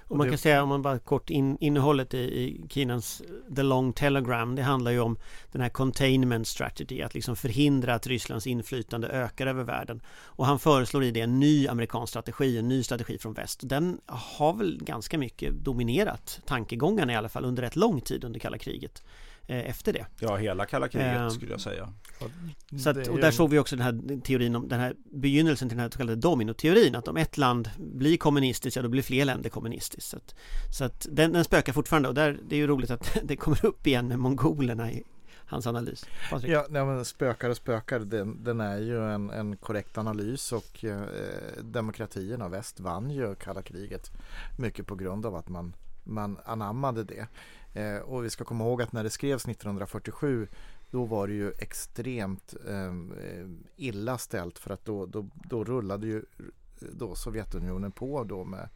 Och 0.07 0.17
man 0.17 0.29
kan 0.29 0.37
säga 0.37 0.63
om 0.63 0.69
man 0.69 0.81
bara 0.81 0.99
kort 0.99 1.29
in, 1.29 1.57
innehållet 1.59 2.13
i, 2.13 2.17
i 2.17 2.61
Kinans 2.69 3.21
The 3.55 3.63
Long 3.63 3.93
Telegram 3.93 4.55
Det 4.55 4.61
handlar 4.61 4.91
ju 4.91 4.99
om 4.99 5.17
den 5.51 5.61
här 5.61 5.69
containment 5.69 6.47
strategy 6.47 7.01
Att 7.01 7.13
liksom 7.13 7.35
förhindra 7.35 7.95
att 7.95 8.07
Rysslands 8.07 8.47
inflytande 8.47 9.07
ökar 9.07 9.47
över 9.47 9.63
världen. 9.63 10.01
Och 10.23 10.45
han 10.45 10.59
föreslår 10.59 11.03
i 11.03 11.11
det 11.11 11.21
en 11.21 11.39
ny 11.39 11.67
amerikansk 11.67 12.11
strategi 12.11 12.57
En 12.57 12.67
ny 12.67 12.83
strategi 12.83 13.17
från 13.17 13.33
väst. 13.33 13.59
Den 13.63 13.99
har 14.05 14.53
väl 14.53 14.79
ganska 14.81 15.17
mycket 15.17 15.53
dominerat 15.53 16.41
tankegångarna 16.45 17.13
i 17.13 17.15
alla 17.15 17.29
fall 17.29 17.45
under 17.45 17.63
rätt 17.63 17.75
lång 17.75 18.01
tid 18.01 18.23
under 18.23 18.39
kalla 18.39 18.57
kriget 18.57 19.03
efter 19.47 19.93
det. 19.93 20.05
Ja, 20.19 20.35
hela 20.35 20.65
kalla 20.65 20.87
kriget 20.87 21.21
um, 21.21 21.31
skulle 21.31 21.51
jag 21.51 21.61
säga. 21.61 21.93
Så 22.83 22.89
att, 22.89 23.07
och 23.07 23.19
där 23.19 23.31
såg 23.31 23.49
vi 23.49 23.59
också 23.59 23.75
den 23.75 23.85
här 23.85 24.21
teorin 24.21 24.55
om 24.55 24.67
den 24.67 24.79
här 24.79 24.95
begynnelsen 25.11 25.69
till 25.69 25.77
den 25.77 25.83
här 25.83 25.89
så 25.89 25.97
kallade 25.97 26.15
dominoteorin 26.15 26.95
att 26.95 27.07
om 27.07 27.17
ett 27.17 27.37
land 27.37 27.69
blir 27.77 28.17
kommunistiskt, 28.17 28.75
ja 28.75 28.81
då 28.81 28.89
blir 28.89 29.01
fler 29.01 29.25
länder 29.25 29.49
kommunistiskt. 29.49 30.09
Så 30.09 30.17
att, 30.17 30.35
så 30.77 30.83
att 30.83 31.07
den, 31.09 31.33
den 31.33 31.43
spökar 31.43 31.73
fortfarande 31.73 32.09
och 32.09 32.15
där, 32.15 32.39
det 32.47 32.55
är 32.55 32.59
ju 32.59 32.67
roligt 32.67 32.91
att 32.91 33.17
det 33.23 33.35
kommer 33.35 33.65
upp 33.65 33.87
igen 33.87 34.07
med 34.07 34.19
mongolerna 34.19 34.91
i 34.91 35.03
hans 35.45 35.67
analys. 35.67 36.05
Patrik? 36.29 36.51
Ja, 36.51 36.65
nej, 36.69 36.85
men 36.85 37.05
spökar 37.05 37.49
och 37.49 37.57
spökar, 37.57 37.99
den, 37.99 38.43
den 38.43 38.61
är 38.61 38.77
ju 38.77 39.13
en, 39.13 39.29
en 39.29 39.57
korrekt 39.57 39.97
analys 39.97 40.51
och 40.51 40.85
eh, 40.85 41.01
demokratierna 41.61 42.49
väst 42.49 42.79
vann 42.79 43.09
ju 43.11 43.35
kalla 43.35 43.61
kriget 43.61 44.11
mycket 44.57 44.87
på 44.87 44.95
grund 44.95 45.25
av 45.25 45.35
att 45.35 45.49
man 45.49 45.73
man 46.03 46.37
anammade 46.45 47.03
det. 47.03 47.27
Eh, 47.73 47.97
och 47.97 48.25
vi 48.25 48.29
ska 48.29 48.43
komma 48.43 48.63
ihåg 48.63 48.81
att 48.81 48.91
när 48.91 49.03
det 49.03 49.09
skrevs 49.09 49.47
1947 49.47 50.47
då 50.91 51.05
var 51.05 51.27
det 51.27 51.33
ju 51.33 51.51
extremt 51.51 52.53
ehm, 52.69 53.13
eh, 53.13 53.47
illa 53.75 54.17
ställt 54.17 54.59
för 54.59 54.73
att 54.73 54.85
då, 54.85 55.05
då, 55.05 55.29
då 55.33 55.63
rullade 55.63 56.07
ju 56.07 56.25
då 56.91 57.15
Sovjetunionen 57.15 57.91
på 57.91 58.23
då 58.23 58.43
med 58.43 58.69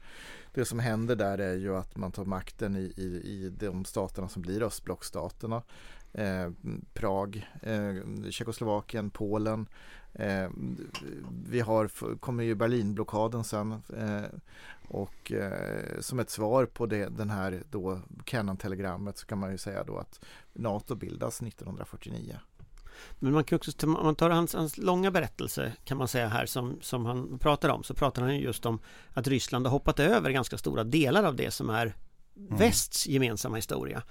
det 0.54 0.66
som 0.66 0.80
händer 0.80 1.16
där 1.16 1.38
är 1.38 1.56
ju 1.56 1.76
att 1.76 1.98
man 1.98 2.12
tar 2.12 2.26
makten 2.26 2.76
i, 2.76 2.94
i, 2.98 3.06
i 3.06 3.54
de 3.60 3.86
staterna 3.86 4.30
som 4.30 4.42
blir 4.42 4.64
östblockstaterna. 4.64 5.64
Eh, 6.14 6.52
Prag, 6.94 7.50
eh, 7.62 7.96
Tjeckoslovakien, 8.30 9.10
Polen. 9.10 9.68
Eh, 10.16 10.50
vi 11.50 11.60
har, 11.60 11.88
kommer 12.16 12.44
ju 12.44 12.56
Berlinblockaden 12.56 13.44
sen 13.44 13.72
eh, 13.72 14.40
och 14.88 15.32
eh, 15.32 16.00
som 16.00 16.20
ett 16.20 16.30
svar 16.30 16.66
på 16.66 16.86
det, 16.86 17.10
den 17.18 17.30
här 17.30 17.64
då 17.72 18.00
Kennan-telegrammet 18.26 19.18
så 19.18 19.26
kan 19.26 19.38
man 19.38 19.52
ju 19.52 19.58
säga 19.58 19.84
då 19.84 19.98
att 19.98 20.26
NATO 20.54 20.96
bildas 20.96 21.42
1949. 21.42 22.40
Men 23.20 23.34
man 23.34 23.44
kan 23.44 23.56
också, 23.56 23.72
om 23.88 23.92
man 23.92 24.16
tar 24.16 24.30
hans, 24.30 24.54
hans 24.54 24.78
långa 24.78 25.12
berättelse 25.12 25.74
kan 25.84 25.98
man 25.98 26.08
säga 26.08 26.28
här 26.28 26.46
som, 26.46 26.78
som 26.82 27.06
han 27.06 27.40
pratar 27.40 27.70
om 27.70 27.84
så 27.84 27.94
pratar 27.94 28.22
han 28.22 28.38
just 28.38 28.66
om 28.66 28.80
att 29.14 29.28
Ryssland 29.28 29.66
har 29.66 29.72
hoppat 29.72 30.00
över 30.00 30.32
ganska 30.32 30.58
stora 30.58 30.84
delar 30.84 31.24
av 31.24 31.36
det 31.36 31.52
som 31.52 31.70
är 31.70 31.96
mm. 32.38 32.58
västs 32.58 33.08
gemensamma 33.08 33.56
historia. 33.56 34.04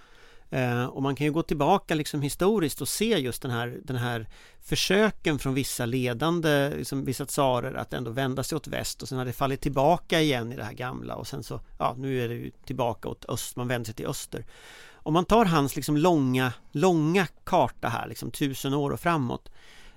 Eh, 0.55 0.85
och 0.85 1.03
man 1.03 1.17
kan 1.17 1.25
ju 1.25 1.33
gå 1.33 1.43
tillbaka 1.43 1.95
liksom 1.95 2.23
historiskt 2.23 2.81
och 2.81 2.89
se 2.89 3.19
just 3.19 3.43
den 3.43 3.51
här, 3.51 3.81
den 3.85 3.97
här 3.97 4.29
försöken 4.61 5.39
från 5.39 5.55
vissa 5.55 5.87
ledande, 5.87 6.73
liksom 6.77 7.05
vissa 7.05 7.27
tsarer 7.27 7.75
att 7.75 7.93
ändå 7.93 8.11
vända 8.11 8.43
sig 8.43 8.57
åt 8.57 8.67
väst 8.67 9.03
och 9.03 9.09
sen 9.09 9.19
har 9.19 9.25
det 9.25 9.33
fallit 9.33 9.61
tillbaka 9.61 10.21
igen 10.21 10.53
i 10.53 10.57
det 10.57 10.65
här 10.65 10.73
gamla 10.73 11.17
och 11.17 11.27
sen 11.27 11.43
så, 11.43 11.61
ja 11.79 11.95
nu 11.99 12.25
är 12.25 12.29
det 12.29 12.35
ju 12.35 12.51
tillbaka 12.67 13.09
åt 13.09 13.25
öst, 13.29 13.57
man 13.57 13.69
vänder 13.69 13.85
sig 13.85 13.95
till 13.95 14.07
öster. 14.07 14.47
Om 14.93 15.13
man 15.13 15.25
tar 15.25 15.45
hans 15.45 15.77
liksom 15.77 15.97
långa, 15.97 16.53
långa 16.73 17.27
karta 17.45 17.89
här, 17.89 18.09
liksom 18.09 18.31
tusen 18.31 18.75
år 18.75 18.91
och 18.91 19.01
framåt, 19.01 19.51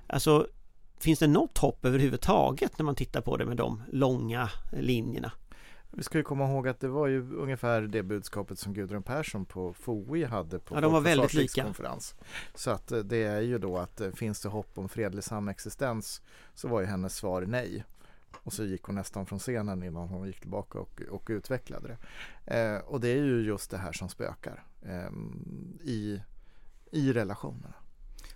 alltså 0.07 0.47
finns 0.99 1.19
det 1.19 1.27
något 1.27 1.57
hopp 1.57 1.85
överhuvudtaget 1.85 2.77
när 2.79 2.85
man 2.85 2.95
tittar 2.95 3.21
på 3.21 3.37
det 3.37 3.45
med 3.45 3.57
de 3.57 3.83
långa 3.91 4.49
linjerna? 4.71 5.31
Vi 5.91 6.03
ska 6.03 6.17
ju 6.17 6.23
komma 6.23 6.51
ihåg 6.51 6.67
att 6.67 6.79
det 6.79 6.87
var 6.87 7.07
ju 7.07 7.35
ungefär 7.35 7.81
det 7.81 8.03
budskapet 8.03 8.59
som 8.59 8.73
Gudrun 8.73 9.03
Persson 9.03 9.45
på 9.45 9.73
FOI 9.73 10.23
hade 10.23 10.59
på 10.59 10.75
ja, 10.75 10.81
de 10.81 10.93
var 10.93 11.01
väldigt 11.01 11.33
lika. 11.33 11.63
konferens. 11.63 12.15
Så 12.55 12.71
att 12.71 12.91
eh, 12.91 12.99
det 12.99 13.23
är 13.23 13.41
ju 13.41 13.57
då 13.57 13.77
att 13.77 14.01
eh, 14.01 14.11
finns 14.11 14.41
det 14.41 14.49
hopp 14.49 14.77
om 14.77 14.89
fredlig 14.89 15.23
samexistens 15.23 16.21
så 16.53 16.67
var 16.67 16.79
ju 16.79 16.85
hennes 16.85 17.15
svar 17.15 17.41
nej. 17.41 17.83
Och 18.43 18.53
så 18.53 18.63
gick 18.63 18.83
hon 18.83 18.95
nästan 18.95 19.25
från 19.25 19.39
scenen 19.39 19.83
innan 19.83 20.07
hon 20.07 20.27
gick 20.27 20.39
tillbaka 20.39 20.79
och, 20.79 21.01
och 21.09 21.27
utvecklade 21.29 21.87
det. 21.87 21.97
Eh, 22.57 22.79
och 22.79 22.99
det 23.01 23.07
är 23.07 23.23
ju 23.23 23.41
just 23.41 23.71
det 23.71 23.77
här 23.77 23.91
som 23.91 24.09
spökar 24.09 24.63
eh, 24.81 25.11
i, 25.83 26.21
i 26.91 27.13
relationerna. 27.13 27.73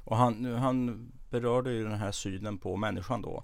Och 0.04 0.18
han, 0.18 0.46
han 0.46 1.08
berörde 1.30 1.72
ju 1.72 1.84
den 1.84 2.00
här 2.00 2.12
synen 2.12 2.58
på 2.58 2.76
människan 2.76 3.22
då. 3.22 3.44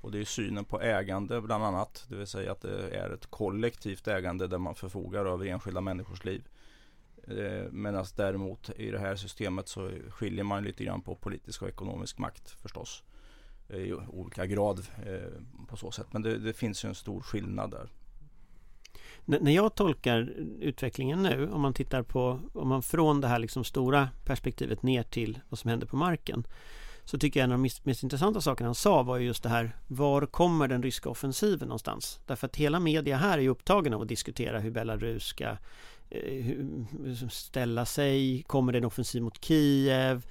Och 0.00 0.12
det 0.12 0.20
är 0.20 0.24
synen 0.24 0.64
på 0.64 0.80
ägande 0.80 1.40
bland 1.40 1.64
annat. 1.64 2.06
Det 2.08 2.16
vill 2.16 2.26
säga 2.26 2.52
att 2.52 2.60
det 2.60 2.90
är 2.90 3.10
ett 3.10 3.26
kollektivt 3.26 4.08
ägande 4.08 4.46
där 4.46 4.58
man 4.58 4.74
förfogar 4.74 5.26
över 5.26 5.46
enskilda 5.46 5.80
människors 5.80 6.24
liv. 6.24 6.48
Eh, 7.28 7.70
Medan 7.70 8.04
däremot 8.16 8.70
i 8.76 8.90
det 8.90 8.98
här 8.98 9.16
systemet 9.16 9.68
så 9.68 9.90
skiljer 10.10 10.44
man 10.44 10.64
lite 10.64 10.84
grann 10.84 11.02
på 11.02 11.14
politisk 11.14 11.62
och 11.62 11.68
ekonomisk 11.68 12.18
makt 12.18 12.50
förstås. 12.50 13.02
Eh, 13.68 13.76
I 13.78 13.94
olika 14.08 14.46
grad 14.46 14.78
eh, 15.06 15.66
på 15.68 15.76
så 15.76 15.90
sätt. 15.90 16.06
Men 16.10 16.22
det, 16.22 16.38
det 16.38 16.52
finns 16.52 16.84
ju 16.84 16.88
en 16.88 16.94
stor 16.94 17.20
skillnad 17.20 17.70
där. 17.70 17.88
När 19.24 19.52
jag 19.52 19.74
tolkar 19.74 20.18
utvecklingen 20.60 21.22
nu, 21.22 21.50
om 21.50 21.60
man 21.60 21.74
tittar 21.74 22.02
på, 22.02 22.40
om 22.54 22.68
man 22.68 22.82
från 22.82 23.20
det 23.20 23.28
här 23.28 23.38
liksom 23.38 23.64
stora 23.64 24.08
perspektivet 24.24 24.82
ner 24.82 25.02
till 25.02 25.40
vad 25.48 25.58
som 25.58 25.70
händer 25.70 25.86
på 25.86 25.96
marken 25.96 26.44
så 27.08 27.18
tycker 27.18 27.40
jag 27.40 27.44
en 27.44 27.52
av 27.52 27.58
de 27.58 27.62
mest, 27.62 27.84
mest 27.84 28.02
intressanta 28.02 28.40
sakerna 28.40 28.68
han 28.68 28.74
sa 28.74 29.02
var 29.02 29.18
just 29.18 29.42
det 29.42 29.48
här 29.48 29.76
Var 29.86 30.26
kommer 30.26 30.68
den 30.68 30.82
ryska 30.82 31.08
offensiven 31.08 31.68
någonstans? 31.68 32.20
Därför 32.26 32.46
att 32.46 32.56
hela 32.56 32.80
media 32.80 33.16
här 33.16 33.38
är 33.38 33.48
upptagen 33.48 33.94
av 33.94 34.02
att 34.02 34.08
diskutera 34.08 34.58
hur 34.58 34.70
Belarus 34.70 35.24
ska 35.24 35.56
eh, 36.10 36.56
ställa 37.30 37.86
sig 37.86 38.42
Kommer 38.42 38.72
det 38.72 38.78
en 38.78 38.84
offensiv 38.84 39.22
mot 39.22 39.44
Kiev? 39.44 40.26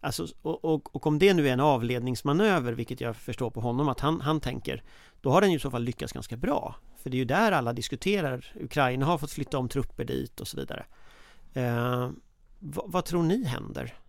Alltså, 0.00 0.26
och, 0.42 0.64
och, 0.64 0.96
och, 0.96 1.06
om 1.06 1.18
det 1.18 1.34
nu 1.34 1.48
är 1.48 1.52
en 1.52 1.60
avledningsmanöver, 1.60 2.72
vilket 2.72 3.00
jag 3.00 3.16
förstår 3.16 3.50
på 3.50 3.60
honom 3.60 3.88
att 3.88 4.00
han, 4.00 4.20
han 4.20 4.40
tänker 4.40 4.82
Då 5.20 5.30
har 5.30 5.40
den 5.40 5.50
ju 5.50 5.56
i 5.56 5.60
så 5.60 5.70
fall 5.70 5.84
lyckats 5.84 6.12
ganska 6.12 6.36
bra 6.36 6.74
För 7.02 7.10
det 7.10 7.16
är 7.16 7.18
ju 7.18 7.24
där 7.24 7.52
alla 7.52 7.72
diskuterar 7.72 8.52
Ukraina 8.60 9.06
har 9.06 9.18
fått 9.18 9.32
flytta 9.32 9.58
om 9.58 9.68
trupper 9.68 10.04
dit 10.04 10.40
och 10.40 10.48
så 10.48 10.56
vidare 10.56 10.84
eh, 11.54 12.10
vad, 12.58 12.92
vad 12.92 13.04
tror 13.04 13.22
ni 13.22 13.44
händer? 13.44 14.01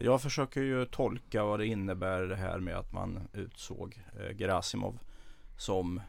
Jag 0.00 0.22
försöker 0.22 0.60
ju 0.60 0.84
tolka 0.84 1.44
vad 1.44 1.60
det 1.60 1.66
innebär 1.66 2.22
det 2.22 2.36
här 2.36 2.58
med 2.58 2.76
att 2.76 2.92
man 2.92 3.28
utsåg 3.32 4.02
eh, 4.18 4.36
Gerasimov 4.36 4.98
som 5.58 6.00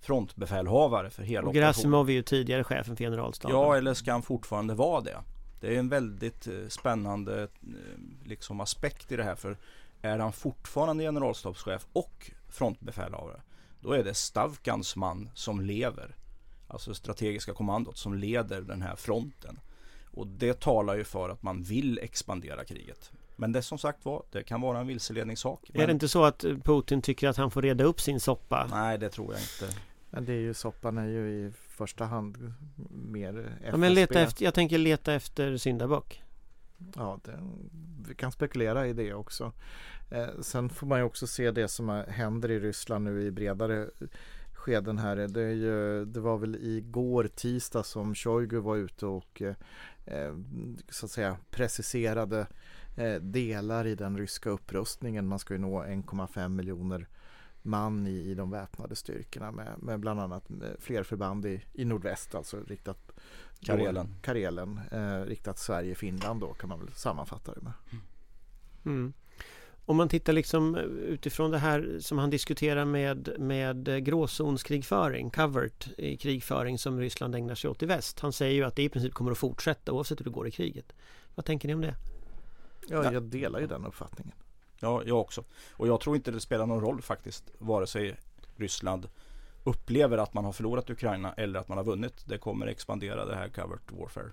frontbefälhavare 0.00 1.10
för 1.10 1.22
hela 1.22 1.48
operationen. 1.48 1.62
Gerasimov 1.62 2.08
är 2.08 2.12
ju 2.12 2.22
tidigare 2.22 2.64
chefen 2.64 2.96
för 2.96 3.04
generalstaben. 3.04 3.56
Ja, 3.56 3.76
eller 3.76 3.94
ska 3.94 4.12
han 4.12 4.22
fortfarande 4.22 4.74
vara 4.74 5.00
det? 5.00 5.18
Det 5.60 5.74
är 5.74 5.78
en 5.78 5.88
väldigt 5.88 6.46
eh, 6.46 6.68
spännande 6.68 7.42
eh, 7.42 7.48
liksom, 8.24 8.60
aspekt 8.60 9.12
i 9.12 9.16
det 9.16 9.24
här. 9.24 9.34
För 9.34 9.56
är 10.02 10.18
han 10.18 10.32
fortfarande 10.32 11.04
generalstabschef 11.04 11.86
och 11.92 12.30
frontbefälhavare, 12.48 13.40
då 13.80 13.92
är 13.92 14.04
det 14.04 14.14
Stavkans 14.14 14.96
man 14.96 15.30
som 15.34 15.60
lever. 15.60 16.16
Alltså 16.68 16.94
strategiska 16.94 17.54
kommandot 17.54 17.98
som 17.98 18.14
leder 18.14 18.60
den 18.60 18.82
här 18.82 18.96
fronten. 18.96 19.60
Och 20.10 20.26
det 20.26 20.60
talar 20.60 20.96
ju 20.96 21.04
för 21.04 21.28
att 21.28 21.42
man 21.42 21.62
vill 21.62 21.98
expandera 21.98 22.64
kriget. 22.64 23.12
Men 23.40 23.52
det 23.52 23.62
som 23.62 23.78
sagt 23.78 24.04
var, 24.04 24.22
det 24.30 24.42
kan 24.42 24.60
vara 24.60 24.80
en 24.80 24.86
vilseledningssak. 24.86 25.70
Är 25.74 25.86
det 25.86 25.92
inte 25.92 26.08
så 26.08 26.24
att 26.24 26.44
Putin 26.64 27.02
tycker 27.02 27.28
att 27.28 27.36
han 27.36 27.50
får 27.50 27.62
reda 27.62 27.84
upp 27.84 28.00
sin 28.00 28.20
soppa? 28.20 28.66
Nej, 28.70 28.98
det 28.98 29.08
tror 29.08 29.32
jag 29.32 29.42
inte. 29.42 29.76
Men 30.10 30.24
det 30.24 30.32
är 30.32 30.40
ju 30.40 30.54
soppan 30.54 30.98
är 30.98 31.06
ju 31.06 31.28
i 31.28 31.52
första 31.68 32.04
hand 32.04 32.52
mer 32.90 33.38
FSB. 33.38 33.68
Ja, 33.70 33.76
men 33.76 33.94
leta 33.94 34.20
efter, 34.20 34.44
jag 34.44 34.54
tänker 34.54 34.78
leta 34.78 35.14
efter 35.14 35.56
syndabock. 35.56 36.22
Ja, 36.96 37.20
det, 37.24 37.38
vi 38.08 38.14
kan 38.14 38.32
spekulera 38.32 38.86
i 38.86 38.92
det 38.92 39.14
också. 39.14 39.52
Eh, 40.10 40.28
sen 40.40 40.68
får 40.68 40.86
man 40.86 40.98
ju 40.98 41.04
också 41.04 41.26
se 41.26 41.50
det 41.50 41.68
som 41.68 42.04
händer 42.08 42.50
i 42.50 42.60
Ryssland 42.60 43.04
nu 43.04 43.22
i 43.22 43.30
bredare 43.30 43.90
skeden 44.52 44.98
här. 44.98 45.16
Det, 45.16 45.42
är 45.42 45.54
ju, 45.54 46.04
det 46.04 46.20
var 46.20 46.38
väl 46.38 46.56
igår 46.60 47.28
tisdag 47.34 47.82
som 47.82 48.14
Shoigu 48.14 48.58
var 48.58 48.76
ute 48.76 49.06
och 49.06 49.42
eh, 49.42 50.34
så 50.90 51.06
att 51.06 51.12
säga 51.12 51.36
preciserade 51.50 52.38
Eh, 52.40 52.46
delar 53.20 53.86
i 53.86 53.94
den 53.94 54.18
ryska 54.18 54.50
upprustningen. 54.50 55.26
Man 55.26 55.38
ska 55.38 55.54
ju 55.54 55.60
nå 55.60 55.82
1,5 55.82 56.48
miljoner 56.48 57.08
man 57.62 58.06
i, 58.06 58.30
i 58.30 58.34
de 58.34 58.50
väpnade 58.50 58.96
styrkorna 58.96 59.52
med, 59.52 59.74
med 59.78 60.00
bland 60.00 60.20
annat 60.20 60.50
eh, 60.50 60.56
fler 60.78 61.02
förband 61.02 61.46
i, 61.46 61.60
i 61.72 61.84
nordväst, 61.84 62.34
alltså 62.34 62.60
riktat 62.66 63.12
Karelen, 63.60 64.14
Karelen 64.22 64.80
eh, 64.92 65.20
riktat 65.20 65.58
Sverige-Finland 65.58 66.40
då 66.40 66.54
kan 66.54 66.68
man 66.68 66.78
väl 66.78 66.92
sammanfatta 66.92 67.54
det 67.54 67.60
med. 67.60 67.72
Mm. 68.86 69.12
Om 69.84 69.96
man 69.96 70.08
tittar 70.08 70.32
liksom 70.32 70.76
utifrån 71.06 71.50
det 71.50 71.58
här 71.58 71.96
som 72.00 72.18
han 72.18 72.30
diskuterar 72.30 72.84
med, 72.84 73.28
med 73.38 74.04
gråzonskrigföring, 74.04 75.30
covert 75.30 75.88
i 75.98 76.16
krigföring 76.16 76.78
som 76.78 77.00
Ryssland 77.00 77.34
ägnar 77.34 77.54
sig 77.54 77.70
åt 77.70 77.82
i 77.82 77.86
väst. 77.86 78.20
Han 78.20 78.32
säger 78.32 78.54
ju 78.54 78.64
att 78.64 78.76
det 78.76 78.82
i 78.82 78.88
princip 78.88 79.14
kommer 79.14 79.30
att 79.30 79.38
fortsätta 79.38 79.92
oavsett 79.92 80.20
hur 80.20 80.24
det 80.24 80.30
går 80.30 80.48
i 80.48 80.50
kriget. 80.50 80.92
Vad 81.34 81.44
tänker 81.44 81.68
ni 81.68 81.74
om 81.74 81.80
det? 81.80 81.94
Ja, 82.90 83.12
jag 83.12 83.22
delar 83.22 83.60
ju 83.60 83.66
den 83.66 83.86
uppfattningen. 83.86 84.34
Ja, 84.80 85.02
jag 85.06 85.20
också. 85.20 85.44
Och 85.72 85.88
jag 85.88 86.00
tror 86.00 86.16
inte 86.16 86.30
det 86.30 86.40
spelar 86.40 86.66
någon 86.66 86.80
roll 86.80 87.02
faktiskt, 87.02 87.44
vare 87.58 87.86
sig 87.86 88.16
Ryssland 88.56 89.08
upplever 89.64 90.18
att 90.18 90.34
man 90.34 90.44
har 90.44 90.52
förlorat 90.52 90.90
Ukraina 90.90 91.32
eller 91.32 91.60
att 91.60 91.68
man 91.68 91.78
har 91.78 91.84
vunnit. 91.84 92.24
Det 92.26 92.38
kommer 92.38 92.66
expandera 92.66 93.24
det 93.24 93.34
här 93.34 93.48
covert 93.48 93.92
warfare 93.92 94.30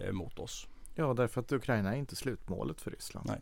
eh, 0.00 0.12
mot 0.12 0.38
oss. 0.38 0.66
Ja, 0.94 1.14
därför 1.14 1.40
att 1.40 1.52
Ukraina 1.52 1.94
är 1.94 1.98
inte 1.98 2.16
slutmålet 2.16 2.80
för 2.80 2.90
Ryssland. 2.90 3.26
Nej. 3.28 3.40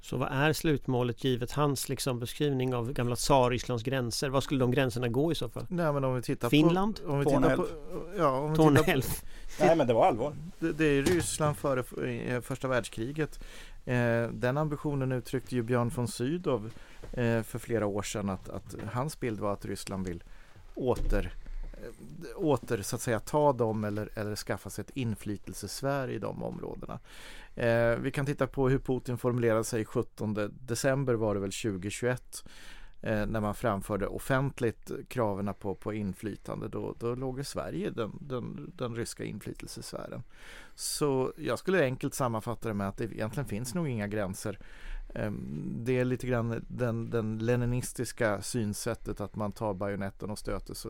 Så 0.00 0.16
vad 0.16 0.28
är 0.32 0.52
slutmålet 0.52 1.24
givet 1.24 1.52
hans 1.52 1.88
liksom 1.88 2.18
beskrivning 2.18 2.74
av 2.74 2.92
gamla 2.92 3.16
tsar-Rysslands 3.16 3.82
gränser? 3.82 4.28
Vad 4.28 4.42
skulle 4.42 4.60
de 4.60 4.70
gränserna 4.70 5.08
gå 5.08 5.32
i 5.32 5.34
så 5.34 5.48
fall? 5.48 5.66
Nej, 5.68 5.92
men 5.92 6.04
om 6.04 6.14
vi 6.14 6.22
tittar 6.22 6.48
Finland? 6.48 7.00
på... 7.04 7.12
Om 7.12 7.18
vi 7.18 7.24
tittar 7.24 7.56
på, 7.56 7.66
ja, 8.18 8.38
om 8.38 8.50
vi 8.50 8.56
Torne 8.56 8.78
tittar 8.78 8.84
på, 8.84 8.90
älv? 8.90 9.04
Nej 9.60 9.76
men 9.76 9.86
det 9.86 9.92
var 9.92 10.06
allvar. 10.06 10.36
det, 10.58 10.72
det 10.72 10.84
är 10.84 11.02
Ryssland 11.02 11.56
före 11.56 12.08
eh, 12.08 12.40
första 12.40 12.68
världskriget. 12.68 13.44
Eh, 13.84 14.28
den 14.28 14.58
ambitionen 14.58 15.12
uttryckte 15.12 15.54
ju 15.54 15.62
Björn 15.62 15.88
von 15.88 16.08
Sydow 16.08 16.70
eh, 17.12 17.42
för 17.42 17.58
flera 17.58 17.86
år 17.86 18.02
sedan 18.02 18.30
att, 18.30 18.48
att 18.48 18.76
hans 18.92 19.20
bild 19.20 19.40
var 19.40 19.52
att 19.52 19.64
Ryssland 19.64 20.06
vill 20.06 20.22
åter 20.74 21.34
eh, 21.72 22.36
åter 22.36 22.82
så 22.82 22.96
att 22.96 23.02
säga 23.02 23.20
ta 23.20 23.52
dem 23.52 23.84
eller, 23.84 24.08
eller 24.14 24.36
skaffa 24.36 24.70
sig 24.70 24.82
ett 24.82 24.96
inflytelsesfär 24.96 26.08
i 26.08 26.18
de 26.18 26.42
områdena. 26.42 26.98
Eh, 27.54 27.96
vi 27.96 28.10
kan 28.10 28.26
titta 28.26 28.46
på 28.46 28.68
hur 28.68 28.78
Putin 28.78 29.18
formulerade 29.18 29.64
sig 29.64 29.84
17 29.84 30.50
december 30.60 31.14
var 31.14 31.34
det 31.34 31.40
väl 31.40 31.52
2021 31.52 32.44
eh, 33.02 33.26
när 33.26 33.40
man 33.40 33.54
framförde 33.54 34.06
offentligt 34.06 34.90
kraven 35.08 35.54
på, 35.60 35.74
på 35.74 35.92
inflytande. 35.92 36.68
Då, 36.68 36.94
då 36.98 37.14
låg 37.14 37.40
i 37.40 37.44
Sverige 37.44 37.90
den, 37.90 38.18
den, 38.20 38.72
den 38.76 38.96
ryska 38.96 39.24
inflytelsesfären. 39.24 40.22
Så 40.74 41.32
jag 41.36 41.58
skulle 41.58 41.84
enkelt 41.84 42.14
sammanfatta 42.14 42.68
det 42.68 42.74
med 42.74 42.88
att 42.88 42.96
det 42.96 43.04
egentligen 43.04 43.48
finns 43.48 43.74
nog 43.74 43.88
inga 43.88 44.08
gränser. 44.08 44.58
Ehm, 45.14 45.74
det 45.84 45.98
är 45.98 46.04
lite 46.04 46.26
grann 46.26 46.64
den, 46.68 47.10
den 47.10 47.38
leninistiska 47.38 48.42
synsättet 48.42 49.20
att 49.20 49.36
man 49.36 49.52
tar 49.52 49.74
bajonetten 49.74 50.30
och 50.30 50.38
stöter 50.38 50.74
så, 50.74 50.88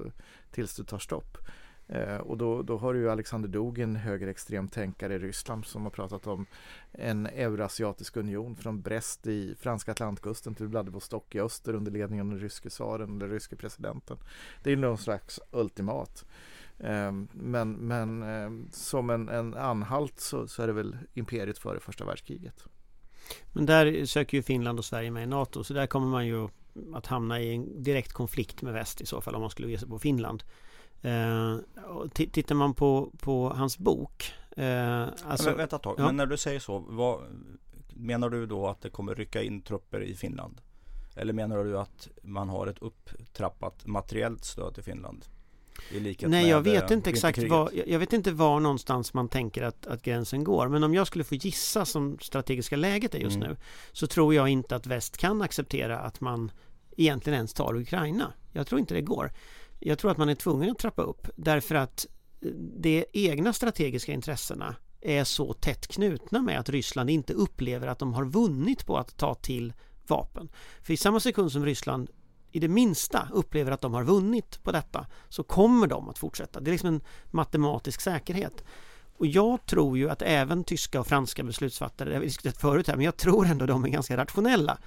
tills 0.51 0.77
det 0.77 0.85
tar 0.85 0.99
stopp. 0.99 1.39
Eh, 1.89 2.17
och 2.17 2.39
då, 2.39 2.63
då 2.63 2.79
har 2.79 2.95
du 2.95 3.01
ju 3.01 3.11
Alexander 3.11 3.49
Dugin, 3.49 3.97
högerextrem 3.97 4.69
tänkare 4.69 5.15
i 5.15 5.19
Ryssland 5.19 5.65
som 5.65 5.83
har 5.83 5.91
pratat 5.91 6.27
om 6.27 6.47
en 6.93 7.27
eurasiatisk 7.27 8.17
union 8.17 8.57
från 8.57 8.83
Brest 8.83 9.27
i 9.27 9.55
franska 9.61 9.93
atlantkusten 9.93 10.55
till 10.55 10.67
Vladivostok 10.67 11.35
i 11.35 11.41
öster 11.41 11.75
under 11.75 11.93
ledning 11.93 12.21
av 12.21 12.27
den 12.27 12.39
ryske 12.39 12.71
tsaren 12.71 13.17
eller 13.17 13.29
ryske 13.29 13.57
presidenten. 13.57 14.17
Det 14.63 14.73
är 14.73 14.77
någon 14.77 14.99
slags 14.99 15.41
ultimat. 15.51 16.25
Ehm, 16.79 17.29
Men, 17.33 17.73
men 17.73 18.23
ehm, 18.23 18.69
som 18.73 19.11
en, 19.11 19.29
en 19.29 19.55
anhalt 19.55 20.21
så, 20.21 20.49
så 20.49 20.63
är 20.63 20.67
det 20.67 20.73
väl 20.73 20.97
imperiet 21.15 21.59
före 21.59 21.81
första 21.81 22.05
världskriget. 22.05 22.65
Men 23.53 23.67
där 23.67 24.05
söker 24.05 24.37
ju 24.37 24.43
Finland 24.43 24.79
och 24.79 24.85
Sverige 24.85 25.11
med 25.11 25.23
i 25.23 25.27
NATO 25.27 25.65
så 25.65 25.75
där 25.75 25.87
kommer 25.87 26.07
man 26.07 26.27
ju 26.27 26.49
att 26.95 27.07
hamna 27.07 27.41
i 27.41 27.55
en 27.55 27.83
direkt 27.83 28.13
konflikt 28.13 28.63
med 28.63 28.73
väst 28.75 29.01
i 29.01 29.07
så 29.07 29.21
fall 29.21 29.35
om 29.35 29.41
man 29.41 29.51
skulle 29.51 29.71
ge 29.71 29.79
sig 29.79 29.89
på 29.89 29.99
Finland. 29.99 30.43
Eh, 31.03 31.57
tittar 32.15 32.55
man 32.55 32.75
på, 32.75 33.13
på 33.19 33.49
hans 33.49 33.79
bok 33.79 34.33
eh, 34.57 35.03
alltså, 35.25 35.49
men, 35.49 35.57
vänta 35.57 35.77
ett 35.77 35.83
tag, 35.83 35.95
ja. 35.99 36.07
men 36.07 36.17
när 36.17 36.27
du 36.27 36.37
säger 36.37 36.61
så, 36.61 36.79
vad, 36.79 37.21
menar 37.95 38.31
du 38.31 38.47
då 38.47 38.69
att 38.69 38.81
det 38.81 38.91
kommer 38.91 39.15
rycka 39.15 39.43
in 39.43 39.63
trupper 39.63 40.03
i 40.03 40.15
Finland? 40.15 40.61
Eller 41.17 41.33
menar 41.33 41.65
du 41.65 41.79
att 41.79 42.09
man 42.23 42.49
har 42.49 42.67
ett 42.67 42.79
upptrappat 42.79 43.87
materiellt 43.87 44.45
stöd 44.45 44.75
till 44.75 44.85
Finland? 44.85 45.25
Nej 46.31 46.49
jag 46.49 46.63
vet 46.63 46.91
eh, 46.91 46.97
inte 46.97 47.11
exakt 47.11 47.43
var, 47.43 47.71
jag 47.75 47.89
jag 47.89 47.99
vet 47.99 48.13
inte 48.13 48.33
var 48.33 48.61
någonstans 48.61 49.15
man 49.15 49.29
tänker 49.29 49.63
att, 49.63 49.87
att 49.87 50.03
gränsen 50.03 50.45
går 50.45 50.69
Men 50.69 50.85
om 50.85 50.95
jag 50.95 51.07
skulle 51.07 51.25
få 51.25 51.35
gissa 51.35 51.85
som 51.85 52.19
strategiska 52.21 52.77
läget 52.77 53.15
är 53.15 53.19
just 53.19 53.37
Mm. 53.37 53.49
nu 53.49 53.57
Så 53.93 54.07
tror 54.07 54.35
jag 54.35 54.49
inte 54.49 54.77
att 54.77 54.87
väst 54.87 55.17
kan 55.17 55.43
acceptera 55.43 55.99
att 55.99 56.21
man 56.21 56.51
egentligen 56.97 57.37
ens 57.37 57.53
tar 57.53 57.77
Ukraina 57.77 58.33
Jag 58.53 58.67
tror 58.67 58.81
inte 58.81 58.95
det 58.95 59.03
går 59.03 59.33
Jag 59.81 59.99
tror 59.99 60.11
att 60.11 60.19
man 60.19 60.29
är 60.29 60.35
tvungen 60.35 60.71
att 60.71 60.79
trappa 60.79 61.03
upp 61.03 61.29
därför 61.37 61.75
att 61.75 62.07
eh, 62.41 62.49
de 62.57 63.05
egna 63.13 63.53
strategiska 63.53 64.13
intressena 64.13 64.77
är 65.01 65.25
så 65.25 65.53
tätt 65.53 65.87
knutna 65.87 66.43
med 66.43 66.59
att 66.59 66.69
Ryssland 66.69 67.11
inte 67.11 67.33
upplever 67.33 67.87
att 67.87 67.99
de 67.99 68.15
har 68.15 68.25
vunnit 68.25 68.87
på 68.87 68.99
att 68.99 69.17
ta 69.17 69.35
till 69.35 69.73
vapen. 70.07 70.49
För 70.83 70.93
i 70.93 70.97
samma 70.97 71.21
sekund 71.21 71.53
som 71.53 71.65
Ryssland 71.65 72.11
i 72.53 72.59
det 72.59 72.69
minsta 72.69 73.29
upplever 73.33 73.73
att 73.73 73.81
de 73.81 73.95
har 73.95 74.05
vunnit 74.05 74.63
på 74.63 74.73
detta 74.73 75.07
så 75.29 75.43
kommer 75.43 75.87
de 75.87 76.09
att 76.09 76.19
fortsätta. 76.19 76.61
Det 76.61 76.71
är 76.71 76.73
liksom 76.73 76.89
en 76.89 77.01
matematisk 77.31 78.01
säkerhet. 78.01 78.65
Och 79.17 79.27
jag 79.27 79.67
tror 79.67 79.99
ju 79.99 80.11
att 80.11 80.23
även 80.23 80.65
tyska 80.65 81.01
och 81.01 81.07
franska 81.07 81.43
beslutsfattare, 81.43 82.09
det 82.09 82.15
har 82.15 82.21
vi 82.21 82.27
diskuterat 82.27 82.57
förut 82.57 82.89
här, 82.89 82.97
men 82.97 83.05
jag 83.05 83.17
tror 83.17 83.47
ändå 83.47 83.67
de 83.67 83.85
är 83.85 83.89
ganska 83.89 84.17
rationella 84.17 84.79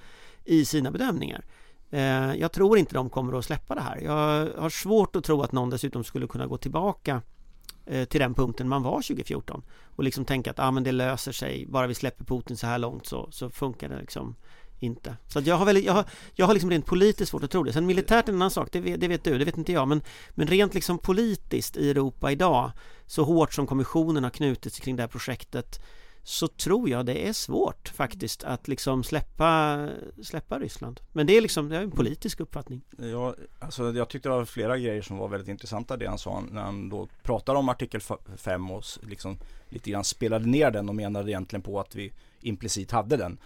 i 0.44 0.64
sina 0.64 0.90
bedömningar. 0.90 1.44
Eh, 1.90 2.34
jag 2.34 2.52
tror 2.52 2.78
inte 2.78 2.94
de 2.94 3.10
kommer 3.10 3.38
att 3.38 3.44
släppa 3.44 3.74
det 3.74 3.80
här. 3.80 4.00
Jag 4.00 4.48
har 4.60 4.70
svårt 4.70 5.16
att 5.16 5.24
tro 5.24 5.42
att 5.42 5.52
någon 5.52 5.70
dessutom 5.70 6.04
skulle 6.04 6.26
kunna 6.26 6.46
gå 6.46 6.56
tillbaka 6.56 7.22
eh, 7.86 8.04
till 8.04 8.20
den 8.20 8.34
punkten 8.34 8.68
man 8.68 8.82
var 8.82 9.02
2014 9.02 9.62
och 9.96 10.04
liksom 10.04 10.24
tänka 10.24 10.50
att 10.50 10.58
ah, 10.58 10.70
men 10.70 10.84
det 10.84 10.92
löser 10.92 11.32
sig, 11.32 11.66
bara 11.66 11.86
vi 11.86 11.94
släpper 11.94 12.24
Putin 12.24 12.56
så 12.56 12.66
här 12.66 12.78
långt 12.78 13.06
så, 13.06 13.28
så 13.30 13.50
funkar 13.50 13.88
det 13.88 14.00
liksom 14.00 14.36
inte. 14.78 15.16
Så 15.26 15.38
att 15.38 15.46
jag 15.46 15.56
har, 15.56 15.66
väldigt, 15.66 15.84
jag, 15.84 15.92
har, 15.92 16.04
jag 16.34 16.46
har 16.46 16.54
liksom 16.54 16.70
rent 16.70 16.86
politiskt 16.86 17.30
svårt 17.30 17.42
att 17.42 17.50
tro 17.50 17.62
det. 17.62 17.72
Sen 17.72 17.86
militärt 17.86 18.28
är 18.28 18.32
en 18.32 18.38
annan 18.38 18.50
sak, 18.50 18.68
det 18.72 18.80
vet, 18.80 19.00
det 19.00 19.08
vet 19.08 19.24
du, 19.24 19.38
det 19.38 19.44
vet 19.44 19.58
inte 19.58 19.72
jag. 19.72 19.88
Men, 19.88 20.02
men 20.30 20.46
rent 20.46 20.74
liksom 20.74 20.98
politiskt 20.98 21.76
i 21.76 21.90
Europa 21.90 22.32
idag, 22.32 22.70
så 23.06 23.24
hårt 23.24 23.54
som 23.54 23.66
kommissionen 23.66 24.24
har 24.24 24.30
knutits 24.30 24.80
kring 24.80 24.96
det 24.96 25.02
här 25.02 25.08
projektet, 25.08 25.80
så 26.26 26.48
tror 26.48 26.88
jag 26.88 27.06
det 27.06 27.28
är 27.28 27.32
svårt 27.32 27.88
faktiskt 27.88 28.44
att 28.44 28.68
liksom 28.68 29.04
släppa, 29.04 29.88
släppa 30.22 30.58
Ryssland. 30.58 31.00
Men 31.12 31.26
det 31.26 31.36
är 31.36 31.40
liksom, 31.40 31.68
det 31.68 31.76
är 31.76 31.82
en 31.82 31.90
politisk 31.90 32.40
uppfattning. 32.40 32.82
Ja, 32.98 33.34
alltså 33.58 33.92
jag 33.92 34.08
tyckte 34.08 34.28
det 34.28 34.34
var 34.34 34.44
flera 34.44 34.78
grejer 34.78 35.02
som 35.02 35.16
var 35.16 35.28
väldigt 35.28 35.48
intressanta 35.48 35.96
det 35.96 36.06
han 36.06 36.18
sa 36.18 36.40
när 36.50 36.62
han 36.62 36.88
då 36.88 37.08
pratade 37.22 37.58
om 37.58 37.68
artikel 37.68 38.00
5 38.36 38.70
och 38.70 38.84
liksom 39.02 39.38
lite 39.68 39.90
grann 39.90 40.04
spelade 40.04 40.46
ner 40.46 40.70
den 40.70 40.88
och 40.88 40.94
menade 40.94 41.30
egentligen 41.30 41.62
på 41.62 41.80
att 41.80 41.94
vi 41.94 42.12
implicit 42.40 42.90
hade 42.90 43.16
den 43.16 43.38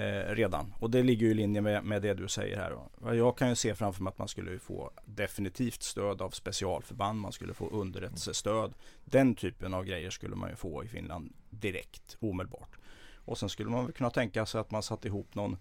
eh, 0.00 0.34
redan. 0.34 0.74
Och 0.78 0.90
det 0.90 1.02
ligger 1.02 1.26
ju 1.26 1.32
i 1.32 1.34
linje 1.34 1.60
med, 1.60 1.84
med 1.84 2.02
det 2.02 2.14
du 2.14 2.28
säger 2.28 2.56
här. 2.56 2.78
Jag 3.14 3.38
kan 3.38 3.48
ju 3.48 3.54
se 3.54 3.74
framför 3.74 4.02
mig 4.02 4.10
att 4.10 4.18
man 4.18 4.28
skulle 4.28 4.58
få 4.58 4.90
definitivt 5.04 5.82
stöd 5.82 6.22
av 6.22 6.30
specialförband, 6.30 7.20
man 7.20 7.32
skulle 7.32 7.54
få 7.54 7.68
underrättelsestöd. 7.68 8.74
Den 9.04 9.34
typen 9.34 9.74
av 9.74 9.84
grejer 9.84 10.10
skulle 10.10 10.36
man 10.36 10.50
ju 10.50 10.56
få 10.56 10.84
i 10.84 10.88
Finland 10.88 11.32
direkt, 11.50 12.16
omedelbart. 12.20 12.78
Och 13.24 13.38
sen 13.38 13.48
skulle 13.48 13.70
man 13.70 13.92
kunna 13.92 14.10
tänka 14.10 14.46
sig 14.46 14.60
att 14.60 14.70
man 14.70 14.82
satte 14.82 15.08
ihop 15.08 15.34
någon 15.34 15.56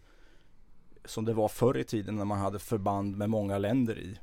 som 1.06 1.26
det 1.26 1.34
var 1.34 1.48
förr 1.48 1.78
i 1.78 1.84
tiden 1.84 2.16
när 2.16 2.26
man 2.26 2.40
hade 2.40 2.60
förband 2.60 3.18
med 3.18 3.30
många 3.30 3.58
länder 3.58 4.00
i. 4.00 4.20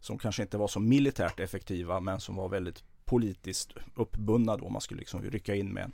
Som 0.00 0.18
kanske 0.18 0.42
inte 0.42 0.58
var 0.58 0.68
så 0.68 0.80
militärt 0.80 1.40
effektiva 1.40 2.00
men 2.00 2.20
som 2.20 2.36
var 2.36 2.48
väldigt 2.48 2.84
politiskt 3.04 3.72
uppbundna 3.94 4.56
då. 4.56 4.68
Man 4.68 4.80
skulle 4.80 5.00
liksom 5.00 5.22
rycka 5.22 5.54
in 5.54 5.72
med, 5.72 5.84
en 5.84 5.92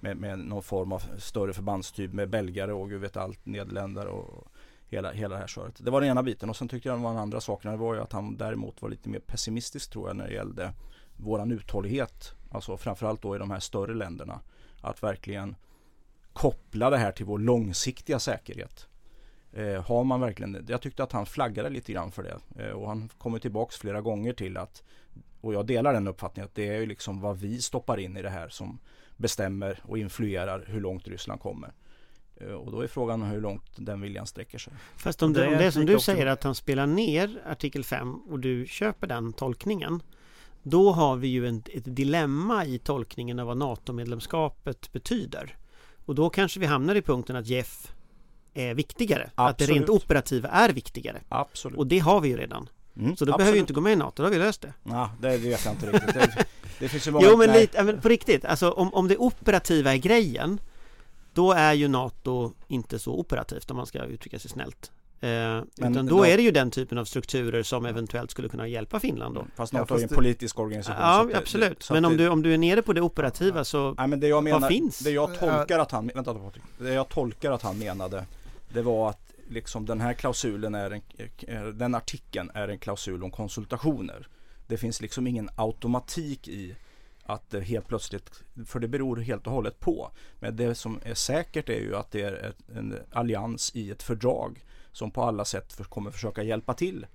med, 0.00 0.16
med 0.16 0.38
någon 0.38 0.62
form 0.62 0.92
av 0.92 1.02
större 1.18 1.52
förbandstyp 1.52 2.12
med 2.12 2.30
belgare 2.30 2.72
och 2.72 2.90
gud 2.90 3.00
vet 3.00 3.16
allt, 3.16 3.46
nederländare 3.46 4.08
och 4.08 4.48
hela, 4.88 5.12
hela 5.12 5.34
det 5.34 5.40
här 5.40 5.46
köret. 5.46 5.84
Det 5.84 5.90
var 5.90 6.00
den 6.00 6.10
ena 6.10 6.22
biten 6.22 6.50
och 6.50 6.56
sen 6.56 6.68
tyckte 6.68 6.88
jag 6.88 6.98
den 6.98 7.06
andra 7.06 7.40
saken 7.40 7.70
det 7.70 7.76
var 7.76 7.94
ju 7.94 8.00
att 8.00 8.12
han 8.12 8.36
däremot 8.36 8.82
var 8.82 8.88
lite 8.88 9.08
mer 9.08 9.20
pessimistisk 9.20 9.90
tror 9.90 10.08
jag 10.08 10.16
när 10.16 10.26
det 10.26 10.34
gällde 10.34 10.72
våran 11.16 11.52
uthållighet. 11.52 12.32
Alltså 12.50 12.76
framförallt 12.76 13.22
då 13.22 13.36
i 13.36 13.38
de 13.38 13.50
här 13.50 13.60
större 13.60 13.94
länderna. 13.94 14.40
Att 14.80 15.02
verkligen 15.02 15.56
koppla 16.32 16.90
det 16.90 16.96
här 16.96 17.12
till 17.12 17.26
vår 17.26 17.38
långsiktiga 17.38 18.18
säkerhet. 18.18 18.88
Eh, 19.52 19.82
har 19.82 20.04
man 20.04 20.20
verkligen 20.20 20.52
det? 20.52 20.64
Jag 20.68 20.82
tyckte 20.82 21.02
att 21.02 21.12
han 21.12 21.26
flaggade 21.26 21.70
lite 21.70 21.92
grann 21.92 22.12
för 22.12 22.22
det. 22.22 22.64
Eh, 22.64 22.70
och 22.70 22.88
han 22.88 23.08
kommer 23.18 23.38
tillbaks 23.38 23.76
flera 23.76 24.00
gånger 24.00 24.32
till 24.32 24.56
att, 24.56 24.82
och 25.40 25.54
jag 25.54 25.66
delar 25.66 25.92
den 25.92 26.08
uppfattningen, 26.08 26.46
att 26.46 26.54
det 26.54 26.68
är 26.68 26.80
ju 26.80 26.86
liksom 26.86 27.20
vad 27.20 27.38
vi 27.38 27.62
stoppar 27.62 27.98
in 27.98 28.16
i 28.16 28.22
det 28.22 28.30
här 28.30 28.48
som 28.48 28.78
bestämmer 29.16 29.80
och 29.82 29.98
influerar 29.98 30.64
hur 30.68 30.80
långt 30.80 31.08
Ryssland 31.08 31.40
kommer. 31.40 31.72
Eh, 32.40 32.48
och 32.48 32.72
då 32.72 32.80
är 32.80 32.86
frågan 32.86 33.22
hur 33.22 33.40
långt 33.40 33.62
den 33.76 34.00
viljan 34.00 34.26
sträcker 34.26 34.58
sig. 34.58 34.72
Fast 34.96 35.22
om 35.22 35.32
Det 35.32 35.46
om 35.46 35.52
det 35.52 35.64
är 35.64 35.70
som 35.70 35.86
du 35.86 36.00
säger 36.00 36.26
att 36.26 36.42
han 36.42 36.54
spelar 36.54 36.86
ner 36.86 37.42
artikel 37.46 37.84
5 37.84 38.14
och 38.14 38.38
du 38.40 38.66
köper 38.66 39.06
den 39.06 39.32
tolkningen 39.32 40.02
Då 40.62 40.92
har 40.92 41.16
vi 41.16 41.28
ju 41.28 41.48
en, 41.48 41.62
ett 41.72 41.96
dilemma 41.96 42.64
i 42.64 42.78
tolkningen 42.78 43.38
av 43.38 43.46
vad 43.46 43.56
NATO-medlemskapet 43.56 44.92
betyder 44.92 45.56
Och 46.04 46.14
då 46.14 46.30
kanske 46.30 46.60
vi 46.60 46.66
hamnar 46.66 46.94
i 46.94 47.02
punkten 47.02 47.36
att 47.36 47.46
Jeff 47.46 47.92
är 48.54 48.74
viktigare 48.74 49.30
Att 49.34 49.58
det 49.58 49.64
rent 49.64 49.82
Absolut. 49.82 50.02
operativa 50.04 50.48
är 50.48 50.68
viktigare 50.68 51.20
Absolut. 51.28 51.78
Och 51.78 51.86
det 51.86 51.98
har 51.98 52.20
vi 52.20 52.28
ju 52.28 52.36
redan 52.36 52.68
Mm, 52.98 53.16
Så 53.16 53.24
då 53.24 53.32
absolut. 53.32 53.36
behöver 53.38 53.52
vi 53.52 53.60
inte 53.60 53.72
gå 53.72 53.80
med 53.80 53.92
i 53.92 53.96
NATO, 53.96 54.22
då 54.22 54.22
har 54.22 54.30
vi 54.30 54.38
löst 54.38 54.62
det 54.62 54.72
Ja, 54.84 55.10
det, 55.20 55.28
det 55.28 55.36
vet 55.36 55.64
jag 55.64 55.74
inte 55.74 55.92
riktigt. 55.92 56.46
Det, 56.78 56.84
det 56.84 56.88
finns 56.88 57.06
ju 57.06 57.10
många... 57.10 57.26
Jo 57.30 57.36
men 57.36 57.48
nej. 57.50 57.60
lite, 57.60 57.76
ja, 57.76 57.82
men 57.84 58.00
på 58.00 58.08
riktigt, 58.08 58.44
alltså 58.44 58.70
om, 58.70 58.94
om 58.94 59.08
det 59.08 59.16
operativa 59.16 59.92
är 59.94 59.96
grejen 59.98 60.60
då 61.32 61.52
är 61.52 61.72
ju 61.72 61.88
NATO 61.88 62.52
inte 62.68 62.98
så 62.98 63.12
operativt 63.12 63.70
om 63.70 63.76
man 63.76 63.86
ska 63.86 64.04
uttrycka 64.04 64.38
sig 64.38 64.50
snällt. 64.50 64.90
Eh, 65.20 65.28
Men 65.28 65.64
utan 65.78 66.06
då 66.06 66.16
då- 66.16 66.24
är 66.26 66.36
det 66.36 66.42
ju 66.42 66.50
den 66.50 66.70
typen 66.70 66.98
av 66.98 67.04
strukturer 67.04 67.62
som 67.62 67.86
eventuellt 67.86 68.30
skulle 68.30 68.48
kunna 68.48 68.68
hjälpa 68.68 69.00
Finland 69.00 69.34
då. 69.34 69.46
Fast 69.56 69.72
Ja, 69.72 69.78
NATO 69.78 69.94
är 69.94 69.98
ju 69.98 70.02
en 70.02 70.08
det- 70.08 70.14
politisk 70.14 70.58
organisation. 70.58 71.00
Ja, 71.02 71.24
det- 71.24 71.38
absolut. 71.38 71.78
att 71.84 71.90
Men 71.90 72.04
om 72.04 72.16
det- 72.16 72.24
du, 72.24 72.28
om 72.28 72.42
du 72.42 72.54
är 72.54 72.58
nere 72.58 72.82
på 72.82 72.92
det 72.92 73.00
operativa 73.00 73.64
så 73.64 73.94
Nej 73.98 74.06
men 74.08 74.20
det 74.20 74.28
jag 74.28 74.44
menar, 74.44 74.68
finns? 74.68 74.98
det 74.98 75.10
jag 75.10 75.38
tolkar 75.38 75.78
att 75.78 75.90
han, 75.90 76.10
vänta 76.14 76.34
Patrik. 76.34 76.62
Det 76.78 76.92
jag 76.94 77.08
tolkar 77.08 77.52
att 77.52 77.62
han 77.62 77.78
menade 77.78 78.24
Det 78.68 78.82
var 78.82 79.10
att 79.10 79.32
liksom 79.48 79.86
den 79.86 80.00
här 80.00 80.12
klausulen 80.12 80.74
är 80.74 80.90
en, 80.90 81.00
eh, 81.48 81.64
den 81.64 81.94
artikeln 81.94 82.50
är 82.54 82.68
en 82.68 82.78
klausul 82.78 83.24
om 83.24 83.30
konsultationer. 83.30 84.28
Det 84.66 84.76
finns 84.76 85.00
liksom 85.00 85.26
ingen 85.26 85.50
automatik 85.56 86.48
i 86.48 86.76
att 87.22 87.50
det 87.50 87.60
helt 87.60 87.88
plötsligt, 87.88 88.44
för 88.66 88.80
det 88.80 88.88
beror 88.88 89.16
helt 89.16 89.46
och 89.46 89.52
hållet 89.52 89.80
på. 89.80 90.10
Men 90.40 90.56
det 90.56 90.74
som 90.74 91.00
är 91.02 91.14
säkert 91.14 91.68
är 91.68 91.80
ju 91.80 91.96
att 91.96 92.10
det 92.10 92.22
är 92.22 92.32
ett, 92.32 92.76
en 92.76 92.98
allians 93.12 93.72
i 93.74 93.90
ett 93.90 94.02
fördrag 94.02 94.64
som 94.92 95.10
på 95.10 95.22
alla 95.22 95.44
sätt 95.44 95.72
för, 95.72 95.84
kommer 95.84 96.10
försöka 96.10 96.42
hjälpa 96.42 96.74
till. 96.74 97.06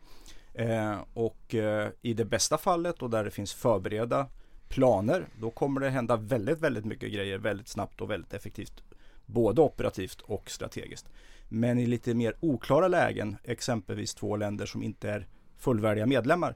Eh, 0.54 0.96
och 1.14 1.56
eh, 1.56 1.90
i 2.02 2.14
det 2.14 2.26
bästa 2.26 2.58
fallet 2.58 3.02
och 3.02 3.10
där 3.10 3.24
det 3.24 3.32
finns 3.32 3.54
förberedda 3.54 4.28
planer, 4.68 5.28
då 5.40 5.52
kommer 5.52 5.82
det 5.82 5.90
hända 5.90 6.16
väldigt, 6.16 6.60
väldigt 6.60 6.86
mycket 6.86 7.12
grejer 7.12 7.38
väldigt 7.38 7.68
snabbt 7.68 8.02
och 8.02 8.12
väldigt 8.12 8.34
effektivt. 8.34 8.84
Både 9.26 9.62
operativt 9.62 10.22
och 10.22 10.50
strategiskt. 10.50 11.10
Men 11.50 11.80
i 11.80 11.86
lite 11.86 12.14
mer 12.14 12.36
oklara 12.40 12.88
lägen, 12.88 13.38
exempelvis 13.44 14.14
två 14.16 14.36
länder 14.36 14.66
som 14.66 14.84
inte 14.84 15.10
är 15.10 15.28
fullvärdiga 15.58 16.06
medlemmar, 16.06 16.56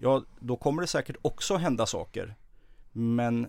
ja, 0.00 0.22
då 0.38 0.56
kommer 0.56 0.82
det 0.82 0.88
säkert 0.88 1.16
också 1.22 1.56
hända 1.56 1.86
saker. 1.86 2.34
Men 2.92 3.48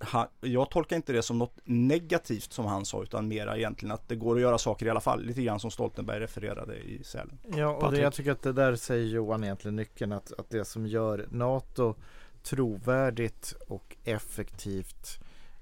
ha, 0.00 0.30
jag 0.40 0.70
tolkar 0.70 0.96
inte 0.96 1.12
det 1.12 1.22
som 1.22 1.38
något 1.38 1.58
negativt 1.64 2.52
som 2.52 2.66
han 2.66 2.84
sa, 2.84 3.02
utan 3.02 3.28
mera 3.28 3.56
egentligen 3.56 3.94
att 3.94 4.08
det 4.08 4.16
går 4.16 4.36
att 4.36 4.42
göra 4.42 4.58
saker 4.58 4.86
i 4.86 4.90
alla 4.90 5.00
fall. 5.00 5.24
Lite 5.24 5.42
grann 5.42 5.60
som 5.60 5.70
Stoltenberg 5.70 6.20
refererade 6.20 6.76
i 6.76 7.04
Sälen. 7.04 7.38
Ja, 7.56 7.68
och 7.68 7.92
det, 7.92 8.00
jag 8.00 8.14
tycker 8.14 8.32
att 8.32 8.42
det 8.42 8.52
där 8.52 8.76
säger 8.76 9.06
Johan 9.06 9.44
egentligen 9.44 9.76
nyckeln 9.76 10.12
att, 10.12 10.32
att 10.38 10.50
det 10.50 10.64
som 10.64 10.86
gör 10.86 11.26
NATO 11.30 11.94
trovärdigt 12.42 13.54
och 13.68 13.96
effektivt 14.04 15.18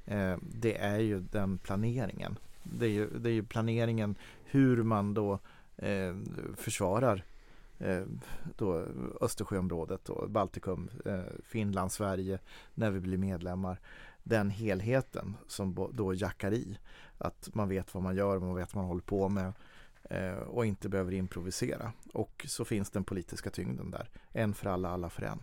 eh, 0.06 0.36
det 0.40 0.78
är 0.78 0.98
ju 0.98 1.20
den 1.20 1.58
planeringen. 1.58 2.38
Det 2.62 2.86
är 2.86 2.90
ju, 2.90 3.18
det 3.18 3.30
är 3.30 3.34
ju 3.34 3.42
planeringen 3.42 4.14
hur 4.44 4.82
man 4.82 5.14
då 5.14 5.38
eh, 5.76 6.14
försvarar 6.56 7.24
eh, 7.82 8.02
då 8.56 8.84
Östersjöområdet 9.20 10.08
och 10.08 10.30
Baltikum, 10.30 10.90
eh, 11.04 11.20
Finland, 11.44 11.92
Sverige 11.92 12.38
när 12.74 12.90
vi 12.90 13.00
blir 13.00 13.18
medlemmar. 13.18 13.80
Den 14.22 14.50
helheten 14.50 15.36
som 15.46 15.90
då 15.92 16.14
jackar 16.14 16.52
i. 16.52 16.78
Att 17.18 17.48
man 17.54 17.68
vet 17.68 17.94
vad 17.94 18.02
man 18.02 18.16
gör, 18.16 18.38
man 18.38 18.54
vet 18.54 18.74
vad 18.74 18.82
man 18.82 18.88
håller 18.88 19.02
på 19.02 19.28
med 19.28 19.52
eh, 20.10 20.32
och 20.32 20.66
inte 20.66 20.88
behöver 20.88 21.12
improvisera. 21.12 21.92
Och 22.12 22.46
så 22.48 22.64
finns 22.64 22.90
den 22.90 23.04
politiska 23.04 23.50
tyngden 23.50 23.90
där. 23.90 24.10
En 24.32 24.54
för 24.54 24.70
alla, 24.70 24.88
alla 24.88 25.10
för 25.10 25.22
en. 25.22 25.38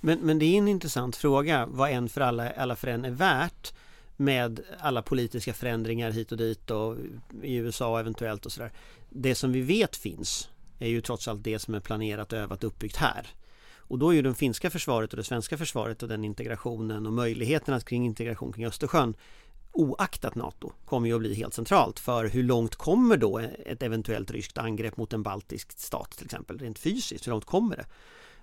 Men, 0.00 0.18
men 0.18 0.38
det 0.38 0.44
är 0.44 0.58
en 0.58 0.68
intressant 0.68 1.16
fråga 1.16 1.66
vad 1.66 1.90
en 1.90 2.08
för 2.08 2.20
alla, 2.20 2.50
alla 2.50 2.76
för 2.76 2.88
en 2.88 3.04
är 3.04 3.10
värt 3.10 3.74
med 4.16 4.60
alla 4.78 5.02
politiska 5.02 5.52
förändringar 5.52 6.10
hit 6.10 6.32
och 6.32 6.38
dit 6.38 6.70
och 6.70 6.96
i 7.42 7.56
USA 7.56 8.00
eventuellt 8.00 8.46
och 8.46 8.52
sådär. 8.52 8.72
Det 9.08 9.34
som 9.34 9.52
vi 9.52 9.60
vet 9.60 9.96
finns 9.96 10.50
är 10.80 10.88
ju 10.88 11.00
trots 11.00 11.28
allt 11.28 11.44
det 11.44 11.58
som 11.58 11.74
är 11.74 11.80
planerat, 11.80 12.32
övat, 12.32 12.64
uppbyggt 12.64 12.96
här. 12.96 13.26
Och 13.76 13.98
då 13.98 14.10
är 14.10 14.14
ju 14.14 14.22
det 14.22 14.34
finska 14.34 14.70
försvaret 14.70 15.10
och 15.10 15.16
det 15.16 15.24
svenska 15.24 15.58
försvaret 15.58 16.02
och 16.02 16.08
den 16.08 16.24
integrationen 16.24 17.06
och 17.06 17.12
möjligheterna 17.12 17.80
kring 17.80 18.06
integration 18.06 18.52
kring 18.52 18.66
Östersjön 18.66 19.14
oaktat 19.72 20.34
NATO 20.34 20.72
kommer 20.84 21.08
ju 21.08 21.14
att 21.14 21.20
bli 21.20 21.34
helt 21.34 21.54
centralt 21.54 21.98
för 21.98 22.24
hur 22.24 22.42
långt 22.42 22.76
kommer 22.76 23.16
då 23.16 23.38
ett 23.38 23.82
eventuellt 23.82 24.30
ryskt 24.30 24.58
angrepp 24.58 24.96
mot 24.96 25.12
en 25.12 25.22
baltisk 25.22 25.78
stat 25.78 26.10
till 26.10 26.24
exempel 26.24 26.58
rent 26.58 26.78
fysiskt, 26.78 27.26
hur 27.26 27.30
långt 27.30 27.44
kommer 27.44 27.76
det? 27.76 27.86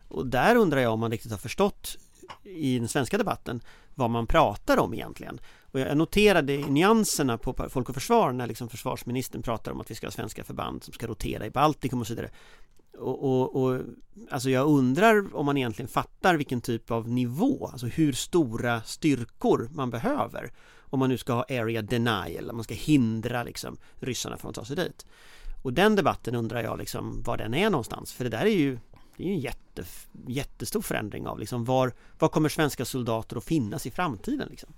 Och 0.08 0.28
där 0.28 0.56
undrar 0.56 0.82
jag 0.82 0.94
om 0.94 1.00
man 1.00 1.12
riktigt 1.12 1.32
har 1.32 1.38
förstått 1.38 1.98
i 2.44 2.80
den 2.80 2.88
svenska 2.88 3.18
debatten 3.18 3.62
vad 3.96 4.10
man 4.10 4.28
pratar 4.28 4.78
om 4.78 4.94
egentligen. 4.94 5.40
Och 5.72 5.80
jag 5.80 5.97
noterade 5.97 6.53
i 6.53 6.63
nyanserna 6.63 7.38
på 7.38 7.70
Folk 7.70 7.89
och 7.89 7.95
Försvar 7.95 8.32
när 8.32 8.47
liksom 8.47 8.70
försvarsministern 8.70 9.41
pratar 9.41 9.72
om 9.72 9.82
att 9.82 9.91
vi 9.91 9.95
ska 9.95 10.07
ha 10.07 10.11
svenska 10.11 10.43
förband 10.43 10.84
som 10.84 10.93
ska 10.93 11.07
rotera 11.07 11.45
i 11.45 11.49
Baltikum 11.49 11.99
och 11.99 12.07
så 12.07 12.13
vidare. 12.13 12.30
Och, 12.97 13.24
och, 13.24 13.63
och 13.63 13.82
alltså 14.30 14.49
jag 14.49 14.68
undrar 14.68 15.36
om 15.36 15.45
man 15.45 15.57
egentligen 15.57 15.89
fattar 15.89 16.36
vilken 16.36 16.61
typ 16.61 16.91
av 16.91 17.09
nivå, 17.09 17.70
alltså 17.72 17.88
hur 17.88 18.13
stora 18.13 18.82
styrkor 18.82 19.70
man 19.72 19.89
behöver 19.89 20.51
om 20.89 20.99
man 20.99 21.09
nu 21.09 21.18
ska 21.18 21.34
ha 21.34 21.45
area 21.49 21.82
denial, 21.82 22.49
om 22.49 22.55
man 22.55 22.63
ska 22.63 22.74
hindra 22.74 23.43
liksom 23.43 23.78
ryssarna 23.99 24.38
från 24.38 24.49
att 24.49 24.55
ta 24.55 24.65
sig 24.65 24.76
dit. 24.76 25.05
Och 25.63 25.74
den 25.74 25.95
debatten 25.95 26.36
undrar 26.36 26.63
jag 26.63 26.78
liksom 26.78 27.24
var 27.24 27.38
den 27.38 27.53
är 27.53 27.70
någonstans, 27.70 28.13
för 28.13 28.24
det 28.24 28.30
där 28.30 28.45
är 28.45 28.49
ju 28.49 28.80
det 29.18 29.24
är 29.24 29.34
en 29.34 29.39
jätte, 29.39 29.84
jättestor 30.28 30.82
förändring 30.82 31.28
av 31.28 31.39
liksom 31.39 31.65
var, 31.65 31.93
var 32.20 32.30
kommer 32.30 32.49
svenska 32.49 32.86
soldater 32.86 33.38
att 33.38 33.43
finnas 33.43 33.86
i 33.86 33.91
framtiden 33.91 34.47
liksom? 34.49 34.74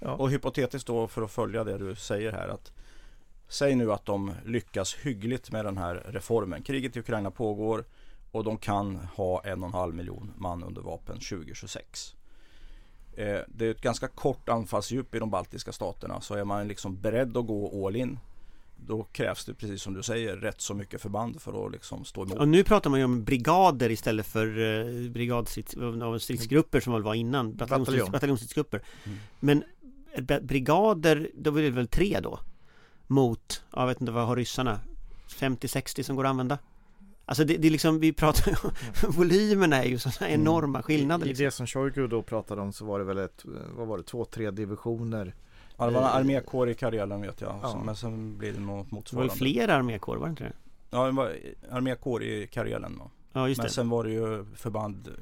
Ja. 0.00 0.14
Och 0.14 0.30
hypotetiskt 0.30 0.86
då 0.86 1.08
för 1.08 1.22
att 1.22 1.30
följa 1.30 1.64
det 1.64 1.78
du 1.78 1.94
säger 1.94 2.32
här 2.32 2.48
att 2.48 2.72
Säg 3.52 3.74
nu 3.74 3.92
att 3.92 4.04
de 4.04 4.32
lyckas 4.44 4.94
hyggligt 4.94 5.50
med 5.50 5.64
den 5.64 5.78
här 5.78 5.94
reformen. 6.08 6.62
Kriget 6.62 6.96
i 6.96 7.00
Ukraina 7.00 7.30
pågår 7.30 7.84
och 8.30 8.44
de 8.44 8.58
kan 8.58 8.96
ha 8.96 9.44
en 9.44 9.62
och 9.62 9.68
en 9.68 9.74
halv 9.74 9.94
miljon 9.94 10.32
man 10.36 10.64
under 10.64 10.82
vapen 10.82 11.14
2026. 11.14 12.14
Eh, 13.16 13.40
det 13.48 13.66
är 13.66 13.70
ett 13.70 13.80
ganska 13.80 14.08
kort 14.08 14.48
anfallsdjup 14.48 15.14
i 15.14 15.18
de 15.18 15.30
baltiska 15.30 15.72
staterna 15.72 16.20
så 16.20 16.34
är 16.34 16.44
man 16.44 16.68
liksom 16.68 17.00
beredd 17.00 17.36
att 17.36 17.46
gå 17.46 17.86
all 17.86 17.96
in 17.96 18.18
då 18.86 19.02
krävs 19.02 19.44
det 19.44 19.54
precis 19.54 19.82
som 19.82 19.94
du 19.94 20.02
säger 20.02 20.36
rätt 20.36 20.60
så 20.60 20.74
mycket 20.74 21.02
förband 21.02 21.40
för 21.40 21.66
att 21.66 21.72
liksom 21.72 22.04
stå 22.04 22.22
emot. 22.22 22.38
Och 22.38 22.48
nu 22.48 22.64
pratar 22.64 22.90
man 22.90 22.98
ju 22.98 23.04
om 23.04 23.24
brigader 23.24 23.90
istället 23.90 24.26
för 24.26 24.46
eh, 24.46 25.10
brigadstrids, 25.10 25.76
av 26.02 26.18
stridsgrupper 26.18 26.80
som 26.80 26.92
väl 26.92 27.02
var 27.02 27.14
innan, 27.14 27.56
bataljonsstrids, 27.56 27.98
Bataljon. 27.98 28.12
bataljonsstridsgrupper. 28.12 28.82
Mm. 29.04 29.18
Men 29.40 29.64
brigader, 30.42 31.30
då 31.34 31.50
blir 31.50 31.62
det 31.62 31.70
väl 31.70 31.88
tre 31.88 32.20
då? 32.22 32.40
Mot, 33.06 33.64
jag 33.72 33.86
vet 33.86 34.00
inte 34.00 34.12
vad 34.12 34.26
har 34.26 34.36
ryssarna? 34.36 34.80
50-60 35.28 36.02
som 36.02 36.16
går 36.16 36.24
att 36.24 36.30
använda? 36.30 36.58
Alltså 37.24 37.44
det, 37.44 37.56
det 37.56 37.68
är 37.68 37.70
liksom, 37.70 38.00
vi 38.00 38.12
pratar 38.12 38.50
ju 38.50 38.56
volymerna 39.08 39.76
är 39.76 39.88
ju 39.88 39.98
sådana 39.98 40.32
enorma 40.32 40.82
skillnader 40.82 41.26
I, 41.26 41.28
I 41.28 41.32
liksom. 41.32 41.44
det 41.44 41.50
som 41.50 41.66
Shoigu 41.66 42.06
då 42.06 42.22
pratade 42.22 42.60
om 42.60 42.72
så 42.72 42.84
var 42.84 42.98
det 42.98 43.04
väl 43.04 43.18
ett, 43.18 43.44
vad 43.76 43.86
var 43.86 43.98
det, 43.98 44.04
två, 44.04 44.24
tre 44.24 44.50
divisioner. 44.50 45.34
Ja, 45.84 45.90
det 45.90 45.92
var 45.94 46.00
en 46.02 46.06
armékår 46.16 46.68
i 46.68 46.74
Karelen 46.74 47.20
vet 47.22 47.40
jag. 47.40 47.58
Ja. 47.62 47.82
Men 47.84 47.96
sen 47.96 48.38
blir 48.38 48.52
det 48.52 48.60
något 48.60 48.86
Det 48.86 48.90
var 48.92 48.96
motsvarande. 48.98 49.28
väl 49.28 49.38
fler 49.38 49.68
armékår, 49.68 50.16
var 50.16 50.26
det 50.26 50.30
inte 50.30 50.44
det? 50.44 50.52
Ja, 50.90 51.06
det 51.06 51.12
var 51.12 51.36
armékår 51.70 52.22
i 52.22 52.46
Karelen. 52.46 52.98
Då. 52.98 53.10
Ja 53.32 53.48
just 53.48 53.58
Men 53.58 53.66
det. 53.66 53.72
sen 53.72 53.88
var 53.88 54.04
det 54.04 54.10
ju 54.10 54.44
förband 54.54 55.08
eh, 55.08 55.14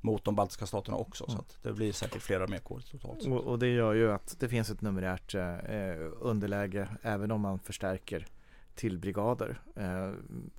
mot 0.00 0.24
de 0.24 0.34
baltiska 0.34 0.66
staterna 0.66 0.96
också. 0.96 1.24
Så 1.24 1.30
Mm. 1.32 1.40
att 1.40 1.58
det 1.62 1.72
blir 1.72 1.92
säkert 1.92 2.22
fler 2.22 2.40
armékår 2.40 2.80
totalt. 2.90 3.26
Och, 3.26 3.40
och 3.40 3.58
det 3.58 3.68
gör 3.68 3.92
ju 3.94 4.12
att 4.12 4.36
det 4.40 4.48
finns 4.48 4.70
ett 4.70 4.80
numerärt 4.80 5.34
eh, 5.34 5.42
underläge 6.20 6.88
även 7.02 7.30
om 7.30 7.40
man 7.40 7.58
förstärker 7.58 8.26
till 8.74 8.98
brigader. 8.98 9.60
Eh, 9.76 10.10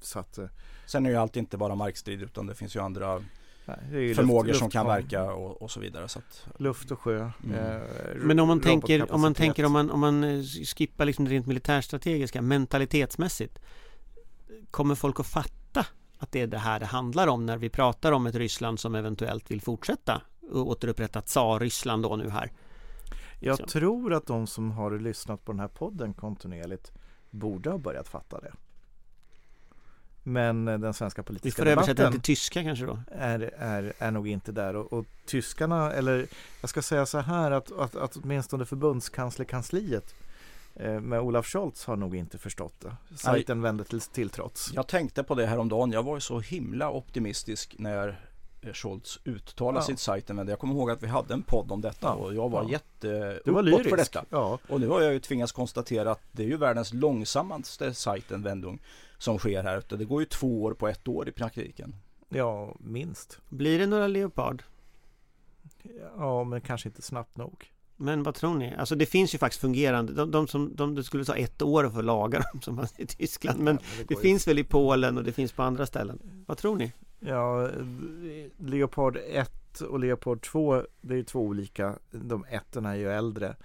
så 0.02 0.20
att 0.20 0.38
eh, 0.38 0.46
Sen 0.86 1.06
är 1.06 1.10
ju 1.10 1.16
allt 1.16 1.36
inte 1.38 1.58
bara 1.58 1.76
markstrid 1.76 2.22
utan 2.22 2.48
det 2.48 2.56
finns 2.56 2.76
ju 2.76 2.80
andra 2.80 3.24
nej, 3.66 3.78
det 3.92 3.98
är 3.98 4.02
ju 4.02 4.16
förmågor 4.16 4.48
luft- 4.48 4.60
som 4.60 4.70
kan 4.70 4.86
luft- 4.86 4.96
verka 4.96 5.34
och, 5.34 5.62
och 5.62 5.72
så 5.72 5.80
vidare. 5.80 6.08
Så 6.08 6.20
att, 6.20 6.48
Luft 6.60 6.92
och 6.92 7.00
sjö. 7.00 7.30
Mm. 7.44 7.56
Eh, 7.56 7.82
Men 8.16 8.40
om 8.40 8.48
man 8.48 8.62
tänker, 8.62 9.12
om 9.14 9.22
man 9.22 9.34
tänker 9.34 9.66
om 9.66 9.72
man, 9.72 9.92
om 9.92 10.00
man 10.00 10.24
eh, 10.24 10.44
skippar 10.76 11.06
liksom 11.06 11.26
det 11.26 11.32
rent 11.32 11.48
militärstrategiska, 11.48 12.42
mentalitetsmässigt 12.42 13.60
Kommer 14.72 14.96
folk 14.96 15.20
att 15.20 15.28
fatta 15.28 15.86
att 16.18 16.32
det 16.32 16.42
är 16.42 16.48
det 16.48 16.58
här 16.58 16.80
det 16.80 16.86
handlar 16.86 17.28
om 17.28 17.46
när 17.46 17.58
vi 17.58 17.70
pratar 17.70 18.12
om 18.12 18.28
ett 18.28 18.36
Ryssland 18.36 18.80
som 18.80 18.96
eventuellt 18.96 19.52
vill 19.52 19.62
fortsätta 19.62 20.22
och 20.52 20.68
återupprätta 20.68 21.22
tsar-Ryssland 21.22 22.04
då 22.04 22.16
nu 22.16 22.30
här? 22.30 22.52
Jag 23.40 23.58
Så. 23.58 23.66
tror 23.66 24.14
att 24.14 24.26
de 24.28 24.48
som 24.48 24.72
har 24.72 25.00
lyssnat 25.00 25.46
på 25.46 25.52
den 25.52 25.60
här 25.60 25.68
podden 25.68 26.14
kontinuerligt 26.14 26.92
borde 27.30 27.70
ha 27.70 27.78
börjat 27.78 28.08
fatta 28.08 28.42
det. 28.42 28.54
Men 30.24 30.68
eh, 30.68 30.80
den 30.80 30.94
svenska 30.94 31.22
Vi 31.22 31.26
politiska 31.26 31.62
får 31.62 31.70
översätta 31.70 31.88
den 31.94 31.96
debatten 31.96 32.22
till 32.22 32.36
tyska 32.36 32.64
kanske 32.64 32.86
då? 32.86 33.00
är, 33.12 33.40
är, 33.58 33.94
är 34.00 34.12
nog 34.12 34.28
inte 34.28 34.52
där. 34.52 34.76
Och, 34.76 34.94
och 34.94 35.06
tyskarna, 35.26 35.92
eller 35.92 36.28
jag 36.62 36.70
ska 36.70 36.82
säga 36.82 37.06
så 37.06 37.20
här 37.20 37.52
att, 37.52 37.72
att, 37.72 37.96
att 37.96 38.16
åtminstone 38.16 38.66
förbundskanslerkansliet 38.66 40.16
eh, 40.76 41.00
med 41.00 41.20
Olaf 41.22 41.46
Scholz 41.48 41.86
har 41.86 41.96
nog 41.96 42.16
inte 42.16 42.38
förstått 42.38 42.74
det. 42.80 42.96
Sajten 43.18 43.62
vände 43.62 43.84
till, 43.84 44.02
till 44.02 44.30
trots. 44.30 44.72
jag 44.74 44.88
tänkte 44.88 45.24
på 45.24 45.36
det 45.36 45.46
här 45.46 45.58
om 45.58 45.70
dagen. 45.70 45.92
Jag 45.92 46.04
var 46.04 46.16
ju 46.16 46.22
så 46.22 46.40
himla 46.40 46.92
optimistisk 46.92 47.76
när 47.80 48.20
eh, 48.62 48.74
Scholz 48.74 49.20
uttalade 49.26 49.80
Ja. 49.80 49.86
sitt 49.88 50.00
sajten. 50.00 50.36
Men 50.36 50.48
jag 50.48 50.60
kommer 50.60 50.74
ihåg 50.74 50.92
att 50.92 51.04
vi 51.04 51.08
hade 51.08 51.34
en 51.34 51.42
podd 51.44 51.72
om 51.72 51.82
detta 51.82 52.08
Ja. 52.08 52.14
och 52.14 52.34
jag 52.36 52.50
var 52.50 52.64
Ja. 52.64 52.70
jätte 52.70 53.42
Du 53.46 53.52
var 53.52 53.60
uppåt 53.62 53.66
lyrisk. 53.66 53.90
för 53.90 53.98
detta. 53.98 54.26
Ja, 54.30 54.60
Och 54.70 54.80
nu 54.80 54.88
har 54.88 55.02
jag 55.02 55.14
ju 55.14 55.20
tvingats 55.20 55.52
konstatera 55.52 56.12
att 56.12 56.22
det 56.32 56.44
är 56.44 56.48
ju 56.48 56.58
världens 56.58 56.94
långsammaste 56.94 57.94
sajtenvändning 57.94 58.82
som 59.24 59.38
sker 59.40 59.64
här. 59.64 59.84
Det 59.90 60.06
går 60.06 60.22
ju 60.22 60.26
två 60.26 60.64
år 60.64 60.74
på 60.74 60.88
ett 60.88 61.08
år 61.08 61.30
i 61.30 61.32
praktiken. 61.32 61.96
ja, 62.30 62.76
minst. 62.80 63.40
Blir 63.50 63.80
det 63.80 63.86
några 63.86 64.08
Leopard? 64.08 64.64
Ja, 66.18 66.44
men 66.44 66.62
kanske 66.62 66.90
inte 66.90 67.02
snabbt 67.02 67.38
nog. 67.38 67.72
Men 67.98 68.24
vad 68.24 68.36
tror 68.36 68.54
ni? 68.56 68.76
Alltså 68.76 68.96
det 68.96 69.06
finns 69.06 69.34
ju 69.34 69.38
faktiskt 69.38 69.62
fungerande, 69.62 70.14
de, 70.14 70.32
de 70.32 70.48
som, 70.48 70.76
de, 70.76 70.96
det 70.96 71.04
skulle 71.04 71.26
ta 71.26 71.36
ett 71.36 71.62
år 71.62 71.86
att 71.86 71.94
få 71.94 72.02
laga 72.02 72.40
dem 72.54 72.62
som 72.62 72.78
fanns 72.78 73.00
i 73.00 73.06
Tyskland 73.08 73.60
Men 73.60 73.76
Ja, 73.76 73.82
men 73.98 74.06
det 74.08 74.14
ju- 74.14 74.20
finns 74.22 74.48
väl 74.48 74.60
i 74.60 74.64
Polen 74.64 75.18
och 75.18 75.24
det 75.24 75.32
finns 75.32 75.52
på 75.52 75.64
andra 75.64 75.86
ställen 75.86 76.20
Vad 76.48 76.58
tror 76.58 76.76
ni? 76.76 76.92
Ja, 77.20 77.70
Leopard 78.58 79.18
1 79.30 79.82
och 79.82 80.00
Leopard 80.00 80.42
2 80.42 80.84
det 81.02 81.14
är 81.14 81.18
ju 81.18 81.24
två 81.24 81.40
olika. 81.42 81.96
De 82.12 82.46
ettorna 82.50 82.92
är 82.92 82.96
ju 82.96 83.10
äldre. 83.12 83.56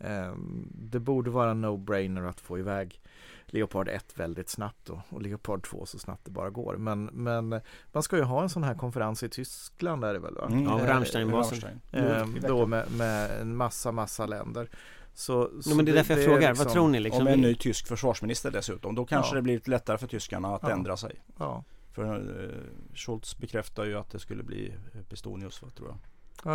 Ehm, 0.00 0.68
Det 0.72 1.00
borde 1.00 1.30
vara 1.30 1.50
en 1.50 1.64
no-brainer 1.64 2.28
att 2.28 2.40
få 2.40 2.58
iväg 2.58 3.00
Leopard 3.46 3.88
1 3.88 4.12
väldigt 4.18 4.48
snabbt 4.48 4.86
då, 4.86 5.02
och 5.08 5.22
Leopard 5.22 5.62
2 5.66 5.86
så 5.86 5.98
snabbt 5.98 6.24
det 6.24 6.30
bara 6.30 6.50
går. 6.50 6.76
Men, 6.76 7.04
men 7.04 7.60
man 7.92 8.02
ska 8.02 8.16
ju 8.16 8.22
ha 8.22 8.42
en 8.42 8.48
sån 8.48 8.64
här 8.64 8.74
konferens 8.74 9.22
i 9.22 9.28
Tyskland 9.28 10.04
är 10.04 10.12
det 10.12 10.18
väl 10.18 10.34
va? 10.34 10.46
Mm. 10.46 10.64
Ja, 10.64 10.80
Eh, 10.80 10.86
Rammstein-basen. 10.86 11.58
Rammstein. 11.92 12.36
I 12.44 12.46
Då 12.48 12.66
med, 12.66 12.90
med 12.92 13.40
en 13.40 13.56
massa, 13.56 13.92
massa 13.92 14.26
länder. 14.26 14.68
Så, 15.14 15.50
No, 15.66 15.74
men 15.74 15.84
det 15.84 15.90
är 15.90 15.94
därför 15.94 16.14
jag 16.16 16.24
frågar, 16.24 16.54
vad 16.54 16.68
tror 16.68 16.88
ni 16.88 17.00
liksom? 17.00 17.18
Och 17.18 17.24
med 17.24 17.34
en 17.34 17.40
ny 17.40 17.54
tysk 17.54 17.86
försvarsminister 17.86 18.50
dessutom. 18.50 18.94
Då 18.94 19.04
kanske 19.06 19.30
Ja. 19.30 19.36
det 19.36 19.42
blir 19.42 19.54
lite 19.54 19.70
lättare 19.70 19.98
för 19.98 20.06
tyskarna 20.06 20.54
att 20.54 20.62
Ja. 20.62 20.70
ändra 20.70 20.96
sig. 20.96 21.22
Ja, 21.38 21.64
För 21.92 22.14
eh, 22.14 22.96
Scholz 22.96 23.38
bekräftar 23.38 23.84
ju 23.84 23.98
att 23.98 24.10
det 24.10 24.18
skulle 24.18 24.42
bli 24.42 24.74
eh, 24.94 25.00
Pistonius, 25.02 25.62
va, 25.62 25.68
tror 25.76 25.88
jag. 25.88 25.98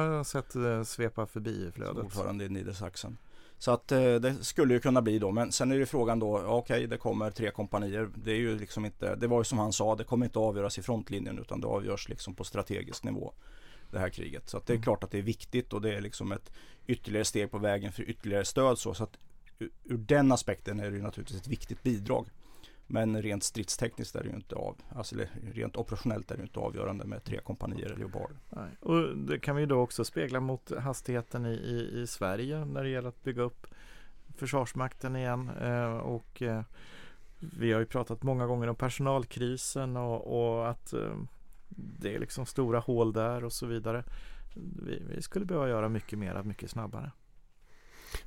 jag 0.03 0.17
har 0.17 0.23
sett 0.23 0.53
det 0.53 0.85
svepa 0.85 1.25
förbi 1.25 1.67
i 1.67 1.71
flödet. 1.71 2.03
Ordförande 2.03 2.45
i 2.45 2.49
Niedersachsen. 2.49 3.17
Så 3.63 3.71
att 3.71 3.91
eh, 3.91 4.15
det 4.15 4.35
skulle 4.43 4.73
ju 4.73 4.79
kunna 4.79 5.01
bli 5.01 5.19
då. 5.19 5.31
Men 5.31 5.51
sen 5.51 5.71
är 5.71 5.75
ju 5.75 5.85
frågan 5.85 6.19
då, 6.19 6.37
okej 6.39 6.87
det 6.87 6.97
kommer 6.97 7.31
tre 7.31 7.51
kompanier. 7.51 8.09
Det 8.15 8.31
är 8.31 8.35
ju 8.35 8.59
liksom 8.59 8.85
inte, 8.85 9.15
det 9.15 9.27
var 9.27 9.39
ju 9.39 9.43
som 9.43 9.57
han 9.57 9.73
sa, 9.73 9.95
det 9.95 10.03
kommer 10.03 10.25
inte 10.25 10.39
avgöras 10.39 10.77
i 10.77 10.81
frontlinjen 10.81 11.39
utan 11.39 11.61
det 11.61 11.67
avgörs 11.67 12.09
liksom 12.09 12.35
på 12.35 12.43
strategisk 12.43 13.03
nivå. 13.03 13.33
Det 13.91 13.99
här 13.99 14.09
kriget. 14.09 14.49
Så 14.49 14.57
det 14.57 14.73
är 14.73 14.75
Mm. 14.75 14.83
klart 14.83 15.03
att 15.03 15.11
det 15.11 15.17
är 15.17 15.21
viktigt 15.21 15.73
och 15.73 15.81
det 15.81 15.95
är 15.95 16.01
liksom 16.01 16.31
ett 16.31 16.51
ytterligare 16.87 17.25
steg 17.25 17.51
på 17.51 17.57
vägen 17.57 17.91
för 17.91 18.09
ytterligare 18.09 18.45
stöd. 18.45 18.77
Så, 18.77 18.93
så 18.93 19.03
att 19.03 19.17
ur, 19.59 19.69
ur 19.83 19.97
den 19.97 20.31
aspekten 20.31 20.79
är 20.79 20.91
det 20.91 20.97
ju 20.97 21.03
naturligtvis 21.03 21.41
ett 21.41 21.47
viktigt 21.47 21.83
bidrag. 21.83 22.27
Men 22.93 23.21
rent 23.21 23.43
stridstekniskt 23.43 24.15
är 24.15 24.23
det 24.23 24.29
ju 24.29 24.35
inte 24.35 24.55
av, 24.55 24.77
alltså 24.95 25.15
rent 25.53 25.75
operationellt 25.75 26.31
är 26.31 26.35
det 26.35 26.39
ju 26.39 26.45
inte 26.45 26.59
avgörande 26.59 27.05
med 27.05 27.23
tre 27.23 27.39
kompanier 27.39 27.95
Leoparder. 27.97 28.37
Nej. 28.49 28.69
Och 28.79 29.17
det 29.17 29.39
kan 29.39 29.55
vi 29.55 29.65
då 29.65 29.79
också 29.79 30.05
spegla 30.05 30.39
mot 30.39 30.71
hastigheten 30.79 31.45
i, 31.45 31.53
i, 31.53 32.01
i 32.01 32.07
Sverige 32.07 32.65
när 32.65 32.83
det 32.83 32.89
gäller 32.89 33.09
att 33.09 33.23
bygga 33.23 33.41
upp 33.41 33.67
Försvarsmakten 34.37 35.15
igen. 35.15 35.49
Eh, 35.61 35.97
och 35.97 36.41
eh, 36.41 36.61
vi 37.39 37.73
har 37.73 37.79
ju 37.79 37.85
pratat 37.85 38.23
många 38.23 38.47
gånger 38.47 38.67
om 38.67 38.75
personalkrisen 38.75 39.97
och, 39.97 40.47
och 40.57 40.69
att 40.69 40.93
eh, 40.93 41.17
det 41.69 42.15
är 42.15 42.19
liksom 42.19 42.45
stora 42.45 42.79
hål 42.79 43.13
där 43.13 43.43
och 43.43 43.53
så 43.53 43.65
vidare. 43.65 44.03
Vi, 44.85 45.01
vi 45.15 45.21
skulle 45.21 45.45
behöva 45.45 45.69
göra 45.69 45.89
mycket 45.89 46.19
mer, 46.19 46.43
mycket 46.43 46.69
snabbare. 46.69 47.11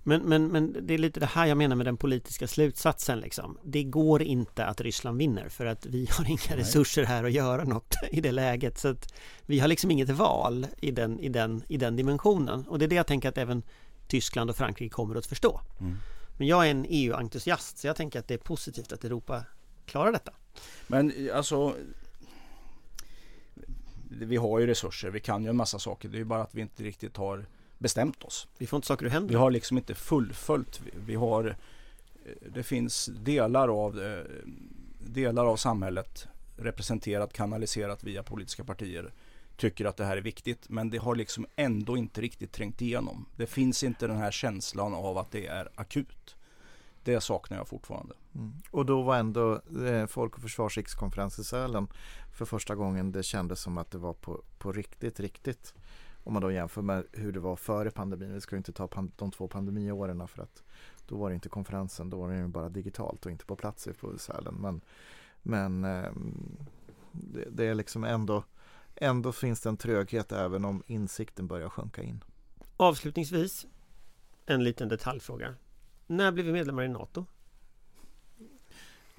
Men, 0.02 0.22
men, 0.22 0.48
men 0.48 0.76
det 0.86 0.94
är 0.94 0.98
lite 0.98 1.20
det 1.20 1.26
här 1.26 1.46
jag 1.46 1.58
menar 1.58 1.76
med 1.76 1.86
den 1.86 1.96
politiska 1.96 2.48
slutsatsen 2.48 3.20
liksom. 3.20 3.58
Det 3.64 3.84
går 3.84 4.22
inte 4.22 4.64
att 4.66 4.80
Ryssland 4.80 5.18
vinner 5.18 5.48
för 5.48 5.66
att 5.66 5.86
vi 5.86 6.08
har 6.10 6.24
inga 6.24 6.40
Nej. 6.48 6.58
resurser 6.58 7.04
här 7.04 7.24
att 7.24 7.32
göra 7.32 7.64
något 7.64 7.94
i 8.10 8.20
det 8.20 8.32
läget. 8.32 8.78
Så 8.78 8.88
att 8.88 9.14
vi 9.46 9.58
har 9.60 9.68
liksom 9.68 9.90
inget 9.90 10.10
val 10.10 10.66
i 10.80 10.90
den, 10.90 11.20
i, 11.20 11.28
den, 11.28 11.62
i 11.68 11.76
den 11.76 11.96
dimensionen. 11.96 12.66
Och 12.66 12.78
det 12.78 12.84
är 12.84 12.88
det 12.88 12.94
jag 12.94 13.06
tänker 13.06 13.28
att 13.28 13.38
även 13.38 13.62
Tyskland 14.08 14.50
och 14.50 14.56
Frankrike 14.56 14.92
kommer 14.92 15.14
att 15.14 15.26
förstå. 15.26 15.60
Mm. 15.80 15.96
Men 16.38 16.46
jag 16.46 16.66
är 16.66 16.70
en 16.70 16.86
EU-entusiast 16.88 17.78
så 17.78 17.86
jag 17.86 17.96
tänker 17.96 18.18
att 18.18 18.28
det 18.28 18.34
är 18.34 18.38
positivt 18.38 18.92
att 18.92 19.04
Europa 19.04 19.44
klarar 19.86 20.12
detta. 20.12 20.32
Men 20.86 21.30
alltså 21.34 21.74
Vi 24.20 24.36
har 24.36 24.58
ju 24.58 24.66
resurser, 24.66 25.10
vi 25.10 25.20
kan 25.20 25.44
ju 25.44 25.50
en 25.50 25.56
massa 25.56 25.78
saker. 25.78 26.08
Det 26.08 26.16
är 26.16 26.18
ju 26.18 26.24
bara 26.24 26.42
att 26.42 26.54
vi 26.54 26.60
inte 26.60 26.82
riktigt 26.82 27.16
har 27.16 27.46
bestämt 27.78 28.22
oss. 28.24 28.48
Vi 28.58 28.66
får 28.66 28.76
inte 28.76 28.86
saker 28.86 29.06
ur 29.06 29.10
händerna. 29.10 29.38
Vi 29.38 29.42
har 29.42 29.50
liksom 29.50 29.76
inte 29.78 29.94
fullföljt. 29.94 30.80
Vi- 30.84 30.90
Vi 31.06 31.14
har 31.14 31.44
eh, 32.24 32.32
Det 32.54 32.62
finns 32.62 33.06
delar 33.06 33.68
av 33.84 34.02
eh, 34.02 34.24
Delar 34.98 35.46
av 35.46 35.56
samhället 35.56 36.28
representerat, 36.56 37.32
kanaliserat 37.32 38.04
via 38.04 38.22
politiska 38.22 38.64
partier 38.64 39.12
tycker 39.56 39.84
att 39.84 39.96
det 39.96 40.04
här 40.04 40.16
är 40.16 40.20
viktigt 40.20 40.68
men 40.68 40.90
det 40.90 40.98
har 40.98 41.14
liksom 41.16 41.46
ändå 41.56 41.96
inte 41.96 42.20
riktigt 42.20 42.52
trängt 42.52 42.82
igenom. 42.82 43.26
Det 43.36 43.46
finns 43.46 43.82
inte 43.84 44.06
den 44.06 44.16
här 44.16 44.30
känslan 44.30 44.94
av 44.94 45.18
att 45.18 45.30
det 45.30 45.46
är 45.46 45.68
akut. 45.74 46.36
Det 47.04 47.20
saknar 47.20 47.56
jag 47.56 47.68
fortfarande. 47.68 48.14
Mm. 48.34 48.52
Och 48.70 48.86
då 48.86 49.02
var 49.02 49.16
ändå 49.16 49.60
eh, 49.86 50.06
Folk 50.06 50.34
och 50.36 50.42
Försvars 50.42 50.76
rikskonferens 50.76 51.38
i 51.38 51.44
Sälen 51.44 51.88
för 52.32 52.44
första 52.44 52.74
gången 52.74 53.12
det 53.12 53.22
kändes 53.22 53.60
som 53.60 53.78
att 53.78 53.90
det 53.90 53.98
var 53.98 54.12
på, 54.12 54.42
på 54.58 54.72
riktigt, 54.72 55.20
riktigt. 55.20 55.74
Om 56.26 56.32
man 56.32 56.42
då 56.42 56.52
jämför 56.52 56.82
med 56.82 57.04
hur 57.12 57.32
det 57.32 57.40
var 57.40 57.56
före 57.56 57.90
pandemin. 57.90 58.34
Vi 58.34 58.40
ska 58.40 58.56
ju 58.56 58.58
inte 58.58 58.72
ta 58.72 58.88
de 59.16 59.30
två 59.30 59.48
pandemiåren 59.48 60.28
för 60.28 60.42
att 60.42 60.62
då 61.06 61.16
var 61.16 61.28
det 61.28 61.34
inte 61.34 61.48
konferensen, 61.48 62.10
då 62.10 62.18
var 62.18 62.30
det 62.30 62.36
ju 62.36 62.48
bara 62.48 62.68
digitalt 62.68 63.26
och 63.26 63.32
inte 63.32 63.44
på 63.44 63.56
plats 63.56 63.86
i 63.86 63.92
Sälen. 64.18 64.54
Men, 64.54 64.80
men 65.42 65.84
ehm, 65.84 66.56
det, 67.12 67.48
det 67.50 67.64
är 67.64 67.74
liksom 67.74 68.04
ändå, 68.04 68.44
ändå 68.94 69.32
finns 69.32 69.60
det 69.60 69.68
en 69.68 69.76
tröghet 69.76 70.32
även 70.32 70.64
om 70.64 70.82
insikten 70.86 71.46
börjar 71.46 71.68
sjunka 71.68 72.02
in. 72.02 72.24
Avslutningsvis 72.76 73.66
en 74.46 74.64
liten 74.64 74.88
detaljfråga. 74.88 75.54
När 76.06 76.32
blev 76.32 76.46
vi 76.46 76.52
medlemmar 76.52 76.82
i 76.82 76.88
NATO? 76.88 77.26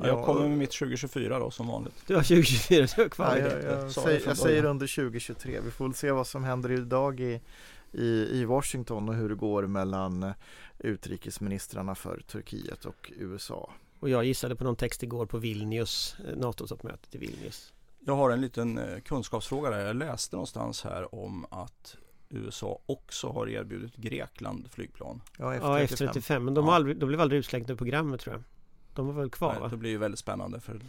Jag 0.03 0.25
kommer 0.25 0.47
med 0.49 0.57
mitt 0.57 0.71
2024 0.71 1.39
då 1.39 1.51
som 1.51 1.67
vanligt. 1.67 2.03
Du 2.07 2.15
har 2.15 2.21
2024, 2.21 2.87
du 2.95 3.01
har 3.01 3.09
kvar 3.09 3.37
Ja, 3.37 3.43
det. 3.43 3.63
jag, 3.63 3.81
jag, 3.83 3.91
säger, 3.91 4.21
jag 4.27 4.37
säger 4.37 4.65
under 4.65 4.95
2023. 4.95 5.59
Vi 5.65 5.71
får 5.71 5.85
väl 5.85 5.93
se 5.93 6.11
vad 6.11 6.27
som 6.27 6.43
händer 6.43 6.71
idag 6.71 7.19
i, 7.19 7.41
i, 7.91 8.05
i 8.31 8.45
Washington 8.45 9.09
och 9.09 9.15
hur 9.15 9.29
det 9.29 9.35
går 9.35 9.67
mellan 9.67 10.33
utrikesministrarna 10.79 11.95
för 11.95 12.21
Turkiet 12.27 12.85
och 12.85 13.11
USA. 13.17 13.69
Och 13.99 14.09
jag 14.09 14.25
gissade 14.25 14.55
på 14.55 14.63
någon 14.63 14.75
text 14.75 15.03
igår 15.03 15.25
på 15.25 15.37
Vilnius, 15.37 16.15
eh, 16.29 16.37
NATO-toppmötet 16.37 17.15
i 17.15 17.17
Vilnius. 17.17 17.73
Jag 18.05 18.15
har 18.15 18.29
en 18.31 18.41
liten 18.41 18.77
eh, 18.77 18.99
kunskapsfråga 18.99 19.69
där. 19.69 19.79
Jag 19.85 19.95
läste 19.95 20.35
någonstans 20.35 20.83
här 20.83 21.15
om 21.15 21.45
att 21.49 21.97
USA 22.29 22.79
också 22.85 23.29
har 23.29 23.49
erbjudit 23.49 23.95
Grekland 23.95 24.67
flygplan. 24.71 25.21
Ja, 25.37 25.55
Ja, 25.55 25.79
F35. 25.79 26.11
F35, 26.11 26.39
men 26.39 26.53
de, 26.53 26.65
Ja. 26.65 26.69
har 26.71 26.75
aldrig, 26.75 26.97
de 26.99 27.05
blev 27.05 27.21
aldrig 27.21 27.39
utslängda 27.39 27.73
ur 27.73 27.77
programmet 27.77 28.19
tror 28.19 28.35
jag. 28.35 28.43
De 28.97 29.07
var 29.07 29.13
väl 29.13 29.29
kvar 29.29 29.51
Nej, 29.51 29.61
va? 29.61 29.67
Det 29.67 29.77
blir 29.77 29.89
ju 29.89 29.97
väldigt 29.97 30.19
spännande 30.19 30.59
för 30.59 30.79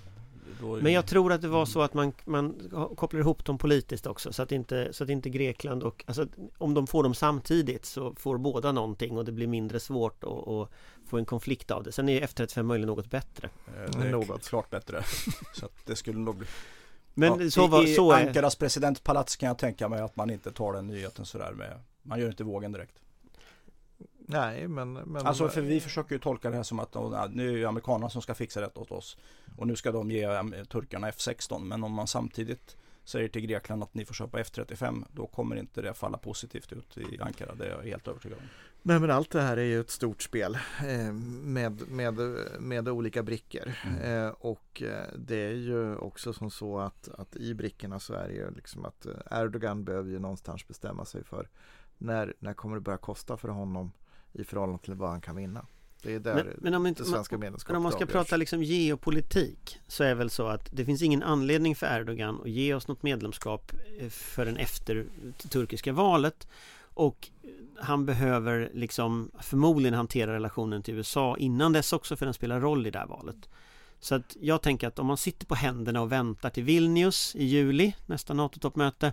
Men 0.83 0.93
jag 0.93 1.03
ju- 1.03 1.07
tror 1.09 1.33
att 1.33 1.41
det 1.43 1.49
var 1.49 1.67
så 1.67 1.83
att 1.83 1.95
man, 1.95 2.13
man 2.25 2.71
kopplar 2.97 3.21
ihop 3.21 3.45
dem 3.45 3.59
politiskt 3.59 4.07
också 4.07 4.33
så 4.33 4.43
att 4.43 4.53
inte, 4.53 4.93
så 4.93 5.05
att 5.05 5.11
inte 5.11 5.31
Grekland 5.31 5.83
och 5.83 6.05
alltså, 6.07 6.27
om 6.59 6.75
de 6.75 6.87
får 6.87 7.03
dem 7.03 7.15
samtidigt 7.15 7.85
så 7.85 8.15
får 8.15 8.39
båda 8.39 8.73
någonting 8.73 9.19
och 9.19 9.25
det 9.25 9.33
blir 9.33 9.47
mindre 9.47 9.81
svårt 9.81 10.25
att, 10.25 10.49
att 10.49 10.71
få 11.07 11.19
en 11.19 11.25
konflikt 11.25 11.71
av 11.71 11.83
det. 11.83 11.93
Sen 11.93 12.09
är 12.09 12.21
F35 12.21 12.63
möjligen 12.63 12.89
något 12.89 13.11
bättre. 13.11 13.49
eh, 13.67 13.99
det 14.01 14.07
är 14.09 14.13
Något. 14.13 14.49
klart 14.49 14.71
bättre. 14.71 15.03
så 15.55 15.67
att 15.67 15.87
det 15.87 15.97
skulle 15.97 16.19
nog 16.19 16.37
bli... 16.37 16.47
Men 17.15 17.41
Ja, 17.41 17.51
så, 17.51 17.67
var, 17.67 17.85
I 17.87 17.95
så 17.95 18.13
är 18.13 18.27
Ankaras 18.27 18.57
presidentpalats 18.57 19.37
kan 19.37 19.47
jag 19.47 19.59
tänka 19.59 19.89
mig 19.89 20.01
att 20.01 20.17
man 20.17 20.31
inte 20.31 20.53
tar 20.53 20.73
den 20.73 20.87
nyheten 20.87 21.25
sådär 21.27 21.53
med 21.53 21.81
Man 22.03 22.21
gör 22.21 22.29
inte 22.29 22.45
vågen 22.45 22.73
direkt. 22.73 22.95
Nej, 24.31 24.69
men... 24.69 24.93
men 24.93 25.27
Alltså 25.27 25.49
för 25.49 25.61
vi 25.61 25.81
försöker 25.81 26.15
ju 26.15 26.19
tolka 26.19 26.51
det 26.51 26.57
här 26.57 26.63
som 26.63 26.79
att 26.79 26.95
nu 27.31 27.55
är 27.55 27.61
det 27.61 27.69
amerikanerna 27.69 28.11
som 28.11 28.23
ska 28.23 28.35
fixa 28.35 28.61
det 28.61 28.79
åt 28.79 28.91
oss. 28.91 29.17
Och 29.57 29.67
nu 29.67 29.77
ska 29.77 29.93
de 29.93 30.11
ge 30.11 30.27
turkarna 30.69 31.11
F16. 31.11 31.65
Men 31.65 31.85
om 31.85 31.93
man 31.93 32.07
samtidigt 32.07 32.77
säger 33.05 33.29
till 33.29 33.43
Grekland 33.43 33.83
att 33.83 33.95
ni 33.95 34.05
får 34.05 34.15
köpa 34.15 34.39
F35 34.39 35.05
då 35.13 35.27
kommer 35.27 35.57
inte 35.57 35.83
det 35.83 35.95
falla 35.95 36.19
positivt 36.19 36.73
ut 36.73 36.99
i 36.99 37.21
Ankara. 37.21 37.55
Det 37.55 37.67
är 37.67 37.71
jag 37.71 37.83
helt 37.83 38.09
övertygad 38.09 38.39
om. 38.39 38.45
Nej 38.83 39.01
men 39.01 39.11
allt 39.11 39.31
det 39.31 39.41
här 39.41 39.57
är 39.57 39.65
ju 39.65 39.81
ett 39.81 39.91
stort 39.91 40.23
spel 40.23 40.59
eh, 40.89 41.13
med, 41.43 41.91
med, 41.91 42.15
med 42.59 42.89
olika 42.89 43.23
brickor. 43.23 43.73
Mm. 43.85 44.27
Eh, 44.27 44.29
och 44.29 44.83
eh, 44.83 45.15
det 45.19 45.37
är 45.37 45.55
ju 45.55 45.97
också 45.97 46.33
som 46.33 46.51
så 46.51 46.79
att, 46.79 47.09
att 47.09 47.37
i 47.37 47.55
brickorna 47.55 47.99
så 48.01 48.15
är 48.15 48.29
det 48.29 48.35
ju 48.35 48.51
liksom 48.51 48.85
att 48.85 49.07
Erdogan 49.31 49.85
behöver 49.85 50.11
ju 50.11 50.19
någonstans 50.19 50.69
bestämma 50.69 51.05
sig 51.05 51.25
för 51.25 51.49
när, 51.99 52.35
när 52.39 52.55
kommer 52.55 52.75
det 52.75 52.81
börja 52.81 52.99
kosta 52.99 53.37
för 53.37 53.49
honom 53.49 53.93
i 54.33 54.45
förhållande 54.45 54.83
till 54.83 54.95
vad 54.95 55.11
han 55.11 55.21
kan 55.21 55.37
vinna. 55.37 55.67
Det 56.03 56.15
är 56.15 56.21
där 56.21 56.35
men, 56.35 56.47
men 56.59 56.75
om, 56.75 56.87
inte, 56.87 57.03
det 57.03 57.09
svenska 57.09 57.35
men 57.35 57.41
medlemskapet 57.41 57.77
om 57.77 57.83
man 57.83 57.93
ska 57.93 58.05
avgörs. 58.05 58.13
prata 58.13 58.37
liksom 58.37 58.63
geopolitik 58.63 59.79
så 59.87 60.05
är 60.05 60.15
väl 60.15 60.31
så 60.31 60.47
att 60.49 60.69
det 60.73 60.85
finns 60.85 61.03
ingen 61.03 61.23
anledning 61.23 61.77
för 61.77 62.01
Erdogan 62.01 62.41
att 62.41 62.51
ge 62.51 62.75
oss 62.75 62.89
något 62.89 63.03
medlemskap 63.03 63.73
eh, 63.99 64.09
förrän 64.09 64.57
efter 64.57 65.07
det 65.43 65.49
turkiska 65.49 65.93
valet 65.93 66.49
och 66.81 67.29
han 67.81 68.07
behöver 68.07 68.71
liksom 68.75 69.31
förmodligen 69.41 69.95
hantera 69.95 70.35
relationen 70.35 70.83
till 70.83 70.95
USA 70.95 71.37
innan 71.37 71.73
dess 71.73 71.93
också 71.93 72.17
för 72.17 72.27
den 72.27 72.35
spelar 72.35 72.61
roll 72.61 72.87
i 72.87 72.91
det 72.91 72.99
här 72.99 73.07
valet. 73.07 73.49
Så 74.01 74.15
att 74.15 74.37
jag 74.41 74.63
tänker 74.63 74.89
att 74.89 74.99
om 74.99 75.07
man 75.07 75.17
sitter 75.17 75.47
på 75.47 75.55
händerna 75.55 76.01
och 76.01 76.13
väntar 76.13 76.51
till 76.51 76.65
Vilnius 76.65 77.37
i 77.37 77.45
juli, 77.45 77.95
nästa 78.07 78.35
NATO-toppmöte, 78.35 79.13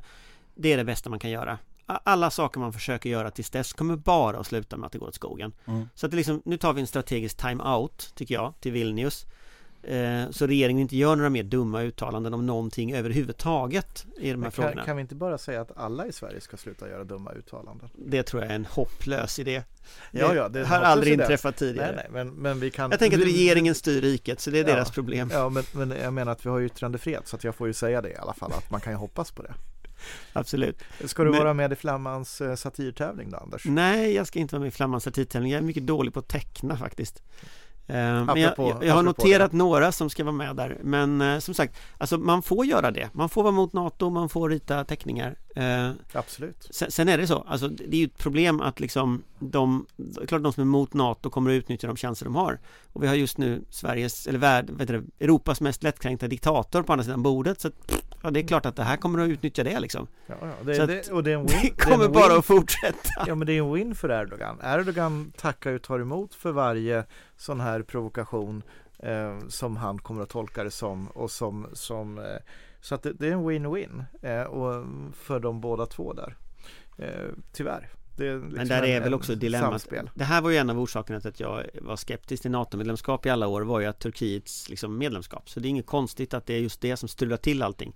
det 0.56 0.74
är 0.74 0.78
det 0.78 0.84
bästa 0.84 1.10
man 1.10 1.20
kan 1.20 1.32
göra. 1.32 1.58
Alla 1.86 2.30
saker 2.30 2.60
man 2.60 2.74
försöker 2.74 3.10
göra 3.10 3.32
tills 3.32 3.50
dess 3.50 3.74
kommer 3.74 3.96
bara 3.96 4.38
att 4.38 4.48
sluta 4.48 4.78
med 4.78 4.86
att 4.88 4.92
det 4.92 4.98
går 5.00 5.08
åt 5.08 5.16
skogen. 5.16 5.54
Mm. 5.66 5.90
Så 5.96 6.06
att 6.06 6.12
det 6.12 6.18
liksom, 6.18 6.42
nu 6.46 6.58
tar 6.58 6.74
vi 6.74 6.82
en 6.82 6.88
strategisk 6.88 7.38
time-out, 7.38 8.12
tycker 8.16 8.34
jag, 8.36 8.54
till 8.60 8.72
Vilnius. 8.72 9.26
Eh, 9.84 10.30
så 10.32 10.48
regeringen 10.48 10.82
inte 10.82 10.98
gör 10.98 11.16
några 11.16 11.30
mer 11.30 11.44
dumma 11.44 11.82
uttalanden 11.82 12.34
om 12.34 12.46
någonting 12.46 12.94
överhuvudtaget 12.94 14.06
i 14.18 14.22
de 14.22 14.28
här 14.30 14.38
Men 14.38 14.52
frågorna. 14.52 14.76
kan, 14.76 14.86
kan 14.86 14.96
vi 14.96 15.02
inte 15.02 15.16
bara 15.16 15.38
säga 15.38 15.62
att 15.62 15.78
alla 15.78 16.08
i 16.08 16.12
Sverige 16.12 16.42
ska 16.42 16.58
sluta 16.58 16.90
göra 16.90 17.04
dumma 17.04 17.32
uttalanden? 17.32 17.90
Det 17.96 18.24
tror 18.24 18.44
jag 18.44 18.52
är 18.52 18.56
en 18.56 18.66
hopplös 18.66 19.40
idé. 19.40 19.64
Ja, 20.12 20.36
ja, 20.36 20.50
det 20.50 20.66
har 20.66 20.80
aldrig 20.80 21.14
inträffat 21.14 21.58
tidigare. 21.58 21.96
Nej, 21.96 22.08
nej, 22.12 22.26
men, 22.26 22.36
men 22.36 22.60
vi 22.60 22.72
kan... 22.72 22.92
Jag 22.92 23.00
tänker 23.00 23.18
att 23.18 23.24
regeringen 23.26 23.76
styr 23.76 24.02
riket, 24.02 24.40
så 24.40 24.50
det 24.52 24.60
är 24.60 24.68
Ja. 24.68 24.76
deras 24.76 24.92
problem. 24.92 25.30
Ja, 25.34 25.50
men, 25.50 25.64
men 25.72 25.92
jag 25.92 26.14
menar 26.14 26.32
att 26.32 26.46
vi 26.46 26.50
har 26.50 26.62
yttrandefrihet 26.62 27.28
så 27.28 27.36
att 27.36 27.44
jag 27.44 27.56
får 27.56 27.68
ju 27.68 27.74
säga 27.74 28.02
det 28.02 28.10
i 28.10 28.16
alla 28.16 28.34
fall, 28.34 28.52
att 28.52 28.72
man 28.72 28.82
kan 28.82 28.94
ju 28.94 28.98
hoppas 28.98 29.32
på 29.32 29.42
det. 29.44 29.54
Absolut. 30.34 30.80
Ska 31.06 31.24
du 31.24 31.30
Men- 31.32 31.40
vara 31.40 31.54
med 31.54 31.74
i 31.74 31.76
Flammans 31.76 32.42
eh, 32.42 32.56
satirtävling 32.56 33.30
då, 33.30 33.38
Anders? 33.38 33.66
Nej, 33.66 34.14
jag 34.14 34.28
ska 34.28 34.40
inte 34.40 34.56
vara 34.56 34.62
med 34.62 34.68
i 34.68 34.72
Flammans 34.72 35.04
satirtävling. 35.04 35.52
Jag 35.52 35.58
är 35.60 35.64
mycket 35.66 35.88
dålig 35.88 36.14
på 36.14 36.20
att 36.20 36.28
teckna 36.28 36.78
faktiskt. 36.78 37.24
Eh, 37.88 37.96
men 37.96 38.28
jag, 38.28 38.52
Apropå- 38.52 38.70
jag, 38.70 38.86
jag 38.90 38.94
har 38.94 39.04
noterat 39.04 39.52
några 39.52 39.92
som 39.92 40.10
ska 40.10 40.24
vara 40.24 40.36
med 40.36 40.56
där. 40.56 40.78
Men 40.84 41.22
eh, 41.22 41.40
som 41.40 41.54
sagt, 41.54 41.76
alltså 41.98 42.18
man 42.18 42.42
får 42.42 42.66
göra 42.66 42.92
det. 42.92 43.10
Man 43.14 43.30
får 43.30 43.44
vara 43.44 43.52
mot 43.52 43.74
NATO, 43.74 44.10
man 44.10 44.30
får 44.30 44.50
rita 44.50 44.84
teckningar. 44.84 45.36
Eh, 45.56 45.92
Absolut. 46.14 46.68
sen, 46.72 46.92
sen 46.92 47.10
är 47.10 47.18
det 47.18 47.28
så, 47.28 47.46
alltså 47.48 47.68
det 47.68 47.96
är 47.96 48.00
ju 48.00 48.06
ett 48.06 48.18
problem 48.18 48.62
att 48.62 48.80
liksom 48.80 49.24
de, 49.40 49.86
det 49.96 50.28
klart 50.28 50.44
de 50.44 50.54
som 50.54 50.62
är 50.62 50.66
mot 50.66 50.94
NATO 50.94 51.30
kommer 51.30 51.52
att 51.52 51.56
utnyttja 51.56 51.88
de 51.88 51.96
chanser 51.96 52.26
de 52.26 52.36
har. 52.36 52.60
Och 52.94 53.04
vi 53.04 53.08
har 53.08 53.16
just 53.16 53.38
nu 53.38 53.64
Sveriges, 53.70 54.28
eller 54.28 54.40
värld, 54.40 54.70
vet 54.70 54.88
du, 54.88 55.02
det, 55.02 55.24
Europas 55.26 55.62
mest 55.62 55.84
lättkränkta 55.84 56.28
diktator 56.28 56.84
på 56.84 56.94
andra 56.94 57.04
sidan 57.04 57.24
bordet. 57.24 57.62
Så 57.62 57.68
att, 57.68 57.74
ja, 58.26 58.32
det 58.32 58.40
är 58.40 58.48
klart 58.48 58.66
att 58.66 58.76
det 58.76 58.84
här 58.84 58.98
kommer 58.98 59.20
att 59.20 59.30
utnyttja 59.30 59.64
det 59.64 59.80
liksom. 59.80 60.08
Ja, 60.28 60.36
ja. 60.42 60.52
Så 60.60 60.64
Det, 60.66 60.80
att 60.82 60.88
det, 60.88 61.12
och 61.12 61.24
det 61.24 61.32
är 61.32 61.36
en 61.36 61.46
win. 61.46 61.58
Det 61.62 61.70
det 61.78 61.84
kommer 61.92 62.06
en 62.06 62.12
bara 62.12 62.30
win. 62.30 62.38
att 62.38 62.46
fortsätta. 62.46 63.24
Ja 63.28 63.36
men 63.36 63.48
det 63.48 63.54
är 63.54 63.58
en 63.64 63.74
win 63.74 63.96
för 63.96 64.10
Erdogan. 64.10 64.60
Erdogan 64.64 65.32
tackar 65.38 65.74
och 65.74 65.82
tar 65.82 66.00
emot 66.00 66.34
för 66.36 66.52
varje 66.52 67.04
sån 67.38 67.60
här 67.60 67.82
provokation 67.82 68.64
eh, 69.00 69.40
som 69.48 69.78
han 69.78 70.00
kommer 70.00 70.24
att 70.24 70.30
tolka 70.30 70.64
det 70.64 70.72
som 70.72 71.08
och 71.08 71.32
som, 71.32 71.68
som 71.74 72.18
eh, 72.18 72.24
så 72.82 72.96
att 72.96 73.04
det, 73.04 73.14
det 73.14 73.28
är 73.28 73.32
en 73.32 73.50
win-win 73.50 74.04
eh, 74.22 74.42
och 74.44 74.86
för 75.14 75.40
de 75.40 75.62
båda 75.62 75.86
två 75.86 76.14
där. 76.14 76.36
Eh, 76.98 77.30
tyvärr. 77.54 77.90
Det 78.18 78.34
liksom 78.34 78.52
Men 78.54 78.68
där 78.68 78.84
en- 78.84 78.90
är 78.90 79.02
väl 79.02 79.14
också 79.14 79.36
dilemmat. 79.36 79.70
samspel. 79.70 80.10
Det 80.16 80.24
här 80.24 80.42
var 80.42 80.50
ju 80.50 80.58
en 80.58 80.70
av 80.70 80.80
orsakerna 80.80 81.20
till 81.20 81.30
att 81.30 81.40
jag 81.40 81.64
var 81.82 81.96
skeptisk 81.96 82.42
till 82.42 82.52
NATO-medlemskap 82.52 83.26
i 83.26 83.30
alla 83.30 83.48
år 83.48 83.62
var 83.62 83.80
ju 83.80 83.86
att 83.86 84.00
Turkiets 84.00 84.70
liksom, 84.70 84.98
medlemskap. 84.98 85.50
Så 85.50 85.60
det 85.60 85.68
är 85.68 85.70
inget 85.70 85.86
konstigt 85.86 86.34
att 86.34 86.46
det 86.46 86.54
är 86.54 86.60
just 86.60 86.82
det 86.82 86.98
som 86.98 87.10
strular 87.10 87.38
till 87.38 87.62
allting. 87.62 87.94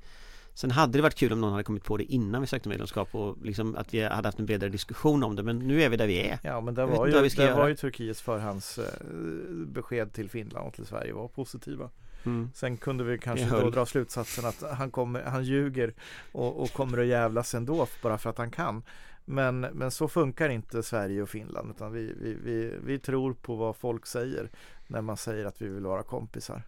Sen 0.54 0.72
hade 0.72 0.98
det 0.98 1.02
varit 1.02 1.16
kul 1.16 1.34
om 1.34 1.42
någon 1.42 1.52
hade 1.52 1.64
kommit 1.64 1.84
på 1.84 1.98
det 1.98 2.04
innan 2.04 2.42
vi 2.42 2.48
sökte 2.48 2.70
medlemskap 2.70 3.16
och 3.16 3.38
liksom 3.44 3.76
att 3.76 3.94
vi 3.94 4.04
hade 4.04 4.28
haft 4.28 4.40
en 4.40 4.46
bredare 4.46 4.70
diskussion 4.70 5.24
om 5.24 5.36
det. 5.36 5.44
Men 5.44 5.60
nu 5.60 5.82
är 5.84 5.90
vi 5.90 5.98
där 5.98 6.08
vi 6.08 6.20
är. 6.20 6.40
Ja 6.44 6.62
men 6.62 6.76
vet 6.88 6.98
var, 6.98 7.08
ju, 7.08 7.22
vi 7.22 7.30
göra. 7.44 7.56
var 7.56 7.68
ju 7.68 7.76
Turkiets 7.76 8.22
förhandsbesked 8.22 10.14
till 10.14 10.30
Finland 10.30 10.68
och 10.68 10.74
till 10.74 10.86
Sverige 10.86 11.14
var 11.14 11.28
positiva. 11.28 11.90
Mm. 12.26 12.52
Sen 12.56 12.78
kunde 12.78 13.04
vi 13.04 13.18
kanske 13.18 13.46
Det 13.46 13.62
då 13.62 13.70
dra 13.70 13.86
slutsatsen 13.86 14.46
att 14.46 14.64
han, 14.78 14.92
kommer, 14.92 15.24
han 15.24 15.44
ljuger 15.44 15.94
och, 16.32 16.62
och 16.62 16.74
kommer 16.74 16.98
att 16.98 17.08
jävlas 17.08 17.56
ändå 17.56 17.88
bara 18.04 18.18
för 18.18 18.30
att 18.30 18.38
han 18.38 18.52
kan. 18.52 18.84
Men, 19.32 19.60
men 19.60 19.92
så 19.92 20.08
funkar 20.08 20.50
inte 20.50 20.84
Sverige 20.84 21.22
och 21.22 21.30
Finland 21.30 21.72
utan 21.76 21.92
vi, 21.92 22.14
vi, 22.22 22.34
vi, 22.44 22.74
vi 22.84 23.00
tror 23.00 23.34
på 23.34 23.56
vad 23.56 23.76
folk 23.76 24.06
säger 24.06 24.50
när 24.88 25.02
man 25.02 25.18
säger 25.18 25.46
att 25.46 25.62
vi 25.62 25.68
vill 25.68 25.84
vara 25.84 26.04
kompisar. 26.04 26.64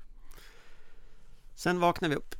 Sen 1.56 1.80
vaknar 1.80 2.10
vi 2.10 2.16
upp. 2.16 2.36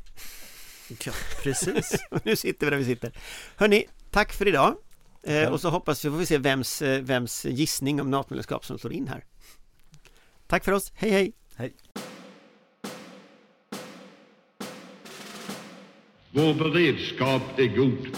Ja, 1.06 1.12
precis. 1.44 1.92
Nu 2.24 2.36
sitter 2.36 2.66
vi 2.66 2.70
där 2.72 2.78
vi 2.78 2.86
sitter. 2.86 3.12
Hörni, 3.56 3.86
tack 4.12 4.34
för 4.34 4.48
idag. 4.48 4.76
Eh, 5.24 5.36
Ja. 5.36 5.50
och 5.50 5.62
så 5.62 5.70
hoppas 5.70 6.06
vi 6.06 6.10
får 6.10 6.18
vi 6.18 6.26
se 6.26 6.38
vems, 6.38 6.82
eh, 6.82 7.02
vems 7.02 7.46
gissning 7.46 8.02
om 8.02 8.12
NATO-medlemskap 8.12 8.66
som 8.66 8.78
slår 8.80 8.94
in 8.94 9.08
här. 9.08 9.24
Tack 10.48 10.64
för 10.66 10.72
oss. 10.72 10.92
Hej 10.96 11.34
hej! 11.58 11.74
Vår 16.32 16.54
beredskap 16.54 17.60
är 17.60 17.76
god. 17.76 18.18